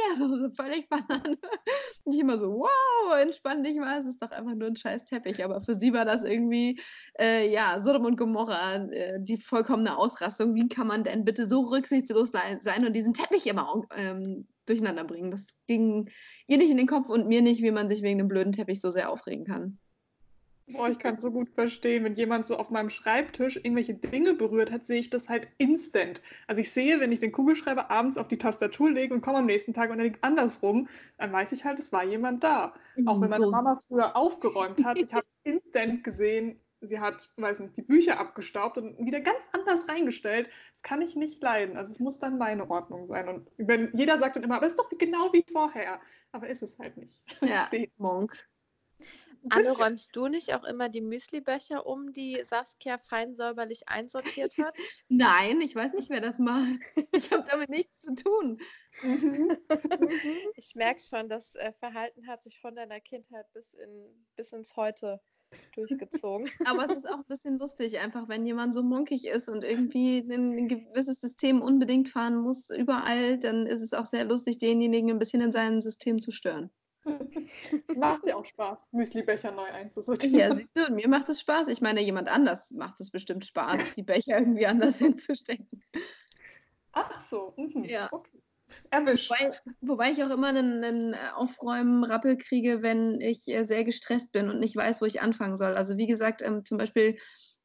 dir. 0.08 0.16
So, 0.16 0.28
so 0.28 0.50
völlig 0.50 0.88
Banane. 0.88 1.38
Und 2.04 2.12
ich 2.12 2.20
immer 2.20 2.38
so, 2.38 2.50
wow, 2.52 3.18
entspann 3.20 3.62
dich 3.62 3.76
mal, 3.76 3.98
es 3.98 4.06
ist 4.06 4.22
doch 4.22 4.30
einfach 4.30 4.54
nur 4.54 4.68
ein 4.68 4.76
scheiß 4.76 5.04
Teppich. 5.04 5.44
Aber 5.44 5.62
für 5.62 5.74
sie 5.74 5.92
war 5.92 6.04
das 6.04 6.24
irgendwie, 6.24 6.80
äh, 7.18 7.50
ja, 7.50 7.80
Sodom 7.80 8.04
und 8.04 8.16
Gomorra, 8.16 8.76
äh, 8.76 9.18
die 9.20 9.36
vollkommene 9.36 9.96
Ausrastung. 9.96 10.54
Wie 10.54 10.68
kann 10.68 10.86
man 10.86 11.04
denn 11.04 11.24
bitte 11.24 11.48
so 11.48 11.60
rücksichtslos 11.60 12.30
sein 12.30 12.86
und 12.86 12.92
diesen 12.94 13.14
Teppich 13.14 13.46
immer 13.46 13.82
ähm, 13.96 14.46
durcheinander 14.66 15.04
bringen? 15.04 15.30
Das 15.30 15.48
ging 15.66 16.10
ihr 16.48 16.58
nicht 16.58 16.70
in 16.70 16.76
den 16.76 16.86
Kopf 16.86 17.08
und 17.08 17.28
mir 17.28 17.42
nicht, 17.42 17.62
wie 17.62 17.70
man 17.70 17.88
sich 17.88 18.02
wegen 18.02 18.18
dem 18.18 18.28
blöden 18.28 18.52
Teppich 18.52 18.80
so 18.80 18.90
sehr 18.90 19.10
aufregen 19.10 19.44
kann. 19.44 19.78
Boah, 20.72 20.88
ich 20.88 20.98
kann 20.98 21.16
es 21.16 21.22
so 21.22 21.30
gut 21.30 21.48
verstehen. 21.50 22.04
Wenn 22.04 22.14
jemand 22.14 22.46
so 22.46 22.56
auf 22.56 22.70
meinem 22.70 22.90
Schreibtisch 22.90 23.56
irgendwelche 23.56 23.94
Dinge 23.94 24.34
berührt 24.34 24.70
hat, 24.70 24.86
sehe 24.86 25.00
ich 25.00 25.10
das 25.10 25.28
halt 25.28 25.48
instant. 25.58 26.22
Also 26.46 26.60
ich 26.60 26.72
sehe, 26.72 27.00
wenn 27.00 27.12
ich 27.12 27.18
den 27.18 27.32
Kugelschreiber 27.32 27.90
abends 27.90 28.18
auf 28.18 28.28
die 28.28 28.38
Tastatur 28.38 28.90
lege 28.90 29.14
und 29.14 29.20
komme 29.20 29.38
am 29.38 29.46
nächsten 29.46 29.74
Tag 29.74 29.90
und 29.90 29.98
er 29.98 30.04
liegt 30.04 30.22
andersrum, 30.22 30.88
dann 31.18 31.32
weiß 31.32 31.52
ich 31.52 31.64
halt, 31.64 31.78
es 31.78 31.92
war 31.92 32.04
jemand 32.04 32.44
da. 32.44 32.74
Auch 33.06 33.20
wenn 33.20 33.30
meine 33.30 33.46
Mama 33.46 33.80
früher 33.88 34.16
aufgeräumt 34.16 34.84
hat, 34.84 34.98
ich 34.98 35.12
habe 35.12 35.26
instant 35.44 36.04
gesehen, 36.04 36.60
sie 36.80 36.98
hat, 36.98 37.30
weiß 37.36 37.60
nicht, 37.60 37.76
die 37.76 37.82
Bücher 37.82 38.18
abgestaubt 38.18 38.78
und 38.78 38.98
wieder 39.04 39.20
ganz 39.20 39.38
anders 39.52 39.88
reingestellt. 39.88 40.48
Das 40.72 40.82
kann 40.82 41.02
ich 41.02 41.14
nicht 41.16 41.42
leiden. 41.42 41.76
Also 41.76 41.92
es 41.92 42.00
muss 42.00 42.18
dann 42.18 42.38
meine 42.38 42.70
Ordnung 42.70 43.06
sein. 43.08 43.28
Und 43.28 43.48
wenn, 43.58 43.90
jeder 43.94 44.18
sagt 44.18 44.36
dann 44.36 44.42
immer, 44.42 44.56
aber 44.56 44.66
es 44.66 44.72
ist 44.72 44.78
doch 44.78 44.88
genau 44.88 45.32
wie 45.32 45.44
vorher. 45.50 46.00
Aber 46.32 46.48
ist 46.48 46.62
es 46.62 46.78
halt 46.78 46.96
nicht. 46.96 47.24
Ja, 47.42 47.68
Monk. 47.98 48.49
Anne, 49.48 49.70
räumst 49.70 50.14
du 50.14 50.28
nicht 50.28 50.54
auch 50.54 50.64
immer 50.64 50.88
die 50.88 51.00
Müslibecher 51.00 51.86
um, 51.86 52.12
die 52.12 52.40
Saskia 52.42 52.98
fein 52.98 53.34
säuberlich 53.34 53.88
einsortiert 53.88 54.58
hat? 54.58 54.76
Nein, 55.08 55.60
ich 55.60 55.74
weiß 55.74 55.94
nicht, 55.94 56.10
wer 56.10 56.20
das 56.20 56.38
macht. 56.38 56.80
Ich 57.12 57.30
habe 57.32 57.46
damit 57.50 57.70
nichts 57.70 58.02
zu 58.02 58.14
tun. 58.14 58.60
Mhm. 59.02 59.56
ich 60.56 60.74
merke 60.74 61.00
schon, 61.00 61.28
das 61.28 61.54
äh, 61.54 61.72
Verhalten 61.72 62.26
hat 62.26 62.42
sich 62.42 62.60
von 62.60 62.74
deiner 62.74 63.00
Kindheit 63.00 63.46
bis, 63.52 63.74
in, 63.74 64.26
bis 64.36 64.52
ins 64.52 64.76
Heute 64.76 65.20
durchgezogen. 65.74 66.48
Aber 66.66 66.84
es 66.84 66.98
ist 66.98 67.08
auch 67.08 67.18
ein 67.18 67.24
bisschen 67.28 67.58
lustig, 67.58 67.98
einfach 67.98 68.28
wenn 68.28 68.46
jemand 68.46 68.74
so 68.74 68.82
monkig 68.82 69.26
ist 69.26 69.48
und 69.48 69.64
irgendwie 69.64 70.18
ein, 70.18 70.56
ein 70.56 70.68
gewisses 70.68 71.20
System 71.20 71.62
unbedingt 71.62 72.08
fahren 72.08 72.36
muss, 72.36 72.70
überall, 72.70 73.38
dann 73.38 73.66
ist 73.66 73.82
es 73.82 73.92
auch 73.92 74.06
sehr 74.06 74.24
lustig, 74.24 74.58
denjenigen 74.58 75.10
ein 75.10 75.18
bisschen 75.18 75.40
in 75.40 75.52
seinem 75.52 75.80
System 75.80 76.20
zu 76.20 76.30
stören. 76.30 76.70
Macht 77.96 78.26
ja 78.26 78.36
auch 78.36 78.44
Spaß, 78.44 78.78
Müslibecher 78.92 79.52
neu 79.52 79.70
einzusortieren. 79.70 80.38
Ja, 80.38 80.54
siehst 80.54 80.76
du, 80.76 80.92
mir 80.92 81.08
macht 81.08 81.28
es 81.28 81.40
Spaß. 81.40 81.68
Ich 81.68 81.80
meine, 81.80 82.00
jemand 82.02 82.28
anders 82.28 82.70
macht 82.72 83.00
es 83.00 83.10
bestimmt 83.10 83.44
Spaß, 83.44 83.94
die 83.96 84.02
Becher 84.02 84.38
irgendwie 84.38 84.66
anders 84.66 84.98
hinzustecken. 84.98 85.82
Ach 86.92 87.24
so, 87.28 87.54
mhm. 87.56 87.84
ja. 87.84 88.08
Okay. 88.10 88.42
Erwischt. 88.90 89.30
Wobei, 89.30 89.52
wobei, 89.80 90.10
ich 90.12 90.22
auch 90.22 90.30
immer 90.30 90.48
einen, 90.48 90.84
einen 90.84 91.14
Aufräumen-Rappel 91.34 92.36
kriege, 92.36 92.82
wenn 92.82 93.20
ich 93.20 93.48
äh, 93.48 93.64
sehr 93.64 93.84
gestresst 93.84 94.30
bin 94.30 94.48
und 94.48 94.60
nicht 94.60 94.76
weiß, 94.76 95.00
wo 95.00 95.06
ich 95.06 95.20
anfangen 95.20 95.56
soll. 95.56 95.74
Also 95.74 95.96
wie 95.96 96.06
gesagt, 96.06 96.40
ähm, 96.42 96.64
zum 96.64 96.78
Beispiel 96.78 97.18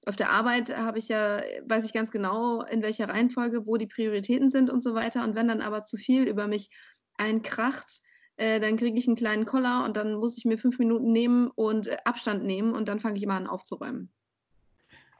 auf 0.07 0.15
der 0.15 0.31
Arbeit 0.31 0.75
habe 0.75 0.99
ich 0.99 1.07
ja, 1.07 1.41
weiß 1.65 1.85
ich 1.85 1.93
ganz 1.93 2.11
genau, 2.11 2.61
in 2.63 2.81
welcher 2.81 3.09
Reihenfolge, 3.09 3.65
wo 3.65 3.77
die 3.77 3.87
Prioritäten 3.87 4.49
sind 4.49 4.69
und 4.69 4.81
so 4.81 4.93
weiter. 4.93 5.23
Und 5.23 5.35
wenn 5.35 5.47
dann 5.47 5.61
aber 5.61 5.85
zu 5.85 5.97
viel 5.97 6.23
über 6.27 6.47
mich 6.47 6.69
einkracht, 7.17 8.01
äh, 8.37 8.59
dann 8.59 8.75
kriege 8.77 8.97
ich 8.97 9.07
einen 9.07 9.15
kleinen 9.15 9.45
Koller 9.45 9.85
und 9.85 9.95
dann 9.97 10.15
muss 10.15 10.37
ich 10.37 10.45
mir 10.45 10.57
fünf 10.57 10.79
Minuten 10.79 11.11
nehmen 11.11 11.49
und 11.55 11.87
äh, 11.87 11.97
Abstand 12.05 12.43
nehmen 12.43 12.73
und 12.73 12.89
dann 12.89 12.99
fange 12.99 13.17
ich 13.17 13.23
immer 13.23 13.35
an 13.35 13.47
aufzuräumen. 13.47 14.11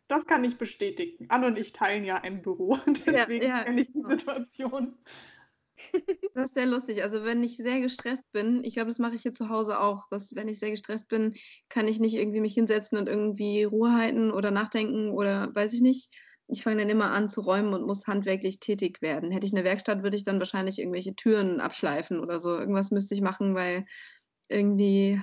Das 0.08 0.26
kann 0.28 0.44
ich 0.44 0.58
bestätigen. 0.58 1.26
Anne 1.30 1.48
und 1.48 1.58
ich 1.58 1.74
teilen 1.74 2.06
ja 2.06 2.18
ein 2.18 2.42
Büro, 2.42 2.78
deswegen 3.06 3.44
ja, 3.44 3.58
ja, 3.60 3.64
kenne 3.64 3.82
ich 3.82 3.88
die 3.88 3.94
genau. 3.94 4.10
Situation. 4.10 4.98
Das 6.34 6.46
ist 6.46 6.54
sehr 6.56 6.66
lustig. 6.66 7.04
Also 7.04 7.24
wenn 7.24 7.44
ich 7.44 7.58
sehr 7.58 7.82
gestresst 7.82 8.32
bin, 8.32 8.64
ich 8.64 8.76
glaube, 8.76 8.90
das 8.90 9.00
mache 9.00 9.16
ich 9.16 9.24
hier 9.24 9.34
zu 9.34 9.50
Hause 9.50 9.80
auch, 9.80 10.08
dass 10.10 10.34
wenn 10.36 10.48
ich 10.48 10.60
sehr 10.60 10.72
gestresst 10.72 11.10
bin, 11.10 11.36
kann 11.70 11.88
ich 11.88 12.00
nicht 12.00 12.16
irgendwie 12.16 12.40
mich 12.40 12.54
hinsetzen 12.54 12.98
und 12.98 13.10
irgendwie 13.10 13.64
Ruhe 13.64 13.94
halten 13.94 14.32
oder 14.32 14.52
nachdenken 14.52 15.10
oder 15.10 15.54
weiß 15.54 15.74
ich 15.74 15.82
nicht, 15.82 16.16
ich 16.48 16.64
fange 16.64 16.78
dann 16.78 16.90
immer 16.90 17.12
an 17.12 17.30
zu 17.30 17.42
räumen 17.42 17.74
und 17.74 17.86
muss 17.86 18.08
handwerklich 18.08 18.60
tätig 18.60 19.02
werden. 19.02 19.32
Hätte 19.32 19.48
ich 19.48 19.54
eine 19.54 19.64
Werkstatt, 19.64 20.04
würde 20.04 20.18
ich 20.18 20.24
dann 20.24 20.40
wahrscheinlich 20.40 20.80
irgendwelche 20.80 21.16
Türen 21.16 21.60
abschleifen 21.60 22.20
oder 22.20 22.40
so. 22.40 22.58
Irgendwas 22.58 22.92
müsste 22.92 23.16
ich 23.16 23.22
machen, 23.22 23.56
weil 23.56 23.86
irgendwie 24.48 25.20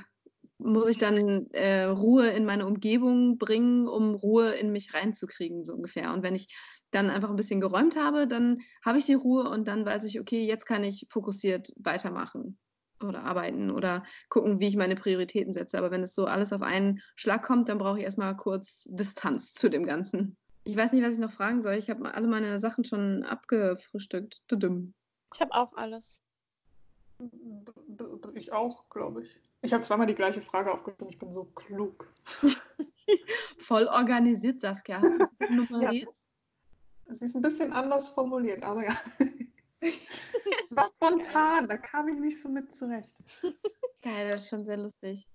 muss 0.58 0.88
ich 0.88 0.98
dann 0.98 1.46
äh, 1.52 1.84
Ruhe 1.84 2.28
in 2.28 2.44
meine 2.44 2.66
Umgebung 2.66 3.38
bringen, 3.38 3.88
um 3.88 4.14
Ruhe 4.14 4.52
in 4.52 4.72
mich 4.72 4.94
reinzukriegen, 4.94 5.64
so 5.64 5.74
ungefähr. 5.74 6.12
Und 6.12 6.22
wenn 6.22 6.34
ich 6.34 6.48
dann 6.90 7.10
einfach 7.10 7.30
ein 7.30 7.36
bisschen 7.36 7.60
geräumt 7.60 7.96
habe, 7.96 8.26
dann 8.26 8.58
habe 8.84 8.98
ich 8.98 9.04
die 9.04 9.14
Ruhe 9.14 9.48
und 9.48 9.66
dann 9.66 9.84
weiß 9.84 10.04
ich, 10.04 10.20
okay, 10.20 10.44
jetzt 10.44 10.66
kann 10.66 10.84
ich 10.84 11.06
fokussiert 11.08 11.72
weitermachen 11.76 12.58
oder 13.02 13.24
arbeiten 13.24 13.70
oder 13.70 14.04
gucken, 14.28 14.60
wie 14.60 14.68
ich 14.68 14.76
meine 14.76 14.94
Prioritäten 14.94 15.52
setze. 15.52 15.78
Aber 15.78 15.90
wenn 15.90 16.02
es 16.02 16.14
so 16.14 16.26
alles 16.26 16.52
auf 16.52 16.62
einen 16.62 17.00
Schlag 17.16 17.42
kommt, 17.42 17.68
dann 17.68 17.78
brauche 17.78 17.98
ich 17.98 18.04
erstmal 18.04 18.36
kurz 18.36 18.86
Distanz 18.90 19.54
zu 19.54 19.68
dem 19.68 19.84
Ganzen. 19.84 20.36
Ich 20.64 20.76
weiß 20.76 20.92
nicht, 20.92 21.04
was 21.04 21.14
ich 21.14 21.18
noch 21.18 21.32
fragen 21.32 21.62
soll. 21.62 21.74
Ich 21.74 21.90
habe 21.90 22.14
alle 22.14 22.26
meine 22.26 22.60
Sachen 22.60 22.84
schon 22.84 23.24
abgefrühstückt. 23.24 24.42
Ich 24.50 25.40
habe 25.40 25.52
auch 25.52 25.74
alles. 25.74 26.20
Ich 28.34 28.52
auch, 28.52 28.88
glaube 28.88 29.22
ich. 29.22 29.40
Ich 29.62 29.72
habe 29.72 29.82
zweimal 29.82 30.06
die 30.06 30.14
gleiche 30.14 30.40
Frage 30.42 30.72
aufgerufen. 30.72 31.08
Ich 31.08 31.18
bin 31.18 31.32
so 31.32 31.44
klug. 31.44 32.12
Voll 33.58 33.86
organisiert, 33.86 34.60
Saskia. 34.60 35.00
Hast 35.00 35.14
du 35.14 35.18
das 35.18 35.30
nummeriert? 35.50 36.08
Ja. 37.06 37.14
Sie 37.14 37.24
ist 37.24 37.34
ein 37.34 37.42
bisschen 37.42 37.72
anders 37.72 38.08
formuliert, 38.08 38.62
aber 38.62 38.84
ja. 38.84 38.96
War 40.70 40.90
spontan, 40.96 41.68
da 41.68 41.76
kam 41.76 42.08
ich 42.08 42.18
nicht 42.18 42.40
so 42.40 42.48
mit 42.48 42.74
zurecht. 42.74 43.22
Geil, 44.00 44.30
das 44.30 44.42
ist 44.42 44.48
schon 44.48 44.64
sehr 44.64 44.76
lustig. 44.76 45.28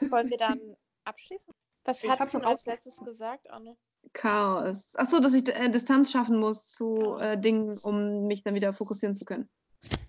Wollen 0.00 0.30
wir 0.30 0.38
dann 0.38 0.76
abschließen? 1.04 1.54
Was 1.84 2.02
ich 2.02 2.10
hast 2.10 2.34
du 2.34 2.38
als 2.38 2.66
letztes 2.66 2.98
gesagt, 2.98 3.48
Anne? 3.50 3.76
Chaos. 4.12 4.94
Achso, 4.96 5.20
dass 5.20 5.34
ich 5.34 5.48
äh, 5.48 5.68
Distanz 5.70 6.10
schaffen 6.10 6.38
muss 6.38 6.68
zu 6.68 7.16
äh, 7.20 7.38
Dingen, 7.38 7.76
um 7.82 8.26
mich 8.26 8.42
dann 8.42 8.54
wieder 8.54 8.72
fokussieren 8.72 9.16
zu 9.16 9.24
können. 9.24 9.48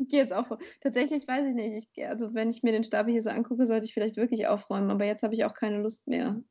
Ich 0.00 0.08
gehe 0.08 0.20
jetzt 0.20 0.32
auch. 0.32 0.58
Tatsächlich 0.80 1.28
weiß 1.28 1.46
ich 1.46 1.54
nicht. 1.54 1.88
Ich, 1.94 2.06
also, 2.06 2.34
wenn 2.34 2.50
ich 2.50 2.64
mir 2.64 2.72
den 2.72 2.82
Stab 2.82 3.06
hier 3.06 3.22
so 3.22 3.30
angucke, 3.30 3.64
sollte 3.64 3.84
ich 3.84 3.94
vielleicht 3.94 4.16
wirklich 4.16 4.48
aufräumen, 4.48 4.90
aber 4.90 5.04
jetzt 5.04 5.22
habe 5.22 5.34
ich 5.34 5.44
auch 5.44 5.54
keine 5.54 5.80
Lust 5.80 6.08
mehr. 6.08 6.42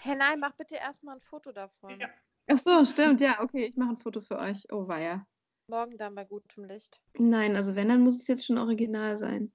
Hey, 0.00 0.16
nein, 0.16 0.40
mach 0.40 0.52
bitte 0.56 0.74
erstmal 0.74 1.14
ein 1.14 1.20
Foto 1.20 1.52
davon. 1.52 2.00
Ja. 2.00 2.08
Ach 2.48 2.58
so, 2.58 2.84
stimmt, 2.84 3.20
ja, 3.20 3.40
okay, 3.40 3.66
ich 3.66 3.76
mache 3.76 3.90
ein 3.90 3.98
Foto 3.98 4.20
für 4.20 4.38
euch. 4.38 4.66
Oh, 4.72 4.88
weia. 4.88 5.24
Morgen 5.68 5.96
dann 5.96 6.14
bei 6.14 6.24
gutem 6.24 6.64
Licht. 6.64 7.00
Nein, 7.18 7.54
also 7.54 7.76
wenn, 7.76 7.88
dann 7.88 8.02
muss 8.02 8.18
es 8.18 8.26
jetzt 8.26 8.46
schon 8.46 8.58
original 8.58 9.16
sein. 9.16 9.52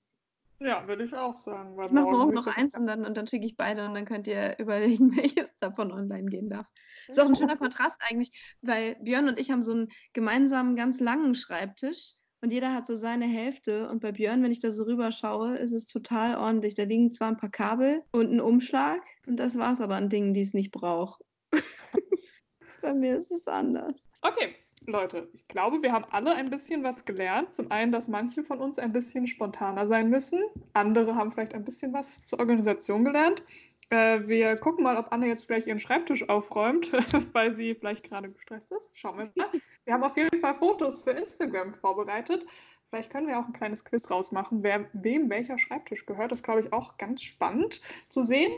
Ja, 0.60 0.88
würde 0.88 1.04
ich 1.04 1.14
auch 1.14 1.36
sagen. 1.36 1.78
ich 1.84 1.92
mache 1.92 2.12
morgen 2.12 2.34
noch 2.34 2.48
eins 2.48 2.78
und 2.78 2.88
dann, 2.88 3.06
und 3.06 3.16
dann 3.16 3.28
schicke 3.28 3.46
ich 3.46 3.56
beide 3.56 3.86
und 3.86 3.94
dann 3.94 4.06
könnt 4.06 4.28
ihr 4.28 4.56
überlegen, 4.60 5.16
welches 5.16 5.52
davon 5.60 5.92
online 5.92 6.30
gehen 6.30 6.50
darf. 6.50 6.68
Ist 7.08 7.20
auch 7.20 7.28
ein 7.28 7.36
schöner 7.36 7.58
Kontrast 7.58 8.00
eigentlich, 8.00 8.58
weil 8.62 8.96
Björn 9.02 9.28
und 9.28 9.40
ich 9.40 9.52
haben 9.52 9.62
so 9.62 9.72
einen 9.72 9.90
gemeinsamen, 10.14 10.76
ganz 10.76 11.00
langen 11.00 11.36
Schreibtisch 11.36 12.14
und 12.42 12.52
jeder 12.52 12.74
hat 12.74 12.88
so 12.88 12.96
seine 12.96 13.26
Hälfte. 13.26 13.88
Und 13.90 14.02
bei 14.02 14.12
Björn, 14.12 14.42
wenn 14.44 14.52
ich 14.52 14.60
da 14.60 14.72
so 14.72 14.84
rüberschaue, 14.84 15.58
ist 15.58 15.74
es 15.74 15.86
total 15.86 16.38
ordentlich. 16.38 16.74
Da 16.74 16.84
liegen 16.84 17.12
zwar 17.12 17.30
ein 17.30 17.38
paar 17.38 17.52
Kabel 17.52 18.04
und 18.12 18.32
ein 18.32 18.42
Umschlag 18.42 19.02
und 19.28 19.38
das 19.38 19.58
war 19.58 19.74
es 19.74 19.82
aber 19.82 19.96
an 19.96 20.10
Dingen, 20.10 20.34
die 20.34 20.42
es 20.42 20.54
nicht 20.54 20.72
braucht. 20.72 21.22
bei 22.82 22.94
mir 22.94 23.18
ist 23.18 23.32
es 23.32 23.48
anders. 23.48 24.10
Okay, 24.22 24.56
Leute, 24.90 25.28
ich 25.34 25.46
glaube, 25.50 25.82
wir 25.84 25.92
haben 25.92 26.06
alle 26.12 26.34
ein 26.34 26.50
bisschen 26.50 26.82
was 26.82 27.04
gelernt. 27.04 27.54
Zum 27.54 27.72
einen, 27.72 27.92
dass 27.92 28.08
manche 28.08 28.46
von 28.46 28.60
uns 28.60 28.80
ein 28.80 28.94
bisschen 28.94 29.28
spontaner 29.28 29.86
sein 29.86 30.10
müssen. 30.10 30.42
Andere 30.72 31.14
haben 31.16 31.34
vielleicht 31.34 31.54
ein 31.54 31.66
bisschen 31.66 31.92
was 31.92 32.26
zur 32.26 32.40
Organisation 32.40 33.04
gelernt. 33.04 33.44
Äh, 33.90 34.22
wir 34.28 34.56
gucken 34.56 34.86
mal, 34.86 34.96
ob 34.96 35.12
Anne 35.12 35.28
jetzt 35.28 35.48
gleich 35.48 35.68
ihren 35.68 35.80
Schreibtisch 35.80 36.30
aufräumt, 36.30 36.94
weil 37.34 37.54
sie 37.54 37.76
vielleicht 37.76 38.06
gerade 38.06 38.30
gestresst 38.30 38.72
ist. 38.72 38.90
Schauen 38.94 39.18
wir 39.18 39.32
mal. 39.36 39.52
Wir 39.84 39.94
haben 39.94 40.04
auf 40.04 40.16
jeden 40.16 40.40
Fall 40.40 40.56
Fotos 40.56 41.02
für 41.02 41.12
Instagram 41.12 41.74
vorbereitet. 41.74 42.46
Vielleicht 42.90 43.12
können 43.12 43.28
wir 43.28 43.38
auch 43.38 43.46
ein 43.46 43.54
kleines 43.54 43.84
Quiz 43.84 44.04
draus 44.04 44.32
machen, 44.32 44.64
wer, 44.64 44.90
wem 44.94 45.30
welcher 45.30 45.58
Schreibtisch 45.58 46.06
gehört. 46.06 46.32
Das 46.32 46.44
glaube 46.44 46.62
ich 46.62 46.72
auch 46.72 46.98
ganz 46.98 47.24
spannend 47.24 47.82
zu 48.08 48.24
sehen. 48.24 48.54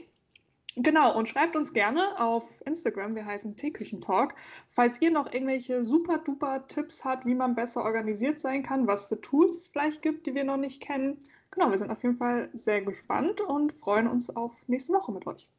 Genau, 0.76 1.18
und 1.18 1.28
schreibt 1.28 1.56
uns 1.56 1.74
gerne 1.74 2.20
auf 2.20 2.44
Instagram, 2.66 3.16
wir 3.16 3.26
heißen 3.26 3.58
Teeküchentalk, 3.58 4.36
falls 4.70 5.02
ihr 5.02 5.10
noch 5.12 5.32
irgendwelche 5.32 5.84
super 5.84 6.20
duper 6.20 6.68
Tipps 6.68 7.04
habt, 7.04 7.26
wie 7.26 7.36
man 7.36 7.56
besser 7.56 7.84
organisiert 7.84 8.40
sein 8.40 8.62
kann, 8.62 8.88
was 8.88 9.06
für 9.06 9.20
Tools 9.20 9.58
es 9.58 9.68
vielleicht 9.70 10.02
gibt, 10.02 10.28
die 10.28 10.36
wir 10.36 10.44
noch 10.44 10.58
nicht 10.58 10.82
kennen. 10.82 11.20
Genau, 11.52 11.72
wir 11.72 11.78
sind 11.80 11.90
auf 11.90 12.04
jeden 12.04 12.18
Fall 12.18 12.50
sehr 12.54 12.82
gespannt 12.82 13.42
und 13.42 13.74
freuen 13.74 14.08
uns 14.08 14.30
auf 14.36 14.54
nächste 14.68 14.94
Woche 14.94 15.12
mit 15.12 15.26
euch. 15.26 15.50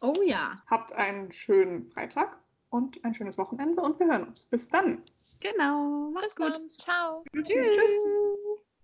Oh 0.00 0.20
ja. 0.24 0.60
Habt 0.66 0.92
einen 0.92 1.30
schönen 1.30 1.88
Freitag 1.90 2.36
und 2.70 3.04
ein 3.04 3.14
schönes 3.14 3.38
Wochenende 3.38 3.80
und 3.80 4.00
wir 4.00 4.06
hören 4.06 4.24
uns. 4.24 4.44
Bis 4.46 4.66
dann. 4.66 5.02
Genau. 5.40 6.10
Mach's 6.12 6.34
Bis 6.34 6.36
gut. 6.36 6.56
Dann. 6.56 6.70
Ciao. 6.78 7.24
Tschüss. 7.32 7.46
Tschüss. 7.46 8.51